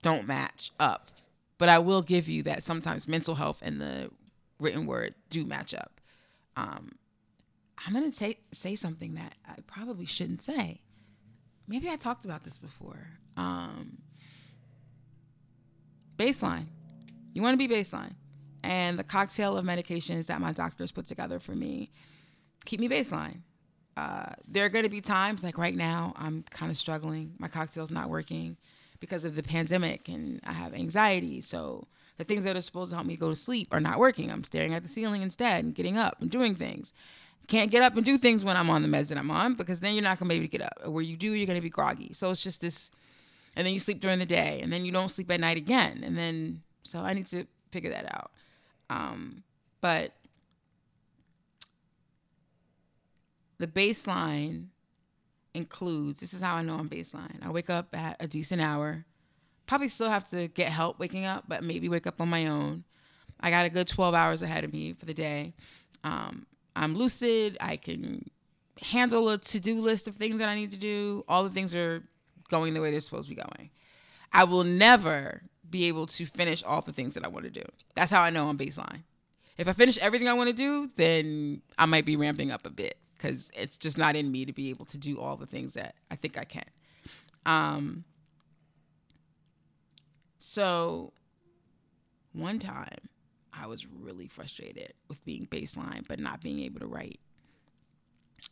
don't 0.02 0.28
match 0.28 0.72
up. 0.80 1.12
But 1.58 1.68
I 1.68 1.80
will 1.80 2.02
give 2.02 2.30
you 2.30 2.44
that 2.44 2.64
sometimes 2.64 3.08
mental 3.08 3.36
health 3.36 3.60
and 3.62 3.82
the 3.82 4.12
written 4.60 4.86
word 4.86 5.14
do 5.30 5.46
match 5.46 5.74
up. 5.74 6.00
Um, 6.56 6.94
I'm 7.86 7.94
going 7.94 8.12
to 8.12 8.36
say 8.54 8.76
something 8.76 9.16
that 9.16 9.36
I 9.48 9.56
probably 9.68 10.06
shouldn't 10.06 10.42
say. 10.42 10.82
Maybe 11.68 11.90
I 11.90 11.98
talked 11.98 12.26
about 12.26 12.44
this 12.44 12.58
before. 12.58 13.08
Um, 13.36 13.98
baseline. 16.18 16.68
You 17.34 17.42
want 17.42 17.60
to 17.60 17.68
be 17.68 17.74
baseline. 17.74 18.14
And 18.64 19.00
the 19.00 19.04
cocktail 19.04 19.58
of 19.58 19.66
medications 19.66 20.28
that 20.28 20.42
my 20.42 20.52
doctors 20.52 20.92
put 20.92 21.06
together 21.06 21.40
for 21.40 21.56
me 21.56 21.92
keep 22.66 22.80
me 22.80 22.90
baseline. 22.90 23.42
Uh, 23.98 24.34
there 24.48 24.64
are 24.66 24.70
going 24.70 24.84
to 24.84 24.90
be 24.90 25.02
times 25.02 25.44
like 25.44 25.58
right 25.58 25.76
now 25.76 26.14
i'm 26.16 26.44
kind 26.50 26.72
of 26.72 26.78
struggling. 26.78 27.34
My 27.38 27.48
cocktail's 27.48 27.92
not 27.92 28.10
working 28.10 28.58
because 29.00 29.26
of 29.26 29.36
the 29.36 29.44
pandemic 29.44 30.08
and 30.08 30.40
i 30.46 30.54
have 30.54 30.74
anxiety. 30.74 31.42
So 31.42 31.88
the 32.18 32.24
things 32.24 32.44
that 32.44 32.56
are 32.56 32.62
supposed 32.62 32.92
to 32.92 32.96
help 32.96 33.08
me 33.08 33.18
go 33.18 33.30
to 33.30 33.36
sleep 33.36 33.70
are 33.72 33.80
not 33.80 34.00
working. 34.00 34.32
I'm 34.32 34.44
staring 34.44 34.74
at 34.74 34.84
the 34.84 34.90
ceiling 34.90 35.22
instead 35.22 35.64
and 35.64 35.76
getting 35.76 35.98
up 35.98 36.18
and 36.22 36.30
doing 36.30 36.56
things. 36.56 36.94
Can't 37.48 37.72
get 37.72 37.82
up 37.82 37.96
and 37.96 38.06
do 38.06 38.18
things 38.18 38.44
when 38.44 38.56
i'm 38.56 38.70
on 38.70 38.84
the 38.84 38.88
meds 38.88 39.10
that 39.10 39.18
i'm 39.18 39.32
on 39.32 39.56
because 39.56 39.80
then 39.80 39.96
you're 39.96 40.04
not 40.04 40.20
going 40.20 40.30
to 40.30 40.34
be 40.34 40.38
able 40.38 40.46
to 40.46 40.58
get 40.58 40.62
up. 40.62 40.88
Where 40.88 41.04
you 41.04 41.18
do 41.18 41.34
you're 41.34 41.48
going 41.48 41.58
to 41.60 41.64
be 41.64 41.70
groggy. 41.70 42.14
So 42.14 42.30
it's 42.30 42.44
just 42.44 42.62
this 42.62 42.92
and 43.56 43.66
then 43.66 43.74
you 43.74 43.80
sleep 43.80 44.00
during 44.00 44.20
the 44.20 44.26
day 44.26 44.60
and 44.62 44.72
then 44.72 44.86
you 44.86 44.92
don't 44.92 45.10
sleep 45.10 45.32
at 45.32 45.40
night 45.40 45.58
again. 45.58 46.04
And 46.06 46.18
then 46.18 46.62
so 46.84 47.00
i 47.00 47.14
need 47.14 47.26
to 47.28 47.46
figure 47.72 47.90
that 47.90 48.06
out 48.14 48.32
um, 48.90 49.44
but 49.82 50.14
the 53.58 53.68
baseline 53.68 54.68
includes 55.54 56.20
this 56.20 56.34
is 56.34 56.42
how 56.42 56.56
I 56.56 56.62
know 56.62 56.76
I'm 56.76 56.90
baseline. 56.90 57.46
I 57.46 57.52
wake 57.52 57.70
up 57.70 57.96
at 57.96 58.18
a 58.20 58.28
decent 58.28 58.62
hour, 58.62 59.06
Probably 59.70 59.88
still 59.88 60.10
have 60.10 60.28
to 60.30 60.48
get 60.48 60.72
help 60.72 60.98
waking 60.98 61.26
up, 61.26 61.44
but 61.48 61.64
maybe 61.64 61.90
wake 61.90 62.08
up 62.08 62.20
on 62.20 62.28
my 62.28 62.48
own. 62.48 62.86
I 63.40 63.52
got 63.52 63.68
a 63.68 63.70
good 63.70 63.88
12 63.88 64.16
hours 64.16 64.42
ahead 64.42 64.64
of 64.64 64.74
me 64.74 64.94
for 64.94 65.06
the 65.06 65.14
day. 65.14 65.54
Um, 66.04 66.48
I'm 66.76 66.96
lucid. 66.96 67.56
I 67.62 67.76
can 67.76 68.32
handle 68.82 69.30
a 69.30 69.38
to 69.38 69.60
do 69.60 69.80
list 69.80 70.08
of 70.08 70.16
things 70.16 70.40
that 70.40 70.50
I 70.50 70.56
need 70.56 70.72
to 70.72 70.78
do. 70.80 71.24
All 71.28 71.44
the 71.44 71.52
things 71.52 71.76
are 71.76 72.02
going 72.50 72.74
the 72.74 72.82
way 72.82 72.90
they're 72.90 73.00
supposed 73.00 73.30
to 73.30 73.36
be 73.36 73.40
going. 73.40 73.70
I 74.34 74.46
will 74.46 74.64
never 74.64 75.44
be 75.70 75.86
able 75.86 76.06
to 76.08 76.26
finish 76.26 76.64
all 76.64 76.82
the 76.82 76.94
things 76.94 77.14
that 77.16 77.24
I 77.24 77.28
want 77.28 77.46
to 77.46 77.52
do. 77.52 77.64
That's 77.96 78.12
how 78.12 78.22
I 78.22 78.30
know 78.30 78.50
I'm 78.50 78.58
baseline. 78.58 79.04
If 79.58 79.68
I 79.68 79.74
finish 79.74 79.98
everything 79.98 80.28
I 80.28 80.34
want 80.34 80.48
to 80.50 80.56
do, 80.56 80.90
then 80.96 81.62
I 81.78 81.86
might 81.86 82.06
be 82.06 82.16
ramping 82.16 82.52
up 82.52 82.66
a 82.66 82.70
bit 82.70 82.98
because 83.18 83.52
it's 83.54 83.78
just 83.78 83.98
not 83.98 84.16
in 84.16 84.32
me 84.32 84.46
to 84.46 84.54
be 84.54 84.70
able 84.70 84.86
to 84.86 84.98
do 84.98 85.20
all 85.20 85.36
the 85.36 85.46
things 85.46 85.74
that 85.74 85.96
I 86.10 86.16
think 86.16 86.38
I 86.38 86.46
can. 86.46 86.64
Um, 87.46 88.06
so 90.40 91.12
one 92.32 92.60
time 92.60 93.10
I 93.52 93.68
was 93.68 93.86
really 93.86 94.28
frustrated 94.28 94.94
with 95.10 95.24
being 95.26 95.46
baseline 95.48 96.08
but 96.08 96.20
not 96.20 96.42
being 96.42 96.60
able 96.60 96.80
to 96.80 96.88
write. 96.88 97.20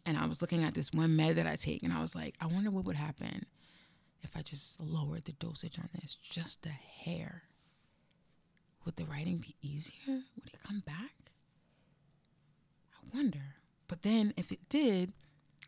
And 0.06 0.18
I 0.18 0.26
was 0.26 0.42
looking 0.42 0.64
at 0.64 0.74
this 0.74 0.92
one 0.92 1.16
med 1.16 1.38
that 1.38 1.48
I 1.48 1.56
take 1.56 1.84
and 1.84 1.94
I 1.94 2.02
was 2.02 2.14
like, 2.14 2.36
I 2.42 2.48
wonder 2.48 2.70
what 2.70 2.84
would 2.84 2.98
happen 2.98 3.46
if 4.22 4.36
I 4.36 4.42
just 4.42 4.80
lowered 4.80 5.26
the 5.26 5.34
dosage 5.34 5.80
on 5.80 5.90
this 5.94 6.18
just 6.22 6.66
a 6.66 6.70
hair. 6.70 7.44
Would 8.86 8.96
the 8.96 9.06
writing 9.06 9.38
be 9.38 9.56
easier? 9.62 10.06
Would 10.08 10.54
it 10.54 10.64
come 10.64 10.82
back? 10.86 11.32
I 12.94 13.16
wonder. 13.16 13.56
But 13.88 14.04
then 14.04 14.34
if 14.38 14.52
it 14.52 14.70
did, 14.70 15.14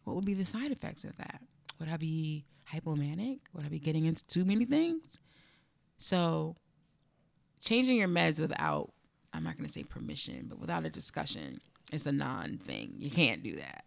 what 0.04 0.16
would 0.16 0.26
be 0.26 0.34
the 0.34 0.46
side 0.46 0.72
effects 0.72 1.04
of 1.04 1.18
that? 1.18 1.42
Would 1.80 1.90
I 1.90 1.98
be 1.98 2.46
hypomanic? 2.74 3.40
Would 3.54 3.66
I 3.66 3.70
be 3.70 3.80
getting 3.80 4.06
into 4.06 4.26
too 4.28 4.46
many 4.46 4.66
things? 4.66 5.20
So 5.98 6.56
changing 7.62 7.98
your 7.98 8.08
meds 8.08 8.40
without 8.40 8.92
I'm 9.34 9.44
not 9.44 9.58
going 9.58 9.68
to 9.68 9.72
say 9.72 9.84
permission, 9.84 10.46
but 10.50 10.60
without 10.60 10.86
a 10.86 10.90
discussion 10.90 11.62
is 11.92 12.06
a 12.06 12.12
non 12.12 12.58
thing. 12.58 12.96
You 12.98 13.12
can't 13.12 13.44
do 13.44 13.56
that. 13.56 13.86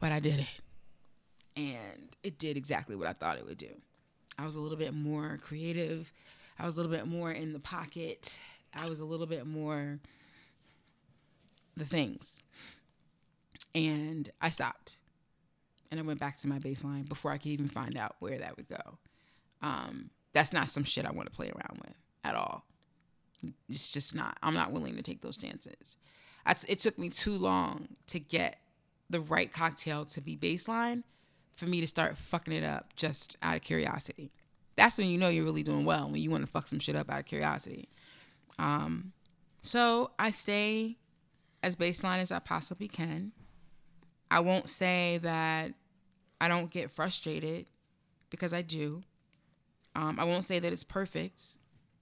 But 0.00 0.12
I 0.12 0.20
did 0.20 0.40
it. 0.40 0.60
And 1.56 2.16
it 2.22 2.38
did 2.38 2.56
exactly 2.56 2.96
what 2.96 3.06
I 3.06 3.12
thought 3.12 3.38
it 3.38 3.46
would 3.46 3.58
do. 3.58 3.74
I 4.38 4.44
was 4.44 4.56
a 4.56 4.60
little 4.60 4.78
bit 4.78 4.94
more 4.94 5.38
creative. 5.42 6.12
I 6.58 6.66
was 6.66 6.76
a 6.76 6.80
little 6.82 6.96
bit 6.96 7.06
more 7.06 7.30
in 7.30 7.52
the 7.52 7.60
pocket. 7.60 8.38
I 8.76 8.88
was 8.88 9.00
a 9.00 9.04
little 9.04 9.26
bit 9.26 9.46
more 9.46 10.00
the 11.76 11.84
things. 11.84 12.42
And 13.74 14.30
I 14.40 14.48
stopped. 14.48 14.98
And 15.90 16.00
I 16.00 16.02
went 16.02 16.18
back 16.18 16.38
to 16.38 16.48
my 16.48 16.58
baseline 16.58 17.08
before 17.08 17.30
I 17.30 17.38
could 17.38 17.52
even 17.52 17.68
find 17.68 17.96
out 17.96 18.16
where 18.18 18.38
that 18.38 18.56
would 18.56 18.68
go. 18.68 18.98
Um, 19.62 20.10
that's 20.32 20.52
not 20.52 20.68
some 20.68 20.84
shit 20.84 21.06
I 21.06 21.12
want 21.12 21.30
to 21.30 21.36
play 21.36 21.50
around 21.50 21.80
with 21.80 21.94
at 22.24 22.34
all. 22.34 22.64
It's 23.68 23.92
just 23.92 24.14
not. 24.14 24.38
I'm 24.42 24.54
not 24.54 24.72
willing 24.72 24.96
to 24.96 25.02
take 25.02 25.20
those 25.22 25.36
chances. 25.36 25.96
it 26.68 26.78
took 26.78 26.98
me 26.98 27.10
too 27.10 27.36
long 27.36 27.88
to 28.08 28.18
get 28.18 28.58
the 29.10 29.20
right 29.20 29.52
cocktail 29.52 30.04
to 30.06 30.20
be 30.20 30.36
baseline 30.36 31.04
for 31.54 31.66
me 31.66 31.80
to 31.80 31.86
start 31.86 32.16
fucking 32.16 32.52
it 32.52 32.64
up 32.64 32.94
just 32.96 33.36
out 33.42 33.56
of 33.56 33.62
curiosity. 33.62 34.32
That's 34.76 34.98
when 34.98 35.08
you 35.08 35.18
know 35.18 35.28
you're 35.28 35.44
really 35.44 35.62
doing 35.62 35.84
well 35.84 36.10
when 36.10 36.20
you 36.20 36.30
want 36.30 36.44
to 36.44 36.50
fuck 36.50 36.66
some 36.66 36.80
shit 36.80 36.96
up 36.96 37.10
out 37.10 37.20
of 37.20 37.26
curiosity. 37.26 37.88
Um, 38.58 39.12
so 39.62 40.10
I 40.18 40.30
stay 40.30 40.96
as 41.62 41.76
baseline 41.76 42.18
as 42.18 42.32
I 42.32 42.40
possibly 42.40 42.88
can. 42.88 43.32
I 44.30 44.40
won't 44.40 44.68
say 44.68 45.18
that 45.18 45.72
I 46.40 46.48
don't 46.48 46.70
get 46.70 46.90
frustrated 46.90 47.66
because 48.30 48.52
I 48.52 48.62
do. 48.62 49.02
Um, 49.94 50.18
I 50.18 50.24
won't 50.24 50.44
say 50.44 50.58
that 50.58 50.72
it's 50.72 50.82
perfect 50.82 51.56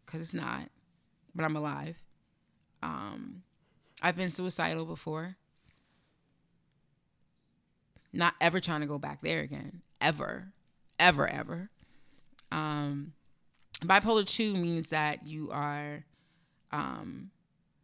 because 0.07 0.22
it's 0.22 0.34
not 0.34 0.68
but 1.34 1.44
I'm 1.44 1.57
alive. 1.57 1.96
Um, 2.82 3.42
I've 4.03 4.16
been 4.16 4.28
suicidal 4.28 4.84
before. 4.84 5.36
Not 8.12 8.34
ever 8.40 8.60
trying 8.60 8.80
to 8.80 8.86
go 8.86 8.98
back 8.98 9.20
there 9.20 9.40
again. 9.40 9.82
Ever. 10.00 10.52
Ever, 10.98 11.26
ever. 11.26 11.70
Um, 12.50 13.14
bipolar 13.82 14.26
2 14.26 14.54
means 14.54 14.90
that 14.90 15.26
you 15.26 15.50
are, 15.50 16.04
um, 16.70 17.30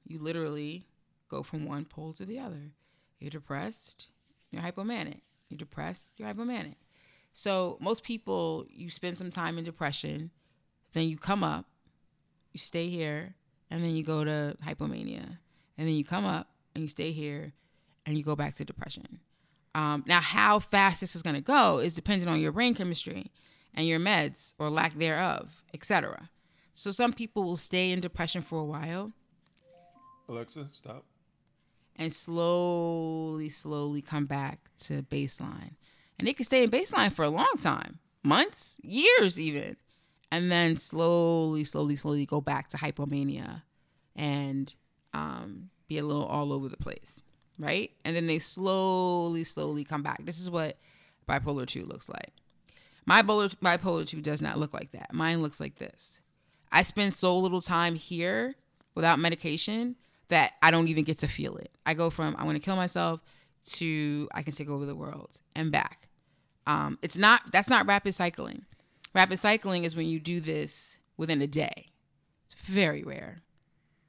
you 0.06 0.18
literally 0.18 0.86
go 1.28 1.42
from 1.42 1.66
one 1.66 1.84
pole 1.84 2.12
to 2.14 2.24
the 2.24 2.38
other. 2.38 2.72
You're 3.18 3.30
depressed, 3.30 4.08
you're 4.50 4.62
hypomanic. 4.62 5.20
You're 5.48 5.58
depressed, 5.58 6.08
you're 6.16 6.28
hypomanic. 6.28 6.76
So 7.32 7.78
most 7.80 8.04
people, 8.04 8.66
you 8.68 8.90
spend 8.90 9.16
some 9.16 9.30
time 9.30 9.58
in 9.58 9.64
depression, 9.64 10.30
then 10.92 11.08
you 11.08 11.16
come 11.16 11.42
up, 11.42 11.66
you 12.52 12.58
stay 12.58 12.88
here, 12.88 13.34
and 13.70 13.82
then 13.82 13.96
you 13.96 14.02
go 14.02 14.24
to 14.24 14.56
hypomania, 14.64 15.38
and 15.76 15.88
then 15.88 15.94
you 15.94 16.04
come 16.04 16.24
up 16.24 16.48
and 16.74 16.82
you 16.82 16.88
stay 16.88 17.12
here, 17.12 17.52
and 18.04 18.16
you 18.16 18.24
go 18.24 18.36
back 18.36 18.54
to 18.54 18.64
depression. 18.64 19.20
Um, 19.78 20.02
now, 20.08 20.20
how 20.20 20.58
fast 20.58 21.00
this 21.00 21.14
is 21.14 21.22
going 21.22 21.36
to 21.36 21.40
go 21.40 21.78
is 21.78 21.94
dependent 21.94 22.28
on 22.28 22.40
your 22.40 22.50
brain 22.50 22.74
chemistry 22.74 23.30
and 23.74 23.86
your 23.86 24.00
meds 24.00 24.54
or 24.58 24.70
lack 24.70 24.98
thereof, 24.98 25.62
etc. 25.72 26.30
So 26.74 26.90
some 26.90 27.12
people 27.12 27.44
will 27.44 27.56
stay 27.56 27.92
in 27.92 28.00
depression 28.00 28.42
for 28.42 28.58
a 28.58 28.64
while. 28.64 29.12
Alexa, 30.28 30.68
stop. 30.72 31.04
And 31.94 32.12
slowly, 32.12 33.48
slowly 33.50 34.02
come 34.02 34.26
back 34.26 34.58
to 34.78 35.02
baseline. 35.02 35.76
And 36.18 36.26
they 36.26 36.32
can 36.32 36.44
stay 36.44 36.64
in 36.64 36.70
baseline 36.72 37.12
for 37.12 37.24
a 37.24 37.30
long 37.30 37.54
time 37.60 38.00
months, 38.24 38.80
years, 38.82 39.40
even 39.40 39.76
and 40.32 40.50
then 40.50 40.76
slowly, 40.76 41.62
slowly, 41.62 41.94
slowly 41.94 42.26
go 42.26 42.40
back 42.40 42.68
to 42.70 42.76
hypomania 42.78 43.62
and 44.16 44.74
um, 45.14 45.70
be 45.86 45.98
a 45.98 46.04
little 46.04 46.26
all 46.26 46.52
over 46.52 46.68
the 46.68 46.76
place, 46.76 47.22
right? 47.58 47.90
And 48.04 48.14
then 48.14 48.26
they 48.26 48.38
slowly, 48.38 49.44
slowly 49.44 49.84
come 49.84 50.02
back. 50.02 50.24
This 50.24 50.40
is 50.40 50.50
what 50.50 50.78
bipolar 51.28 51.66
2 51.66 51.84
looks 51.84 52.08
like. 52.08 52.32
My 53.06 53.22
bipolar, 53.22 53.54
bipolar 53.56 54.06
2 54.06 54.20
does 54.20 54.42
not 54.42 54.58
look 54.58 54.72
like 54.72 54.92
that. 54.92 55.12
Mine 55.12 55.42
looks 55.42 55.60
like 55.60 55.76
this. 55.76 56.20
I 56.70 56.82
spend 56.82 57.12
so 57.12 57.38
little 57.38 57.60
time 57.60 57.94
here 57.94 58.54
without 58.94 59.18
medication 59.18 59.96
that 60.28 60.52
I 60.62 60.70
don't 60.70 60.88
even 60.88 61.04
get 61.04 61.18
to 61.18 61.28
feel 61.28 61.56
it. 61.56 61.70
I 61.86 61.94
go 61.94 62.10
from 62.10 62.36
I 62.38 62.44
want 62.44 62.56
to 62.56 62.62
kill 62.62 62.76
myself 62.76 63.20
to 63.70 64.28
I 64.34 64.42
can 64.42 64.52
take 64.52 64.68
over 64.68 64.86
the 64.86 64.94
world 64.94 65.40
and 65.56 65.72
back. 65.72 66.08
Um, 66.66 66.98
it's 67.00 67.16
not 67.16 67.42
that's 67.52 67.68
not 67.68 67.86
rapid 67.86 68.12
cycling. 68.12 68.66
Rapid 69.14 69.38
cycling 69.38 69.84
is 69.84 69.96
when 69.96 70.06
you 70.06 70.20
do 70.20 70.40
this 70.40 71.00
within 71.16 71.40
a 71.40 71.46
day. 71.46 71.86
It's 72.44 72.54
very 72.54 73.02
rare. 73.02 73.42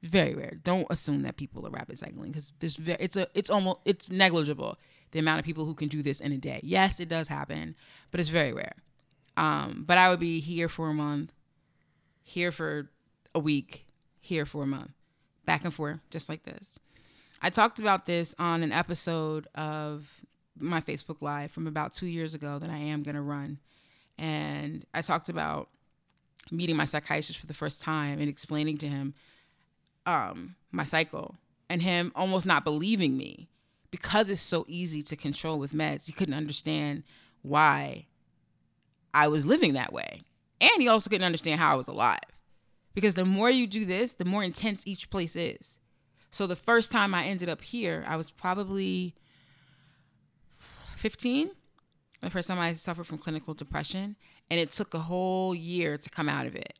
Very 0.02 0.34
rare. 0.34 0.58
Don't 0.64 0.86
assume 0.90 1.22
that 1.22 1.36
people 1.36 1.66
are 1.66 1.70
rapid 1.70 1.98
cycling 1.98 2.32
because 2.32 2.52
there's 2.58 2.76
very, 2.76 2.98
it's 3.00 3.16
a 3.16 3.28
it's 3.34 3.50
almost 3.50 3.78
it's 3.84 4.10
negligible 4.10 4.78
the 5.12 5.18
amount 5.18 5.40
of 5.40 5.44
people 5.44 5.64
who 5.64 5.74
can 5.74 5.88
do 5.88 6.02
this 6.02 6.20
in 6.20 6.32
a 6.32 6.38
day. 6.38 6.60
Yes, 6.62 7.00
it 7.00 7.08
does 7.08 7.28
happen, 7.28 7.76
but 8.10 8.20
it's 8.20 8.28
very 8.28 8.52
rare. 8.52 8.76
Um, 9.36 9.84
but 9.86 9.98
I 9.98 10.08
would 10.08 10.20
be 10.20 10.40
here 10.40 10.68
for 10.68 10.88
a 10.88 10.94
month, 10.94 11.32
here 12.22 12.52
for 12.52 12.90
a 13.34 13.40
week, 13.40 13.86
here 14.20 14.46
for 14.46 14.62
a 14.62 14.66
month, 14.66 14.92
back 15.44 15.64
and 15.64 15.74
forth, 15.74 16.00
just 16.10 16.28
like 16.28 16.44
this. 16.44 16.78
I 17.42 17.50
talked 17.50 17.80
about 17.80 18.06
this 18.06 18.34
on 18.38 18.62
an 18.62 18.70
episode 18.72 19.48
of 19.54 20.08
my 20.58 20.80
Facebook 20.80 21.22
Live 21.22 21.50
from 21.50 21.66
about 21.66 21.92
two 21.92 22.06
years 22.06 22.34
ago 22.34 22.58
that 22.58 22.70
I 22.70 22.76
am 22.76 23.02
going 23.02 23.16
to 23.16 23.22
run 23.22 23.58
and 24.20 24.84
I 24.92 25.00
talked 25.00 25.30
about 25.30 25.70
meeting 26.50 26.76
my 26.76 26.84
psychiatrist 26.84 27.40
for 27.40 27.46
the 27.46 27.54
first 27.54 27.80
time 27.80 28.20
and 28.20 28.28
explaining 28.28 28.76
to 28.78 28.86
him 28.86 29.14
um, 30.06 30.56
my 30.70 30.84
cycle 30.84 31.36
and 31.68 31.82
him 31.82 32.12
almost 32.14 32.46
not 32.46 32.64
believing 32.64 33.16
me 33.16 33.48
because 33.90 34.30
it's 34.30 34.40
so 34.40 34.64
easy 34.68 35.02
to 35.02 35.16
control 35.16 35.58
with 35.58 35.72
meds. 35.72 36.06
He 36.06 36.12
couldn't 36.12 36.34
understand 36.34 37.02
why 37.42 38.06
I 39.12 39.28
was 39.28 39.46
living 39.46 39.72
that 39.74 39.92
way. 39.92 40.22
And 40.60 40.82
he 40.82 40.88
also 40.88 41.10
couldn't 41.10 41.24
understand 41.24 41.60
how 41.60 41.72
I 41.72 41.76
was 41.76 41.88
alive. 41.88 42.18
Because 42.94 43.14
the 43.14 43.24
more 43.24 43.50
you 43.50 43.66
do 43.66 43.84
this, 43.84 44.14
the 44.14 44.24
more 44.24 44.42
intense 44.42 44.86
each 44.86 45.10
place 45.10 45.36
is. 45.36 45.78
So 46.30 46.46
the 46.46 46.56
first 46.56 46.92
time 46.92 47.14
I 47.14 47.24
ended 47.24 47.48
up 47.48 47.62
here, 47.62 48.04
I 48.06 48.16
was 48.16 48.30
probably 48.30 49.14
15 50.96 51.50
the 52.20 52.30
first 52.30 52.48
time 52.48 52.58
I 52.58 52.74
suffered 52.74 53.06
from 53.06 53.18
clinical 53.18 53.54
depression, 53.54 54.16
and 54.50 54.60
it 54.60 54.70
took 54.70 54.92
a 54.94 54.98
whole 54.98 55.54
year 55.54 55.96
to 55.96 56.10
come 56.10 56.28
out 56.28 56.46
of 56.46 56.54
it. 56.54 56.78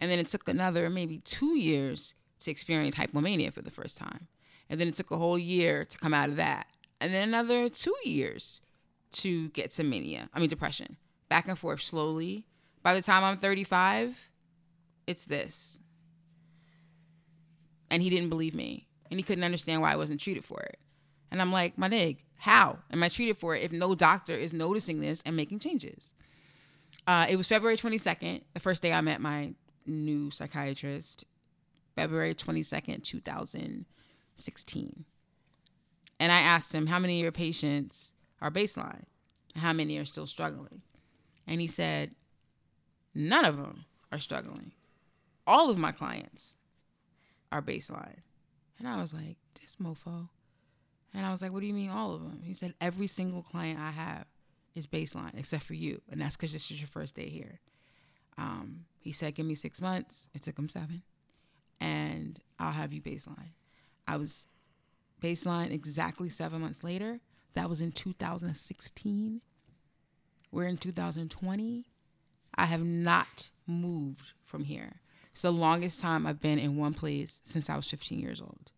And 0.00 0.10
then 0.10 0.18
it 0.18 0.26
took 0.26 0.48
another 0.48 0.90
maybe 0.90 1.18
two 1.18 1.56
years 1.56 2.14
to 2.40 2.50
experience 2.50 2.96
hypomania 2.96 3.52
for 3.52 3.62
the 3.62 3.70
first 3.70 3.96
time. 3.96 4.28
And 4.68 4.80
then 4.80 4.88
it 4.88 4.94
took 4.94 5.10
a 5.10 5.16
whole 5.16 5.38
year 5.38 5.84
to 5.84 5.98
come 5.98 6.14
out 6.14 6.28
of 6.28 6.36
that. 6.36 6.66
And 7.00 7.12
then 7.12 7.28
another 7.28 7.68
two 7.68 7.94
years 8.04 8.62
to 9.12 9.48
get 9.50 9.72
to 9.72 9.82
mania, 9.82 10.28
I 10.32 10.38
mean, 10.38 10.48
depression, 10.48 10.96
back 11.28 11.48
and 11.48 11.58
forth 11.58 11.82
slowly. 11.82 12.46
By 12.82 12.94
the 12.94 13.02
time 13.02 13.24
I'm 13.24 13.38
35, 13.38 14.28
it's 15.06 15.24
this. 15.24 15.80
And 17.90 18.02
he 18.02 18.10
didn't 18.10 18.28
believe 18.28 18.54
me. 18.54 18.86
And 19.10 19.18
he 19.18 19.24
couldn't 19.24 19.44
understand 19.44 19.82
why 19.82 19.92
I 19.92 19.96
wasn't 19.96 20.20
treated 20.20 20.44
for 20.44 20.60
it. 20.60 20.78
And 21.32 21.40
I'm 21.40 21.52
like, 21.52 21.76
my 21.76 21.88
nig, 21.88 22.24
how 22.36 22.78
am 22.92 23.02
I 23.02 23.08
treated 23.08 23.36
for 23.36 23.56
it 23.56 23.62
if 23.62 23.72
no 23.72 23.94
doctor 23.94 24.34
is 24.34 24.52
noticing 24.52 25.00
this 25.00 25.22
and 25.26 25.36
making 25.36 25.58
changes? 25.58 26.14
Uh, 27.06 27.26
it 27.28 27.36
was 27.36 27.48
February 27.48 27.76
22nd, 27.76 28.42
the 28.54 28.60
first 28.60 28.82
day 28.82 28.92
I 28.92 29.00
met 29.00 29.20
my 29.20 29.54
new 29.86 30.30
psychiatrist, 30.30 31.24
February 31.94 32.34
22nd, 32.34 33.02
2016. 33.02 35.04
And 36.18 36.30
I 36.30 36.40
asked 36.40 36.74
him, 36.74 36.86
How 36.86 36.98
many 36.98 37.18
of 37.18 37.22
your 37.22 37.32
patients 37.32 38.14
are 38.40 38.50
baseline? 38.50 39.04
How 39.56 39.72
many 39.72 39.98
are 39.98 40.04
still 40.04 40.26
struggling? 40.26 40.82
And 41.46 41.60
he 41.60 41.66
said, 41.66 42.12
None 43.14 43.44
of 43.44 43.56
them 43.56 43.86
are 44.12 44.18
struggling. 44.18 44.72
All 45.46 45.70
of 45.70 45.78
my 45.78 45.92
clients 45.92 46.54
are 47.50 47.62
baseline. 47.62 48.18
And 48.78 48.86
I 48.86 49.00
was 49.00 49.14
like, 49.14 49.36
This 49.60 49.76
mofo. 49.76 50.28
And 51.12 51.26
I 51.26 51.30
was 51.30 51.42
like, 51.42 51.52
What 51.52 51.60
do 51.60 51.66
you 51.66 51.74
mean, 51.74 51.90
all 51.90 52.14
of 52.14 52.22
them? 52.22 52.42
He 52.44 52.52
said, 52.52 52.74
Every 52.80 53.06
single 53.06 53.42
client 53.42 53.80
I 53.80 53.90
have 53.90 54.26
is 54.74 54.86
baseline 54.86 55.38
except 55.38 55.64
for 55.64 55.74
you. 55.74 56.02
And 56.10 56.20
that's 56.20 56.36
because 56.36 56.52
this 56.52 56.70
is 56.70 56.80
your 56.80 56.88
first 56.88 57.16
day 57.16 57.28
here. 57.28 57.60
Um, 58.38 58.84
he 59.00 59.12
said, 59.12 59.34
Give 59.34 59.46
me 59.46 59.54
six 59.54 59.80
months. 59.80 60.28
It 60.34 60.42
took 60.42 60.58
him 60.58 60.68
seven. 60.68 61.02
And 61.80 62.38
I'll 62.58 62.72
have 62.72 62.92
you 62.92 63.00
baseline. 63.00 63.52
I 64.06 64.16
was 64.16 64.46
baseline 65.22 65.72
exactly 65.72 66.28
seven 66.28 66.60
months 66.60 66.84
later. 66.84 67.20
That 67.54 67.68
was 67.68 67.80
in 67.80 67.92
2016. 67.92 69.40
We're 70.52 70.64
in 70.64 70.76
2020. 70.76 71.86
I 72.54 72.64
have 72.66 72.84
not 72.84 73.50
moved 73.66 74.32
from 74.44 74.64
here. 74.64 75.00
It's 75.32 75.42
the 75.42 75.52
longest 75.52 76.00
time 76.00 76.26
I've 76.26 76.40
been 76.40 76.58
in 76.58 76.76
one 76.76 76.94
place 76.94 77.40
since 77.44 77.70
I 77.70 77.76
was 77.76 77.86
15 77.86 78.18
years 78.18 78.40
old. 78.40 78.72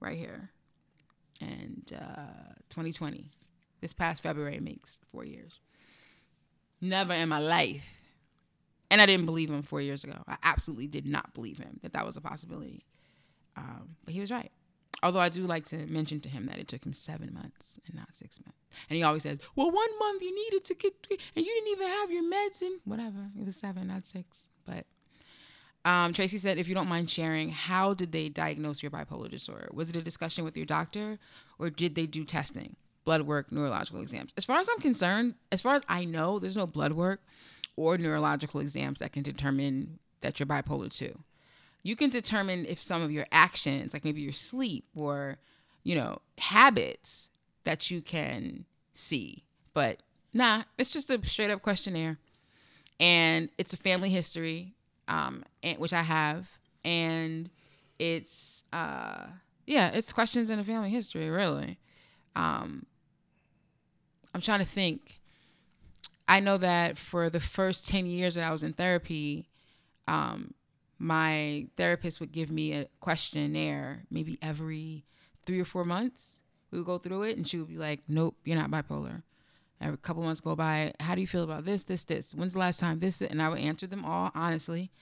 Right 0.00 0.18
here. 0.18 0.50
And 1.40 1.92
uh, 1.96 2.54
2020. 2.68 3.30
This 3.80 3.92
past 3.92 4.22
February 4.22 4.60
makes 4.60 4.98
four 5.10 5.24
years. 5.24 5.60
Never 6.80 7.14
in 7.14 7.28
my 7.28 7.38
life. 7.38 8.01
And 8.92 9.00
I 9.00 9.06
didn't 9.06 9.24
believe 9.24 9.48
him 9.48 9.62
four 9.62 9.80
years 9.80 10.04
ago. 10.04 10.22
I 10.28 10.36
absolutely 10.42 10.86
did 10.86 11.06
not 11.06 11.32
believe 11.32 11.56
him 11.56 11.80
that 11.82 11.94
that 11.94 12.04
was 12.04 12.18
a 12.18 12.20
possibility. 12.20 12.84
Um, 13.56 13.96
but 14.04 14.12
he 14.12 14.20
was 14.20 14.30
right. 14.30 14.52
Although 15.02 15.18
I 15.20 15.30
do 15.30 15.44
like 15.44 15.64
to 15.70 15.78
mention 15.86 16.20
to 16.20 16.28
him 16.28 16.44
that 16.44 16.58
it 16.58 16.68
took 16.68 16.84
him 16.84 16.92
seven 16.92 17.32
months 17.32 17.80
and 17.86 17.96
not 17.96 18.14
six 18.14 18.38
months. 18.44 18.58
And 18.90 18.98
he 18.98 19.02
always 19.02 19.22
says, 19.22 19.40
"Well, 19.56 19.70
one 19.70 19.98
month 19.98 20.20
you 20.20 20.34
needed 20.34 20.64
to 20.64 20.74
get, 20.74 20.92
and 21.10 21.46
you 21.46 21.54
didn't 21.54 21.68
even 21.68 21.86
have 21.88 22.10
your 22.12 22.22
meds 22.22 22.60
and 22.60 22.80
whatever." 22.84 23.30
It 23.40 23.46
was 23.46 23.56
seven, 23.56 23.88
not 23.88 24.06
six. 24.06 24.50
But 24.66 24.84
um, 25.90 26.12
Tracy 26.12 26.36
said, 26.36 26.58
"If 26.58 26.68
you 26.68 26.74
don't 26.74 26.86
mind 26.86 27.10
sharing, 27.10 27.48
how 27.48 27.94
did 27.94 28.12
they 28.12 28.28
diagnose 28.28 28.82
your 28.82 28.90
bipolar 28.90 29.30
disorder? 29.30 29.70
Was 29.72 29.88
it 29.88 29.96
a 29.96 30.02
discussion 30.02 30.44
with 30.44 30.54
your 30.54 30.66
doctor, 30.66 31.18
or 31.58 31.70
did 31.70 31.94
they 31.94 32.06
do 32.06 32.24
testing, 32.24 32.76
blood 33.06 33.22
work, 33.22 33.50
neurological 33.50 34.02
exams? 34.02 34.34
As 34.36 34.44
far 34.44 34.58
as 34.58 34.68
I'm 34.68 34.80
concerned, 34.80 35.34
as 35.50 35.62
far 35.62 35.74
as 35.74 35.82
I 35.88 36.04
know, 36.04 36.38
there's 36.38 36.56
no 36.56 36.66
blood 36.66 36.92
work 36.92 37.22
or 37.76 37.98
neurological 37.98 38.60
exams 38.60 38.98
that 39.00 39.12
can 39.12 39.22
determine 39.22 39.98
that 40.20 40.38
you're 40.38 40.46
bipolar 40.46 40.90
two." 40.90 41.18
you 41.82 41.96
can 41.96 42.10
determine 42.10 42.64
if 42.66 42.80
some 42.80 43.02
of 43.02 43.10
your 43.10 43.26
actions, 43.32 43.92
like 43.92 44.04
maybe 44.04 44.20
your 44.20 44.32
sleep 44.32 44.86
or, 44.94 45.38
you 45.82 45.94
know, 45.94 46.20
habits 46.38 47.30
that 47.64 47.90
you 47.90 48.00
can 48.00 48.64
see. 48.92 49.44
But 49.74 50.00
nah, 50.32 50.62
it's 50.78 50.90
just 50.90 51.10
a 51.10 51.24
straight 51.26 51.50
up 51.50 51.62
questionnaire. 51.62 52.18
And 53.00 53.48
it's 53.58 53.72
a 53.72 53.76
family 53.76 54.10
history, 54.10 54.74
um, 55.08 55.44
and, 55.62 55.78
which 55.78 55.92
I 55.92 56.02
have. 56.02 56.48
And 56.84 57.50
it's, 57.98 58.62
uh, 58.72 59.26
yeah, 59.66 59.90
it's 59.92 60.12
questions 60.12 60.50
in 60.50 60.60
a 60.60 60.64
family 60.64 60.90
history, 60.90 61.28
really. 61.28 61.78
Um, 62.36 62.86
I'm 64.34 64.40
trying 64.40 64.60
to 64.60 64.64
think. 64.66 65.20
I 66.28 66.40
know 66.40 66.56
that 66.58 66.96
for 66.96 67.30
the 67.30 67.40
first 67.40 67.88
10 67.88 68.06
years 68.06 68.34
that 68.36 68.44
I 68.44 68.50
was 68.52 68.62
in 68.62 68.72
therapy, 68.72 69.48
um, 70.06 70.54
my 70.98 71.66
therapist 71.76 72.20
would 72.20 72.32
give 72.32 72.50
me 72.50 72.72
a 72.72 72.86
questionnaire 73.00 74.04
maybe 74.10 74.38
every 74.40 75.04
three 75.44 75.60
or 75.60 75.64
four 75.64 75.84
months. 75.84 76.40
We 76.70 76.78
would 76.78 76.86
go 76.86 76.98
through 76.98 77.24
it 77.24 77.36
and 77.36 77.46
she 77.46 77.58
would 77.58 77.68
be 77.68 77.76
like, 77.76 78.00
Nope, 78.08 78.36
you're 78.44 78.56
not 78.56 78.70
bipolar. 78.70 79.22
Every 79.80 79.98
couple 79.98 80.22
months 80.22 80.40
go 80.40 80.54
by, 80.54 80.94
how 81.00 81.16
do 81.16 81.20
you 81.20 81.26
feel 81.26 81.42
about 81.42 81.64
this, 81.64 81.82
this, 81.82 82.04
this? 82.04 82.32
When's 82.32 82.52
the 82.52 82.60
last 82.60 82.78
time 82.78 83.00
this? 83.00 83.20
And 83.20 83.42
I 83.42 83.48
would 83.48 83.58
answer 83.58 83.88
them 83.88 84.04
all 84.04 84.30
honestly. 84.34 84.92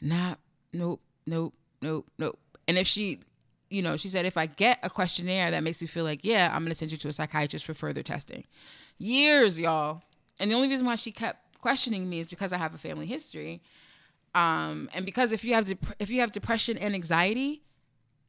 Not, 0.00 0.38
nope, 0.72 1.02
nope, 1.26 1.54
nope, 1.82 2.06
nope. 2.18 2.38
And 2.66 2.78
if 2.78 2.86
she, 2.86 3.20
you 3.68 3.82
know, 3.82 3.96
she 3.98 4.08
said, 4.08 4.24
if 4.24 4.38
I 4.38 4.46
get 4.46 4.78
a 4.82 4.88
questionnaire 4.88 5.50
that 5.50 5.62
makes 5.62 5.80
me 5.82 5.86
feel 5.86 6.04
like, 6.04 6.24
yeah, 6.24 6.50
I'm 6.52 6.62
going 6.62 6.70
to 6.70 6.74
send 6.74 6.92
you 6.92 6.98
to 6.98 7.08
a 7.08 7.12
psychiatrist 7.12 7.66
for 7.66 7.74
further 7.74 8.02
testing. 8.02 8.44
Years, 8.98 9.60
y'all. 9.60 10.02
And 10.38 10.50
the 10.50 10.54
only 10.54 10.68
reason 10.68 10.86
why 10.86 10.96
she 10.96 11.12
kept 11.12 11.60
questioning 11.60 12.08
me 12.08 12.20
is 12.20 12.28
because 12.28 12.52
I 12.52 12.58
have 12.58 12.74
a 12.74 12.78
family 12.78 13.06
history 13.06 13.62
um, 14.36 14.90
and 14.92 15.06
because 15.06 15.32
if 15.32 15.44
you 15.44 15.54
have 15.54 15.66
dep- 15.66 15.96
if 15.98 16.10
you 16.10 16.20
have 16.20 16.30
depression 16.30 16.76
and 16.76 16.94
anxiety, 16.94 17.62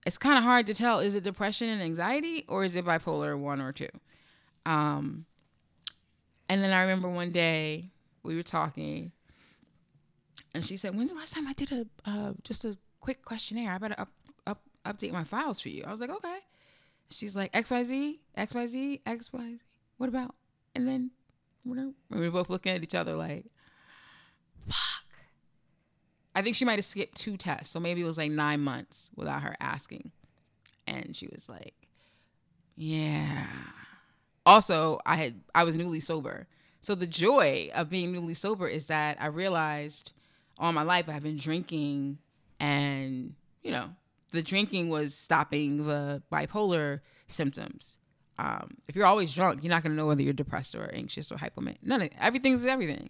it's 0.06 0.18
kind 0.18 0.38
of 0.38 0.44
hard 0.46 0.66
to 0.68 0.74
tell 0.74 1.00
is 1.00 1.16
it 1.16 1.24
depression 1.26 1.68
and 1.68 1.82
anxiety 1.82 2.46
or 2.48 2.64
is 2.64 2.78
it 2.78 2.86
bipolar 2.86 3.38
one 3.38 3.60
or 3.60 3.74
two. 3.74 3.90
Um, 4.66 5.26
and 6.48 6.64
then 6.64 6.72
I 6.72 6.80
remember 6.82 7.10
one 7.10 7.32
day 7.32 7.90
we 8.24 8.38
were 8.38 8.44
talking, 8.44 9.12
and 10.54 10.64
she 10.64 10.78
said, 10.78 10.96
"When's 10.96 11.12
the 11.12 11.18
last 11.18 11.34
time 11.34 11.46
I 11.46 11.52
did 11.52 11.74
a 11.74 11.86
uh, 12.06 12.34
just 12.46 12.64
a 12.64 12.78
quick 13.02 13.26
questionnaire? 13.26 13.74
I 13.74 13.78
better 13.78 14.00
up, 14.00 14.10
up 14.48 14.62
update 14.86 15.12
my 15.12 15.26
files 15.26 15.60
for 15.60 15.68
you." 15.68 15.84
I 15.86 15.92
was 15.92 16.00
like, 16.00 16.10
"Okay." 16.10 16.40
She's 17.10 17.36
like, 17.36 17.54
"X 17.54 17.70
Y 17.70 17.84
Z, 17.84 18.22
X 18.34 18.56
Y 18.56 18.66
Z, 18.66 19.02
X 19.06 19.34
Y 19.34 19.40
Z. 19.40 19.60
What 19.98 20.08
about?" 20.08 20.36
And 20.74 20.88
then 20.88 21.12
we 22.10 22.20
were 22.20 22.32
both 22.32 22.50
looking 22.50 22.74
at 22.74 22.84
each 22.84 22.96
other 22.96 23.16
like, 23.16 23.46
"Fuck." 24.68 25.08
I 26.38 26.44
think 26.44 26.56
she 26.56 26.66
might 26.66 26.78
have 26.78 26.86
skipped 26.86 27.18
two 27.18 27.36
tests. 27.36 27.72
So 27.74 27.80
maybe 27.80 28.02
it 28.02 28.06
was 28.06 28.20
like 28.20 28.30
nine 28.30 28.60
months 28.60 29.10
without 29.16 29.42
her 29.42 29.56
asking. 29.60 30.12
And 30.86 31.16
she 31.16 31.28
was 31.34 31.50
like, 31.50 31.74
Yeah. 32.76 33.48
Also, 34.46 35.00
I 35.04 35.16
had 35.16 35.42
I 35.56 35.64
was 35.64 35.76
newly 35.76 36.00
sober. 36.00 36.48
So 36.80 36.94
the 36.94 37.08
joy 37.08 37.72
of 37.74 37.90
being 37.90 38.12
newly 38.12 38.36
sober 38.36 38.68
is 38.68 38.86
that 38.86 39.18
I 39.20 39.26
realized 39.28 40.12
all 40.60 40.72
my 40.74 40.84
life 40.84 41.10
I've 41.10 41.24
been 41.24 41.38
drinking 41.38 42.20
and, 42.60 43.34
you 43.64 43.72
know, 43.72 43.90
the 44.32 44.44
drinking 44.44 44.90
was 44.90 45.16
stopping 45.16 45.88
the 45.88 46.22
bipolar 46.32 47.02
symptoms. 47.28 47.98
Um, 48.40 48.78
if 48.88 48.96
you're 48.96 49.06
always 49.06 49.34
drunk, 49.34 49.64
you're 49.64 49.72
not 49.72 49.84
gonna 49.84 49.96
know 49.96 50.08
whether 50.08 50.22
you're 50.22 50.34
depressed 50.34 50.76
or 50.76 50.90
anxious 50.94 51.32
or 51.32 51.36
hypomanic. 51.38 51.78
None 51.82 52.02
of 52.04 52.10
everything's 52.20 52.66
everything. 52.66 53.10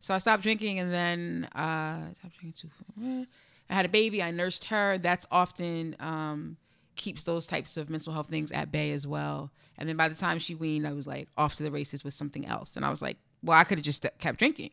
So 0.00 0.14
I 0.14 0.18
stopped 0.18 0.42
drinking 0.42 0.78
and 0.78 0.92
then 0.92 1.48
uh, 1.54 2.14
stopped 2.14 2.38
drinking 2.38 2.54
too. 2.54 3.26
I 3.70 3.74
had 3.74 3.84
a 3.84 3.88
baby. 3.88 4.22
I 4.22 4.30
nursed 4.30 4.66
her. 4.66 4.98
That's 4.98 5.26
often 5.30 5.96
um, 6.00 6.56
keeps 6.94 7.24
those 7.24 7.46
types 7.46 7.76
of 7.76 7.90
mental 7.90 8.12
health 8.12 8.28
things 8.28 8.52
at 8.52 8.70
bay 8.70 8.92
as 8.92 9.06
well. 9.06 9.50
And 9.76 9.88
then 9.88 9.96
by 9.96 10.08
the 10.08 10.14
time 10.14 10.38
she 10.38 10.54
weaned, 10.54 10.86
I 10.86 10.92
was 10.92 11.06
like 11.06 11.28
off 11.36 11.56
to 11.56 11.62
the 11.62 11.70
races 11.70 12.04
with 12.04 12.14
something 12.14 12.46
else. 12.46 12.76
And 12.76 12.84
I 12.84 12.90
was 12.90 13.02
like, 13.02 13.16
well, 13.42 13.58
I 13.58 13.64
could 13.64 13.78
have 13.78 13.84
just 13.84 14.04
kept 14.18 14.38
drinking. 14.38 14.70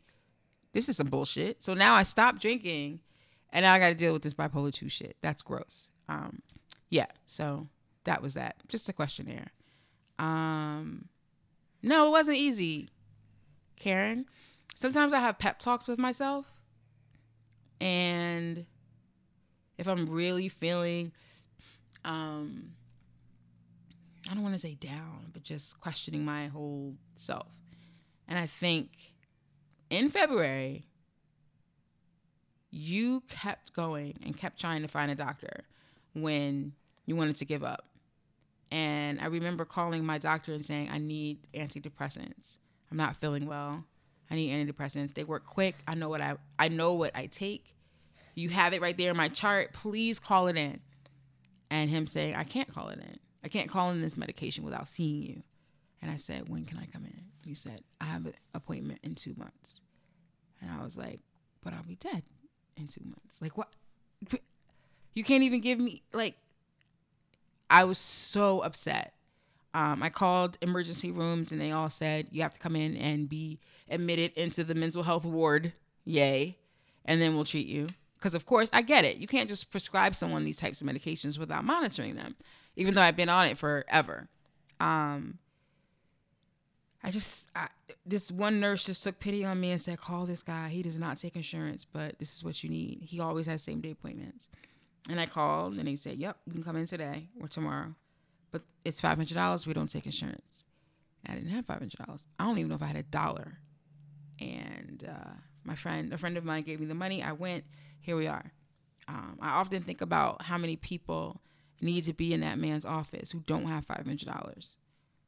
This 0.74 0.90
is 0.90 0.98
some 0.98 1.08
bullshit. 1.08 1.64
So 1.64 1.74
now 1.74 1.96
I 1.96 2.04
stopped 2.04 2.42
drinking, 2.42 3.00
and 3.54 3.64
now 3.64 3.74
I 3.74 3.80
got 3.80 3.90
to 3.90 3.96
deal 3.96 4.14
with 4.14 4.24
this 4.24 4.34
bipolar 4.34 4.74
two 4.74 4.90
shit. 4.90 5.16
That's 5.22 5.42
gross. 5.42 5.90
Um, 6.10 6.42
yeah. 6.90 7.06
So 7.26 7.70
that 8.04 8.22
was 8.22 8.34
that. 8.34 8.56
Just 8.68 8.90
a 8.90 8.94
questionnaire. 8.94 9.52
Um, 10.18 11.10
no, 11.84 12.08
it 12.08 12.12
wasn't 12.12 12.38
easy, 12.38 12.90
Karen 13.78 14.26
sometimes 14.76 15.14
I 15.14 15.20
have 15.20 15.40
pep 15.40 15.58
talks 15.58 15.88
with 15.88 15.98
myself. 15.98 16.46
And 17.82 18.66
if 19.80 19.88
I'm 19.88 20.06
really 20.06 20.48
feeling 20.50 21.12
um 22.04 22.74
I 24.30 24.34
don't 24.34 24.44
want 24.44 24.56
to 24.56 24.60
say 24.60 24.74
down, 24.76 25.28
but 25.34 25.44
just 25.44 25.80
questioning 25.80 26.26
my 26.26 26.48
whole 26.48 26.96
self. 27.16 27.48
And 28.28 28.38
I 28.38 28.46
think 28.46 29.14
in 29.90 30.10
February 30.10 30.86
you 32.72 33.22
kept 33.30 33.74
going 33.74 34.16
and 34.24 34.36
kept 34.36 34.60
trying 34.60 34.82
to 34.82 34.88
find 34.88 35.10
a 35.10 35.16
doctor 35.16 35.64
when 36.14 36.74
you 37.06 37.16
wanted 37.16 37.38
to 37.38 37.46
give 37.46 37.64
up. 37.64 37.86
And 38.72 39.22
I 39.22 39.28
remember 39.28 39.66
calling 39.66 40.06
my 40.06 40.18
doctor 40.18 40.54
and 40.54 40.66
saying, 40.66 40.90
I 40.92 40.98
need 40.98 41.40
antidepressants. 41.54 42.58
I'm 42.92 42.98
not 42.98 43.16
feeling 43.18 43.46
well. 43.46 43.84
I 44.30 44.36
need 44.36 44.52
antidepressants. 44.52 45.14
They 45.14 45.24
work 45.24 45.46
quick. 45.46 45.76
I 45.88 45.96
know 45.96 46.10
what 46.10 46.22
I 46.22 46.38
I 46.58 46.68
know 46.68 46.94
what 46.94 47.16
I 47.16 47.28
take. 47.28 47.76
You 48.34 48.50
have 48.50 48.74
it 48.74 48.82
right 48.82 48.98
there 48.98 49.12
in 49.12 49.18
my 49.18 49.30
chart. 49.30 49.74
Please 49.74 50.20
call 50.20 50.48
it 50.48 50.58
in. 50.58 50.80
And 51.70 51.90
him 51.90 52.06
saying, 52.08 52.36
I 52.36 52.44
can't 52.44 52.68
call 52.68 52.90
it 52.90 53.00
in. 53.00 53.18
I 53.44 53.48
can't 53.48 53.70
call 53.70 53.92
in 53.92 54.02
this 54.02 54.18
medication 54.18 54.64
without 54.64 54.88
seeing 54.88 55.22
you. 55.22 55.44
And 56.02 56.12
I 56.12 56.18
said, 56.18 56.50
When 56.50 56.66
can 56.66 56.78
I 56.78 56.86
come 56.86 57.06
in? 57.06 57.26
He 57.46 57.54
said, 57.54 57.82
I 58.02 58.06
have 58.06 58.26
an 58.26 58.34
appointment 58.54 59.00
in 59.04 59.16
two 59.16 59.36
months. 59.38 59.82
And 60.62 60.72
I 60.72 60.84
was 60.84 60.98
like, 60.98 61.20
But 61.64 61.74
I'll 61.74 61.84
be 61.84 61.96
dead 61.96 62.24
in 62.76 62.88
two 62.88 63.04
months. 63.04 63.42
Like, 63.42 63.58
what? 63.58 63.70
You 65.14 65.24
can't 65.24 65.44
even 65.44 65.62
give 65.62 65.80
me, 65.80 66.02
like, 66.12 66.36
I 67.70 67.84
was 67.84 67.98
so 67.98 68.60
upset. 68.60 69.14
Um, 69.74 70.02
I 70.02 70.10
called 70.10 70.58
emergency 70.62 71.12
rooms 71.12 71.52
and 71.52 71.60
they 71.60 71.72
all 71.72 71.90
said 71.90 72.28
you 72.32 72.42
have 72.44 72.54
to 72.54 72.60
come 72.60 72.76
in 72.76 72.96
and 72.96 73.28
be 73.28 73.60
admitted 73.90 74.32
into 74.34 74.64
the 74.64 74.76
mental 74.76 75.04
health 75.04 75.26
ward. 75.26 75.74
Yay. 76.06 76.58
And 77.04 77.22
then 77.22 77.36
we'll 77.36 77.46
treat 77.46 77.68
you. 77.68 77.88
Because, 78.18 78.34
of 78.34 78.46
course, 78.46 78.70
I 78.74 78.82
get 78.82 79.06
it. 79.06 79.18
You 79.18 79.28
can't 79.28 79.50
just 79.50 79.70
prescribe 79.70 80.16
someone 80.16 80.46
these 80.46 80.58
types 80.58 80.82
of 80.82 80.88
medications 80.88 81.38
without 81.38 81.64
monitoring 81.64 82.16
them, 82.16 82.36
even 82.76 82.96
though 82.96 83.02
I've 83.02 83.18
been 83.18 83.30
on 83.30 83.46
it 83.48 83.58
forever. 83.58 84.30
Um, 84.80 85.38
I 87.04 87.12
just, 87.12 87.50
I, 87.56 87.68
this 88.06 88.32
one 88.32 88.60
nurse 88.60 88.86
just 88.86 89.04
took 89.04 89.20
pity 89.20 89.46
on 89.46 89.60
me 89.60 89.72
and 89.72 89.82
said, 89.82 90.00
call 90.00 90.26
this 90.26 90.42
guy. 90.42 90.70
He 90.70 90.82
does 90.82 90.98
not 90.98 91.18
take 91.18 91.36
insurance, 91.36 91.86
but 91.86 92.18
this 92.18 92.36
is 92.36 92.44
what 92.44 92.64
you 92.64 92.70
need. 92.70 93.02
He 93.04 93.20
always 93.20 93.46
has 93.46 93.62
same 93.62 93.82
day 93.82 93.92
appointments. 93.92 94.48
And 95.10 95.20
I 95.20 95.26
called 95.26 95.76
and 95.76 95.88
they 95.88 95.96
said, 95.96 96.18
yep, 96.18 96.38
you 96.46 96.54
can 96.54 96.64
come 96.64 96.76
in 96.76 96.88
today 96.88 97.30
or 97.40 97.48
tomorrow 97.48 97.96
but 98.56 98.64
it's 98.86 99.02
five 99.02 99.18
hundred 99.18 99.34
dollars. 99.34 99.68
We 99.68 99.74
don't 99.74 99.90
take 99.90 100.06
insurance. 100.06 100.64
I 101.28 101.34
didn't 101.34 101.50
have 101.50 101.66
five 101.66 101.80
hundred 101.80 101.98
dollars. 102.06 102.26
I 102.40 102.46
don't 102.46 102.58
even 102.58 102.70
know 102.70 102.76
if 102.76 102.84
I 102.84 102.86
had 102.86 102.96
a 102.96 103.04
dollar. 103.04 103.58
And 104.40 105.06
uh, 105.06 105.34
my 105.66 105.76
friend, 105.76 106.14
a 106.14 106.18
friend 106.18 106.38
of 106.38 106.46
mine, 106.46 106.64
gave 106.64 106.80
me 106.80 106.86
the 106.86 106.96
money. 106.96 107.22
I 107.22 107.34
went. 107.34 107.66
Here 108.00 108.16
we 108.16 108.28
are. 108.28 108.54
Um, 109.10 109.40
I 109.42 109.50
often 109.60 109.84
think 109.84 110.00
about 110.00 110.44
how 110.44 110.58
many 110.58 110.78
people 110.78 111.42
need 111.82 112.06
to 112.06 112.14
be 112.14 112.34
in 112.34 112.40
that 112.42 112.58
man's 112.58 112.86
office 112.86 113.32
who 113.32 113.42
don't 113.42 113.66
have 113.66 113.84
five 113.84 114.06
hundred 114.06 114.28
dollars 114.30 114.78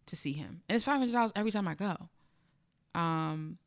to 0.05 0.15
see 0.15 0.31
him, 0.31 0.61
and 0.69 0.77
it's 0.77 0.85
five 0.85 0.99
hundred 0.99 1.11
dollars 1.11 1.33
every 1.35 1.51
time 1.51 1.67
I 1.67 1.73
go. 1.73 1.97
Um, 2.95 3.57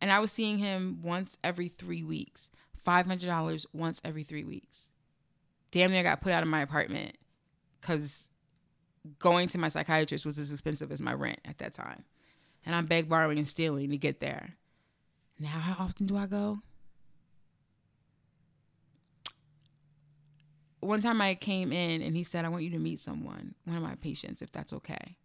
and 0.00 0.10
I 0.10 0.20
was 0.20 0.32
seeing 0.32 0.56
him 0.56 1.00
once 1.02 1.36
every 1.44 1.68
three 1.68 2.02
weeks. 2.02 2.48
Five 2.84 3.06
hundred 3.06 3.26
dollars 3.26 3.66
once 3.72 4.00
every 4.04 4.24
three 4.24 4.44
weeks. 4.44 4.90
Damn 5.70 5.92
near 5.92 6.02
got 6.02 6.20
put 6.20 6.32
out 6.32 6.42
of 6.42 6.48
my 6.48 6.60
apartment 6.60 7.16
because 7.80 8.30
going 9.18 9.48
to 9.48 9.58
my 9.58 9.68
psychiatrist 9.68 10.26
was 10.26 10.38
as 10.38 10.52
expensive 10.52 10.92
as 10.92 11.00
my 11.00 11.14
rent 11.14 11.40
at 11.44 11.58
that 11.58 11.72
time. 11.72 12.04
And 12.64 12.74
I'm 12.74 12.86
beg, 12.86 13.08
borrowing, 13.08 13.38
and 13.38 13.46
stealing 13.46 13.90
to 13.90 13.96
get 13.96 14.20
there. 14.20 14.54
Now, 15.38 15.48
how 15.48 15.84
often 15.84 16.06
do 16.06 16.16
I 16.16 16.26
go? 16.26 16.60
One 20.80 21.00
time 21.00 21.20
I 21.20 21.34
came 21.34 21.72
in 21.72 22.02
and 22.02 22.16
he 22.16 22.22
said, 22.22 22.44
I 22.44 22.48
want 22.48 22.64
you 22.64 22.70
to 22.70 22.78
meet 22.78 23.00
someone, 23.00 23.54
one 23.64 23.76
of 23.76 23.82
my 23.82 23.94
patients, 23.96 24.42
if 24.42 24.52
that's 24.52 24.72
okay. 24.72 25.16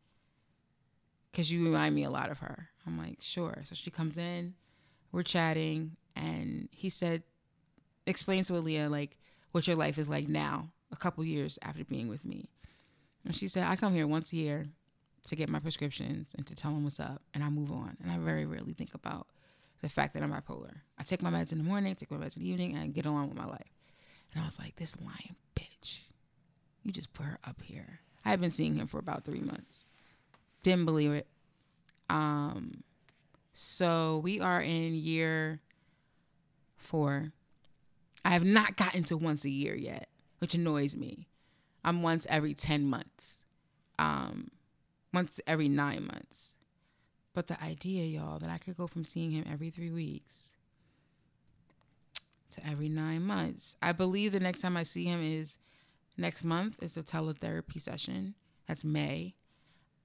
Because 1.32 1.52
you 1.52 1.64
remind 1.64 1.94
me 1.94 2.04
a 2.04 2.10
lot 2.10 2.32
of 2.32 2.40
her. 2.40 2.70
I'm 2.86 2.98
like, 2.98 3.18
sure. 3.22 3.62
So 3.64 3.76
she 3.76 3.92
comes 3.92 4.18
in, 4.18 4.54
we're 5.12 5.24
chatting, 5.24 5.98
and 6.16 6.70
he 6.72 6.90
said, 6.90 7.24
explains 8.08 8.48
to 8.48 8.54
Aliya, 8.54 8.90
like, 8.90 9.18
what 9.52 9.68
your 9.68 9.76
life 9.76 9.98
is 9.98 10.10
like 10.10 10.28
now 10.28 10.70
a 10.92 10.96
couple 10.96 11.24
years 11.24 11.60
after 11.62 11.84
being 11.84 12.08
with 12.08 12.26
me. 12.26 12.50
And 13.26 13.36
she 13.36 13.48
said, 13.48 13.66
I 13.68 13.76
come 13.76 13.94
here 13.94 14.08
once 14.08 14.32
a 14.34 14.38
year 14.38 14.68
to 15.28 15.36
get 15.36 15.50
my 15.50 15.60
prescriptions 15.60 16.34
and 16.38 16.46
to 16.48 16.56
tell 16.56 16.72
them 16.72 16.84
what's 16.84 17.00
up, 17.00 17.22
and 17.34 17.44
I 17.44 17.50
move 17.50 17.72
on. 17.72 17.98
And 18.02 18.12
I 18.12 18.18
very 18.18 18.46
rarely 18.46 18.74
think 18.74 18.94
about 18.94 19.28
the 19.82 19.90
fact 19.90 20.14
that 20.14 20.24
I'm 20.24 20.32
bipolar. 20.32 20.74
I 20.98 21.04
take 21.04 21.22
my 21.22 21.30
meds 21.30 21.52
in 21.52 21.58
the 21.58 21.64
morning, 21.64 21.94
take 21.96 22.12
my 22.12 22.18
meds 22.18 22.38
in 22.38 22.44
the 22.44 22.50
evening, 22.50 22.74
and 22.74 22.84
I 22.84 22.88
get 22.88 23.06
along 23.06 23.30
with 23.30 23.38
my 23.38 23.46
life. 23.46 23.74
And 24.34 24.42
I 24.42 24.46
was 24.46 24.60
like, 24.60 24.76
this 24.76 24.96
lying 25.00 25.36
bitch, 25.56 26.00
you 26.84 26.92
just 26.92 27.14
put 27.14 27.26
her 27.26 27.40
up 27.46 27.62
here. 27.62 28.00
I 28.24 28.30
had 28.30 28.42
been 28.42 28.52
seeing 28.52 28.76
him 28.76 28.88
for 28.88 29.00
about 29.00 29.24
three 29.24 29.40
months. 29.40 29.86
Didn't 30.64 30.86
believe 30.86 31.12
it. 31.12 31.28
Um, 32.10 32.84
so 33.54 34.22
we 34.24 34.40
are 34.40 34.62
in 34.62 34.96
year 34.96 35.62
four. 36.76 37.32
I 38.28 38.32
have 38.32 38.44
not 38.44 38.76
gotten 38.76 39.04
to 39.06 39.16
once 39.16 39.46
a 39.46 39.50
year 39.50 39.74
yet 39.74 40.10
which 40.40 40.54
annoys 40.54 40.98
me. 40.98 41.30
I'm 41.82 42.04
once 42.04 42.28
every 42.30 42.54
10 42.54 42.86
months, 42.86 43.44
um, 43.98 44.52
once 45.14 45.40
every 45.48 45.70
nine 45.70 46.06
months. 46.06 46.58
But 47.34 47.48
the 47.48 47.64
idea, 47.64 48.04
y'all, 48.04 48.38
that 48.40 48.50
I 48.50 48.58
could 48.58 48.76
go 48.76 48.86
from 48.86 49.06
seeing 49.06 49.32
him 49.32 49.46
every 49.50 49.70
three 49.70 49.92
weeks 49.92 50.50
to 52.52 52.68
every 52.68 52.90
nine 52.90 53.24
months. 53.24 53.78
I 53.82 53.94
believe 53.94 54.34
the 54.34 54.42
next 54.42 54.60
time 54.60 54.76
I 54.76 54.84
see 54.84 55.06
him 55.06 55.24
is 55.24 55.58
next 56.18 56.44
month. 56.44 56.80
It's 56.82 56.98
a 56.98 57.04
teletherapy 57.04 57.80
session. 57.80 58.36
That's 58.68 58.84
May. 58.84 59.36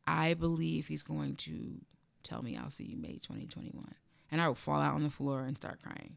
I 0.06 0.34
believe 0.34 0.86
he's 0.86 1.02
going 1.02 1.34
to 1.36 1.80
tell 2.22 2.40
me 2.40 2.56
I'll 2.56 2.70
see 2.70 2.84
you 2.84 2.96
May 2.96 3.14
2021. 3.14 3.94
And 4.30 4.40
I 4.40 4.46
will 4.46 4.54
fall 4.54 4.80
out 4.80 4.94
on 4.94 5.02
the 5.02 5.10
floor 5.10 5.42
and 5.42 5.56
start 5.56 5.82
crying. 5.82 6.16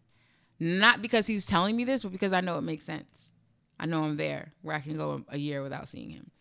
Not 0.60 1.02
because 1.02 1.28
he's 1.28 1.46
telling 1.46 1.76
me 1.76 1.84
this, 1.84 2.04
but 2.04 2.12
because 2.12 2.34
I 2.34 2.42
know 2.42 2.58
it 2.58 2.62
makes 2.62 2.86
sense. 2.86 3.34
I 3.80 3.86
know 3.86 4.04
I'm 4.04 4.18
there 4.18 4.54
where 4.62 4.76
I 4.76 4.80
can 4.80 4.96
go 4.98 5.24
a 5.30 5.38
year 5.38 5.62
without 5.62 5.90
seeing 5.90 6.10
him. 6.10 6.32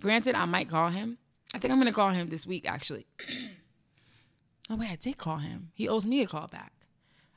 Granted, 0.00 0.34
I 0.34 0.44
might 0.44 0.68
call 0.68 0.90
him. 0.90 1.18
I 1.54 1.58
think 1.58 1.72
I'm 1.72 1.78
gonna 1.78 1.92
call 1.92 2.10
him 2.10 2.28
this 2.28 2.46
week 2.46 2.68
actually. 2.68 3.06
oh 4.70 4.76
wait, 4.76 4.90
I 4.90 4.96
did 4.96 5.16
call 5.16 5.38
him. 5.38 5.70
He 5.74 5.88
owes 5.88 6.04
me 6.04 6.22
a 6.22 6.26
call 6.26 6.48
back. 6.48 6.72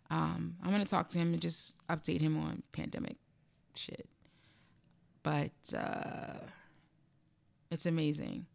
Um, 0.09 0.55
I'm 0.63 0.71
gonna 0.71 0.85
talk 0.85 1.09
to 1.09 1.19
him 1.19 1.31
and 1.33 1.41
just 1.41 1.75
update 1.87 2.19
him 2.19 2.37
on 2.37 2.63
pandemic 2.73 3.15
shit. 3.75 4.09
But 5.23 5.51
uh, 5.77 6.39
it's 7.71 7.85
amazing. 7.85 8.45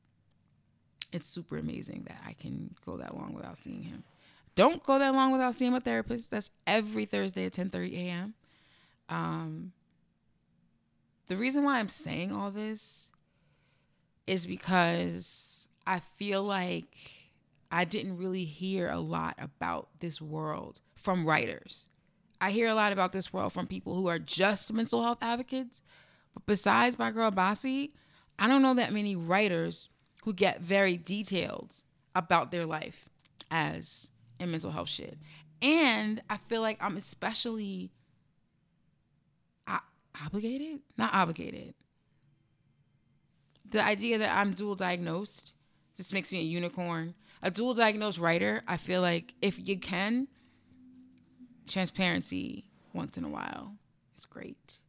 It's 1.13 1.27
super 1.27 1.57
amazing 1.57 2.05
that 2.09 2.21
I 2.27 2.33
can 2.33 2.75
go 2.85 2.97
that 2.97 3.17
long 3.17 3.33
without 3.35 3.57
seeing 3.57 3.83
him. 3.83 4.03
Don't 4.55 4.83
go 4.83 4.99
that 4.99 5.15
long 5.15 5.33
without 5.33 5.55
seeing 5.55 5.75
a 5.75 5.81
therapist. 5.81 6.31
That's 6.31 6.51
every 6.67 7.07
Thursday 7.07 7.47
at 7.47 7.53
10:30 7.53 7.95
a.m. 7.95 8.35
Um, 9.09 9.73
the 11.27 11.37
reason 11.37 11.65
why 11.65 11.79
I'm 11.79 11.89
saying 11.89 12.33
all 12.33 12.51
this 12.51 13.11
is 14.27 14.47
because 14.47 15.69
I 15.87 16.01
feel 16.17 16.43
like 16.43 16.97
I 17.71 17.85
didn't 17.85 18.19
really 18.19 18.45
hear 18.45 18.89
a 18.89 18.99
lot 18.99 19.37
about 19.39 19.89
this 20.01 20.21
world 20.21 20.81
from 20.95 21.27
writers. 21.27 21.89
I 22.41 22.51
hear 22.51 22.69
a 22.69 22.75
lot 22.75 22.93
about 22.93 23.13
this 23.13 23.33
world 23.33 23.53
from 23.53 23.67
people 23.67 23.95
who 23.95 24.07
are 24.07 24.19
just 24.19 24.73
mental 24.73 25.03
health 25.03 25.19
advocates. 25.23 25.83
But 26.35 26.47
besides 26.47 26.99
my 26.99 27.11
girl 27.11 27.31
Bassey, 27.31 27.91
I 28.39 28.49
don't 28.49 28.63
know 28.63 28.75
that 28.75 28.93
many 28.93 29.17
writers 29.17 29.89
who 30.25 30.33
get 30.33 30.61
very 30.61 30.97
detailed 30.97 31.75
about 32.15 32.51
their 32.51 32.67
life 32.67 33.09
as 33.51 34.11
in 34.41 34.51
mental 34.51 34.71
health 34.71 34.89
shit. 34.89 35.19
And 35.63 36.23
I 36.29 36.37
feel 36.37 36.61
like 36.61 36.79
I'm 36.81 36.97
especially 36.97 37.91
obligated? 40.23 40.81
Not 40.97 41.15
obligated. 41.15 41.75
The 43.71 43.83
idea 43.83 44.19
that 44.19 44.37
I'm 44.37 44.53
dual 44.53 44.75
diagnosed 44.75 45.55
just 45.97 46.13
makes 46.13 46.31
me 46.31 46.39
a 46.41 46.43
unicorn. 46.43 47.15
A 47.43 47.51
dual 47.51 47.75
diagnosed 47.75 48.19
writer, 48.19 48.63
I 48.67 48.77
feel 48.77 49.01
like 49.01 49.35
if 49.43 49.59
you 49.67 49.79
can, 49.79 50.29
transparency 51.69 52.65
once 52.93 53.19
in 53.19 53.25
a 53.25 53.29
while 53.29 53.75
is 54.17 54.25
great. 54.25 54.81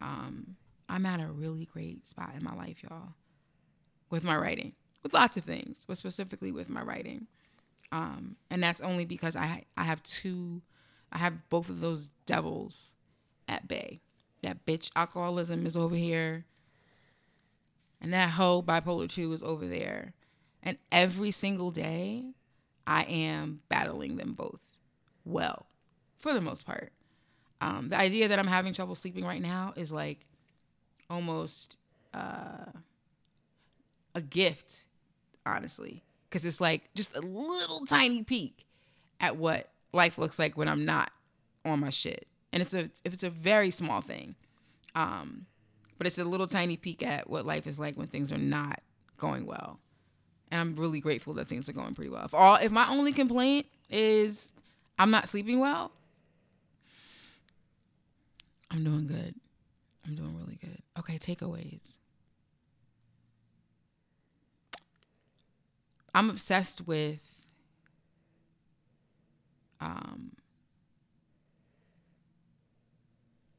Um, 0.00 0.56
I'm 0.88 1.06
at 1.06 1.20
a 1.20 1.26
really 1.26 1.66
great 1.66 2.06
spot 2.06 2.32
in 2.36 2.44
my 2.44 2.54
life, 2.54 2.82
y'all, 2.82 3.14
with 4.08 4.24
my 4.24 4.36
writing, 4.36 4.74
with 5.02 5.14
lots 5.14 5.36
of 5.36 5.44
things, 5.44 5.84
but 5.86 5.96
specifically 5.96 6.52
with 6.52 6.68
my 6.68 6.82
writing. 6.82 7.26
Um, 7.92 8.36
and 8.50 8.62
that's 8.62 8.80
only 8.80 9.04
because 9.04 9.36
I 9.36 9.64
I 9.76 9.84
have 9.84 10.02
two, 10.02 10.62
I 11.12 11.18
have 11.18 11.48
both 11.48 11.68
of 11.68 11.80
those 11.80 12.10
devils 12.26 12.94
at 13.48 13.66
bay. 13.68 14.00
That 14.42 14.64
bitch 14.64 14.90
alcoholism 14.96 15.66
is 15.66 15.76
over 15.76 15.96
here. 15.96 16.46
And 18.00 18.14
that 18.14 18.30
whole 18.30 18.62
bipolar 18.62 19.10
2 19.10 19.30
is 19.32 19.42
over 19.42 19.66
there. 19.66 20.14
And 20.62 20.78
every 20.90 21.30
single 21.30 21.70
day, 21.70 22.32
I 22.86 23.02
am 23.02 23.60
battling 23.68 24.16
them 24.16 24.32
both 24.32 24.60
well, 25.24 25.66
for 26.18 26.32
the 26.32 26.40
most 26.40 26.66
part. 26.66 26.92
Um, 27.60 27.90
the 27.90 27.98
idea 27.98 28.28
that 28.28 28.38
I'm 28.38 28.46
having 28.46 28.72
trouble 28.72 28.94
sleeping 28.94 29.24
right 29.24 29.42
now 29.42 29.74
is 29.76 29.92
like 29.92 30.26
almost 31.10 31.76
uh, 32.14 32.72
a 34.14 34.22
gift, 34.22 34.86
honestly, 35.44 36.02
because 36.30 36.44
it's 36.44 36.60
like 36.60 36.88
just 36.94 37.16
a 37.16 37.20
little 37.20 37.84
tiny 37.86 38.22
peek 38.22 38.64
at 39.20 39.36
what 39.36 39.68
life 39.92 40.16
looks 40.16 40.38
like 40.38 40.56
when 40.56 40.68
I'm 40.68 40.84
not 40.84 41.10
on 41.64 41.80
my 41.80 41.90
shit 41.90 42.26
and 42.52 42.62
it's 42.62 42.74
a 42.74 42.90
if 43.04 43.12
it's 43.12 43.24
a 43.24 43.30
very 43.30 43.70
small 43.70 44.00
thing, 44.00 44.34
um, 44.94 45.46
but 45.98 46.06
it's 46.06 46.18
a 46.18 46.24
little 46.24 46.46
tiny 46.46 46.76
peek 46.76 47.04
at 47.06 47.28
what 47.28 47.46
life 47.46 47.66
is 47.66 47.78
like 47.78 47.96
when 47.96 48.06
things 48.06 48.32
are 48.32 48.38
not 48.38 48.80
going 49.16 49.46
well. 49.46 49.78
And 50.50 50.60
I'm 50.60 50.76
really 50.76 51.00
grateful 51.00 51.34
that 51.34 51.46
things 51.46 51.68
are 51.68 51.72
going 51.72 51.94
pretty 51.94 52.10
well. 52.10 52.24
If 52.24 52.34
all 52.34 52.56
if 52.56 52.72
my 52.72 52.88
only 52.88 53.12
complaint 53.12 53.66
is 53.88 54.52
I'm 54.98 55.10
not 55.10 55.28
sleeping 55.28 55.60
well, 55.60 55.92
I'm 58.70 58.84
doing 58.84 59.06
good. 59.06 59.34
I'm 60.06 60.14
doing 60.14 60.36
really 60.38 60.58
good. 60.60 60.82
Okay, 60.98 61.18
takeaways. 61.18 61.98
I'm 66.14 66.30
obsessed 66.30 66.86
with 66.86 67.48
um 69.80 70.32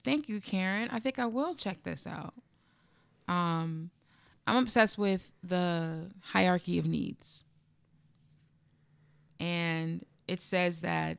Thank 0.03 0.27
you, 0.27 0.41
Karen. 0.41 0.89
I 0.91 0.99
think 0.99 1.19
I 1.19 1.25
will 1.27 1.53
check 1.53 1.83
this 1.83 2.07
out. 2.07 2.33
Um, 3.27 3.91
I'm 4.47 4.57
obsessed 4.57 4.97
with 4.97 5.31
the 5.43 6.11
hierarchy 6.21 6.79
of 6.79 6.87
needs. 6.87 7.43
And 9.39 10.05
it 10.27 10.41
says 10.41 10.81
that 10.81 11.17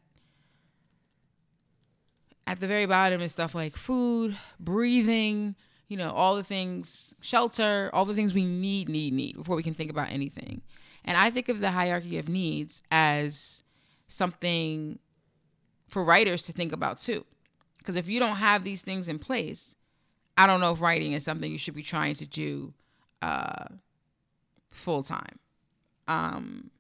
at 2.47 2.61
the 2.61 2.67
very 2.67 2.87
bottom 2.87 3.21
is 3.21 3.33
stuff 3.33 3.55
like 3.55 3.77
food, 3.77 4.37
breathing, 4.59 5.55
you 5.89 5.97
know, 5.97 6.11
all 6.11 6.37
the 6.37 6.45
things, 6.45 7.15
shelter, 7.21 7.91
all 7.93 8.05
the 8.05 8.15
things 8.15 8.35
we 8.35 8.45
need, 8.45 8.89
need, 8.89 9.13
need 9.13 9.37
before 9.37 9.57
we 9.57 9.63
can 9.63 9.75
think 9.75 9.91
about 9.91 10.11
anything. 10.11 10.63
And 11.05 11.17
I 11.17 11.31
think 11.31 11.49
of 11.49 11.61
the 11.61 11.73
hierarchy 11.73 12.19
of 12.19 12.29
needs 12.29 12.83
as 12.91 13.63
something 14.09 14.99
for 15.89 16.05
writers 16.05 16.43
to 16.45 16.53
think 16.53 16.73
about 16.73 16.99
too. 16.99 17.25
Because 17.79 17.97
if 17.97 18.09
you 18.09 18.21
don't 18.21 18.37
have 18.37 18.65
these 18.65 18.83
things 18.83 19.09
in 19.09 19.19
place, 19.19 19.75
I 20.37 20.47
don't 20.47 20.61
know 20.61 20.73
if 20.73 20.81
writing 20.81 21.13
is 21.13 21.25
something 21.25 21.51
you 21.51 21.59
should 21.59 21.75
be 21.75 21.83
trying 21.83 22.15
to 22.15 22.27
do 22.27 22.73
uh, 23.21 23.67
full 24.71 25.03
time. 25.03 25.39
Um, 26.07 26.71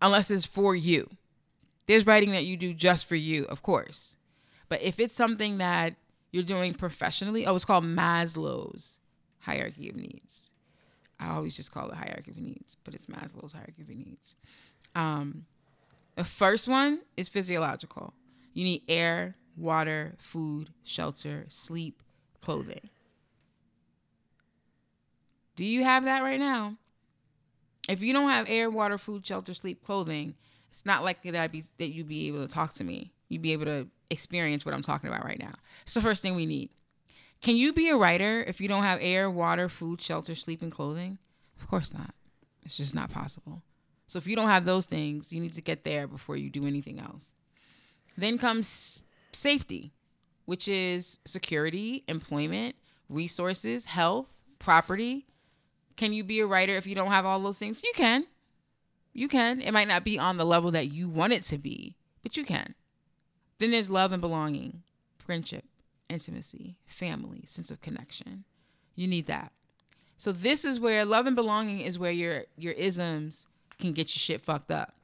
unless 0.00 0.30
it's 0.30 0.46
for 0.46 0.74
you. 0.74 1.08
There's 1.86 2.06
writing 2.06 2.30
that 2.32 2.44
you 2.44 2.56
do 2.56 2.72
just 2.72 3.06
for 3.06 3.16
you, 3.16 3.44
of 3.44 3.62
course. 3.62 4.16
But 4.68 4.82
if 4.82 4.98
it's 4.98 5.14
something 5.14 5.58
that 5.58 5.94
you're 6.32 6.42
doing 6.42 6.74
professionally, 6.74 7.46
oh, 7.46 7.54
it's 7.54 7.64
called 7.64 7.84
Maslow's 7.84 8.98
hierarchy 9.40 9.88
of 9.88 9.96
needs. 9.96 10.50
I 11.20 11.30
always 11.34 11.54
just 11.54 11.72
call 11.72 11.90
it 11.90 11.96
hierarchy 11.96 12.30
of 12.30 12.38
needs, 12.38 12.76
but 12.84 12.94
it's 12.94 13.06
Maslow's 13.06 13.52
hierarchy 13.52 13.82
of 13.82 13.88
needs. 13.88 14.36
Um, 14.94 15.46
the 16.16 16.24
first 16.24 16.68
one 16.68 17.00
is 17.16 17.28
physiological. 17.28 18.14
You 18.52 18.64
need 18.64 18.82
air, 18.88 19.36
water, 19.56 20.14
food, 20.18 20.70
shelter, 20.84 21.46
sleep, 21.48 22.02
clothing. 22.40 22.90
Do 25.56 25.64
you 25.64 25.84
have 25.84 26.04
that 26.04 26.22
right 26.22 26.38
now? 26.40 26.76
If 27.88 28.02
you 28.02 28.12
don't 28.12 28.30
have 28.30 28.48
air, 28.48 28.70
water, 28.70 28.98
food, 28.98 29.26
shelter, 29.26 29.54
sleep, 29.54 29.84
clothing, 29.84 30.34
it's 30.70 30.86
not 30.86 31.04
likely 31.04 31.30
that 31.30 31.42
I'd 31.42 31.52
be 31.52 31.64
that 31.78 31.88
you'd 31.88 32.08
be 32.08 32.26
able 32.28 32.46
to 32.46 32.52
talk 32.52 32.72
to 32.74 32.84
me. 32.84 33.12
You'd 33.28 33.42
be 33.42 33.52
able 33.52 33.66
to 33.66 33.86
experience 34.10 34.64
what 34.64 34.74
I'm 34.74 34.82
talking 34.82 35.08
about 35.08 35.24
right 35.24 35.38
now. 35.38 35.54
It's 35.82 35.94
the 35.94 36.00
first 36.00 36.22
thing 36.22 36.34
we 36.34 36.46
need. 36.46 36.70
Can 37.44 37.56
you 37.56 37.74
be 37.74 37.90
a 37.90 37.96
writer 37.96 38.42
if 38.48 38.58
you 38.58 38.68
don't 38.68 38.84
have 38.84 39.00
air, 39.02 39.30
water, 39.30 39.68
food, 39.68 40.00
shelter, 40.00 40.34
sleep, 40.34 40.62
and 40.62 40.72
clothing? 40.72 41.18
Of 41.60 41.68
course 41.68 41.92
not. 41.92 42.14
It's 42.62 42.74
just 42.74 42.94
not 42.94 43.10
possible. 43.10 43.60
So 44.06 44.18
if 44.18 44.26
you 44.26 44.34
don't 44.34 44.48
have 44.48 44.64
those 44.64 44.86
things, 44.86 45.30
you 45.30 45.42
need 45.42 45.52
to 45.52 45.60
get 45.60 45.84
there 45.84 46.06
before 46.06 46.38
you 46.38 46.48
do 46.48 46.66
anything 46.66 46.98
else. 46.98 47.34
Then 48.16 48.38
comes 48.38 49.02
safety, 49.34 49.92
which 50.46 50.68
is 50.68 51.20
security, 51.26 52.02
employment, 52.08 52.76
resources, 53.10 53.84
health, 53.84 54.32
property. 54.58 55.26
Can 55.98 56.14
you 56.14 56.24
be 56.24 56.40
a 56.40 56.46
writer 56.46 56.76
if 56.76 56.86
you 56.86 56.94
don't 56.94 57.10
have 57.10 57.26
all 57.26 57.40
those 57.40 57.58
things? 57.58 57.82
You 57.84 57.92
can. 57.94 58.24
You 59.12 59.28
can. 59.28 59.60
It 59.60 59.72
might 59.72 59.88
not 59.88 60.02
be 60.02 60.18
on 60.18 60.38
the 60.38 60.46
level 60.46 60.70
that 60.70 60.90
you 60.90 61.10
want 61.10 61.34
it 61.34 61.42
to 61.42 61.58
be, 61.58 61.94
but 62.22 62.38
you 62.38 62.44
can. 62.46 62.74
Then 63.58 63.70
there's 63.70 63.90
love 63.90 64.12
and 64.12 64.22
belonging, 64.22 64.82
friendship, 65.18 65.66
intimacy, 66.08 66.76
family, 66.86 67.42
sense 67.46 67.70
of 67.70 67.80
connection. 67.80 68.44
You 68.94 69.06
need 69.06 69.26
that. 69.26 69.52
So 70.16 70.32
this 70.32 70.64
is 70.64 70.78
where 70.78 71.04
love 71.04 71.26
and 71.26 71.36
belonging 71.36 71.80
is 71.80 71.98
where 71.98 72.12
your 72.12 72.44
your 72.56 72.72
isms 72.74 73.46
can 73.78 73.92
get 73.92 74.14
your 74.14 74.20
shit 74.20 74.42
fucked 74.42 74.70
up. 74.70 74.94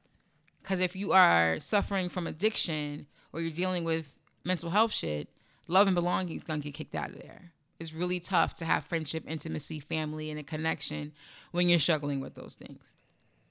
Cuz 0.63 0.79
if 0.79 0.95
you 0.95 1.11
are 1.11 1.59
suffering 1.59 2.09
from 2.09 2.27
addiction 2.27 3.07
or 3.33 3.41
you're 3.41 3.51
dealing 3.51 3.83
with 3.83 4.13
mental 4.43 4.69
health 4.69 4.93
shit, 4.93 5.29
love 5.67 5.87
and 5.87 5.95
belonging 5.95 6.37
is 6.37 6.43
going 6.43 6.61
to 6.61 6.69
get 6.69 6.75
kicked 6.75 6.95
out 6.95 7.09
of 7.09 7.19
there. 7.19 7.51
It's 7.79 7.93
really 7.93 8.19
tough 8.19 8.53
to 8.55 8.65
have 8.65 8.85
friendship, 8.85 9.23
intimacy, 9.27 9.79
family 9.79 10.29
and 10.29 10.39
a 10.39 10.43
connection 10.43 11.13
when 11.51 11.67
you're 11.67 11.79
struggling 11.79 12.21
with 12.21 12.35
those 12.35 12.55
things. 12.55 12.93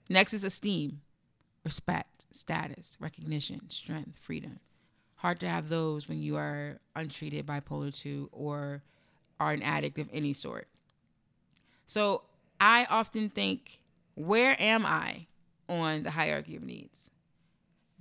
Next 0.08 0.32
is 0.32 0.44
esteem, 0.44 1.02
respect, 1.64 2.26
status, 2.30 2.96
recognition, 3.00 3.68
strength, 3.70 4.18
freedom. 4.18 4.60
Hard 5.20 5.38
to 5.40 5.48
have 5.50 5.68
those 5.68 6.08
when 6.08 6.22
you 6.22 6.36
are 6.36 6.78
untreated 6.96 7.44
bipolar 7.44 7.94
2 7.94 8.30
or 8.32 8.82
are 9.38 9.52
an 9.52 9.62
addict 9.62 9.98
of 9.98 10.08
any 10.14 10.32
sort. 10.32 10.66
So 11.84 12.22
I 12.58 12.86
often 12.88 13.28
think, 13.28 13.80
where 14.14 14.56
am 14.58 14.86
I 14.86 15.26
on 15.68 16.04
the 16.04 16.10
hierarchy 16.10 16.56
of 16.56 16.62
needs? 16.62 17.10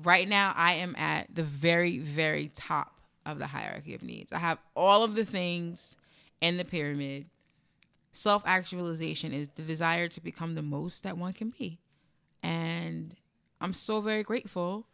Right 0.01 0.29
now, 0.29 0.53
I 0.55 0.75
am 0.75 0.95
at 0.95 1.27
the 1.35 1.43
very, 1.43 1.97
very 1.97 2.51
top 2.55 3.01
of 3.25 3.37
the 3.37 3.47
hierarchy 3.47 3.93
of 3.93 4.01
needs. 4.01 4.31
I 4.31 4.39
have 4.39 4.59
all 4.73 5.03
of 5.03 5.15
the 5.15 5.25
things 5.25 5.97
in 6.39 6.55
the 6.55 6.63
pyramid. 6.63 7.25
Self 8.13 8.43
actualization 8.45 9.33
is 9.33 9.49
the 9.49 9.63
desire 9.63 10.07
to 10.07 10.21
become 10.21 10.55
the 10.55 10.61
most 10.61 11.03
that 11.03 11.17
one 11.17 11.33
can 11.33 11.49
be. 11.49 11.79
And 12.41 13.13
I'm 13.59 13.73
so 13.73 13.99
very 13.99 14.23
grateful, 14.23 14.87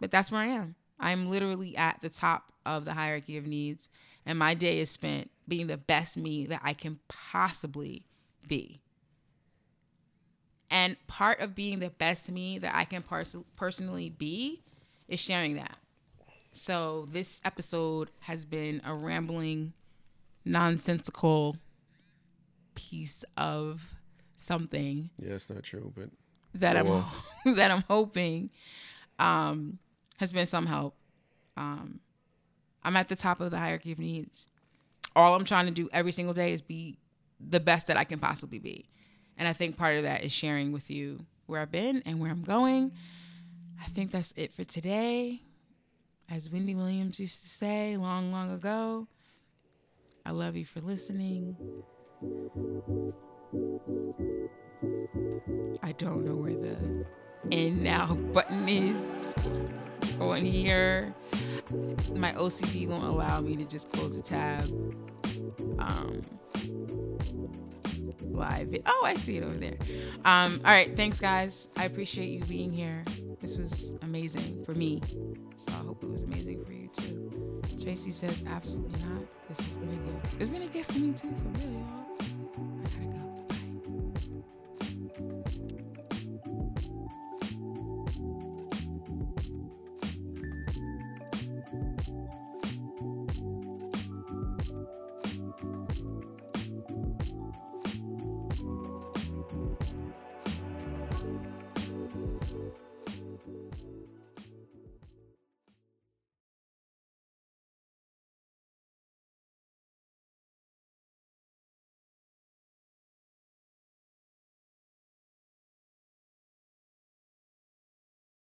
but 0.00 0.10
that's 0.10 0.32
where 0.32 0.40
I 0.40 0.46
am. 0.46 0.74
I'm 1.00 1.30
literally 1.30 1.76
at 1.76 2.00
the 2.00 2.08
top 2.08 2.52
of 2.66 2.84
the 2.84 2.94
hierarchy 2.94 3.36
of 3.36 3.46
needs, 3.46 3.88
and 4.26 4.38
my 4.38 4.54
day 4.54 4.78
is 4.78 4.90
spent 4.90 5.30
being 5.46 5.66
the 5.66 5.76
best 5.78 6.16
me 6.16 6.46
that 6.46 6.60
I 6.62 6.74
can 6.74 6.98
possibly 7.08 8.04
be. 8.46 8.80
And 10.70 10.96
part 11.06 11.40
of 11.40 11.54
being 11.54 11.78
the 11.78 11.90
best 11.90 12.30
me 12.30 12.58
that 12.58 12.74
I 12.74 12.84
can 12.84 13.02
pers- 13.02 13.36
personally 13.56 14.10
be 14.10 14.62
is 15.08 15.20
sharing 15.20 15.54
that. 15.54 15.78
So 16.52 17.08
this 17.10 17.40
episode 17.44 18.10
has 18.20 18.44
been 18.44 18.82
a 18.84 18.92
rambling, 18.92 19.72
nonsensical 20.44 21.56
piece 22.74 23.24
of 23.36 23.94
something. 24.36 25.10
Yeah, 25.18 25.34
it's 25.34 25.48
not 25.48 25.62
true, 25.62 25.92
but 25.96 26.10
that 26.54 26.76
Oh, 26.76 26.80
I'm 26.80 26.86
well. 26.86 27.12
that 27.56 27.70
I'm 27.70 27.84
hoping 27.88 28.50
um, 29.18 29.78
has 30.18 30.32
been 30.32 30.46
some 30.46 30.66
help. 30.66 30.94
Um, 31.56 32.00
I'm 32.82 32.96
at 32.96 33.08
the 33.08 33.16
top 33.16 33.40
of 33.40 33.50
the 33.50 33.58
hierarchy 33.58 33.92
of 33.92 33.98
needs. 33.98 34.48
All 35.16 35.34
I'm 35.34 35.44
trying 35.44 35.66
to 35.66 35.72
do 35.72 35.88
every 35.92 36.12
single 36.12 36.34
day 36.34 36.52
is 36.52 36.60
be 36.60 36.98
the 37.40 37.60
best 37.60 37.86
that 37.88 37.96
I 37.96 38.04
can 38.04 38.18
possibly 38.18 38.58
be, 38.58 38.88
and 39.36 39.48
I 39.48 39.52
think 39.52 39.76
part 39.76 39.96
of 39.96 40.02
that 40.02 40.22
is 40.22 40.32
sharing 40.32 40.72
with 40.72 40.90
you 40.90 41.24
where 41.46 41.60
I've 41.60 41.72
been 41.72 42.02
and 42.04 42.20
where 42.20 42.30
I'm 42.30 42.44
going. 42.44 42.92
I 43.80 43.86
think 43.86 44.12
that's 44.12 44.32
it 44.36 44.52
for 44.52 44.64
today. 44.64 45.42
As 46.30 46.50
Wendy 46.50 46.74
Williams 46.74 47.18
used 47.18 47.42
to 47.42 47.48
say 47.48 47.96
long, 47.96 48.32
long 48.32 48.52
ago, 48.52 49.08
I 50.26 50.30
love 50.32 50.56
you 50.56 50.66
for 50.66 50.80
listening. 50.80 51.56
I 55.82 55.92
don't 55.92 56.24
know 56.26 56.34
where 56.34 56.54
the 56.54 57.06
end 57.50 57.82
now 57.82 58.14
button 58.14 58.68
is 58.68 58.98
on 60.20 60.44
here. 60.44 61.14
My 62.14 62.32
OCD 62.32 62.88
won't 62.88 63.04
allow 63.04 63.40
me 63.40 63.54
to 63.56 63.64
just 63.64 63.92
close 63.92 64.18
a 64.18 64.22
tab. 64.22 64.64
Um, 65.78 66.22
live. 68.20 68.74
Oh, 68.86 69.02
I 69.04 69.14
see 69.14 69.36
it 69.36 69.42
over 69.42 69.56
there. 69.56 69.76
Um, 70.24 70.60
all 70.64 70.72
right, 70.72 70.96
thanks 70.96 71.18
guys. 71.18 71.68
I 71.76 71.84
appreciate 71.84 72.28
you 72.28 72.44
being 72.44 72.72
here. 72.72 73.04
This 73.40 73.56
was 73.56 73.94
amazing 74.02 74.64
for 74.64 74.74
me. 74.74 75.02
So 75.56 75.72
I 75.72 75.84
hope 75.84 76.02
it 76.02 76.10
was 76.10 76.22
amazing 76.22 76.64
for 76.64 76.72
you 76.72 76.88
too. 76.88 77.62
Tracy 77.82 78.10
says 78.10 78.42
absolutely 78.46 79.00
not. 79.00 79.22
This 79.48 79.60
has 79.60 79.76
been 79.76 79.90
a 79.90 79.96
gift. 79.96 80.34
It's 80.40 80.48
been 80.48 80.62
a 80.62 80.66
gift 80.66 80.92
for 80.92 80.98
me 80.98 81.12
too, 81.12 81.34
for 81.34 81.48
real, 81.58 81.72
y'all. 81.72 82.06
I 82.20 82.88
gotta 82.88 83.18
go. 83.18 83.27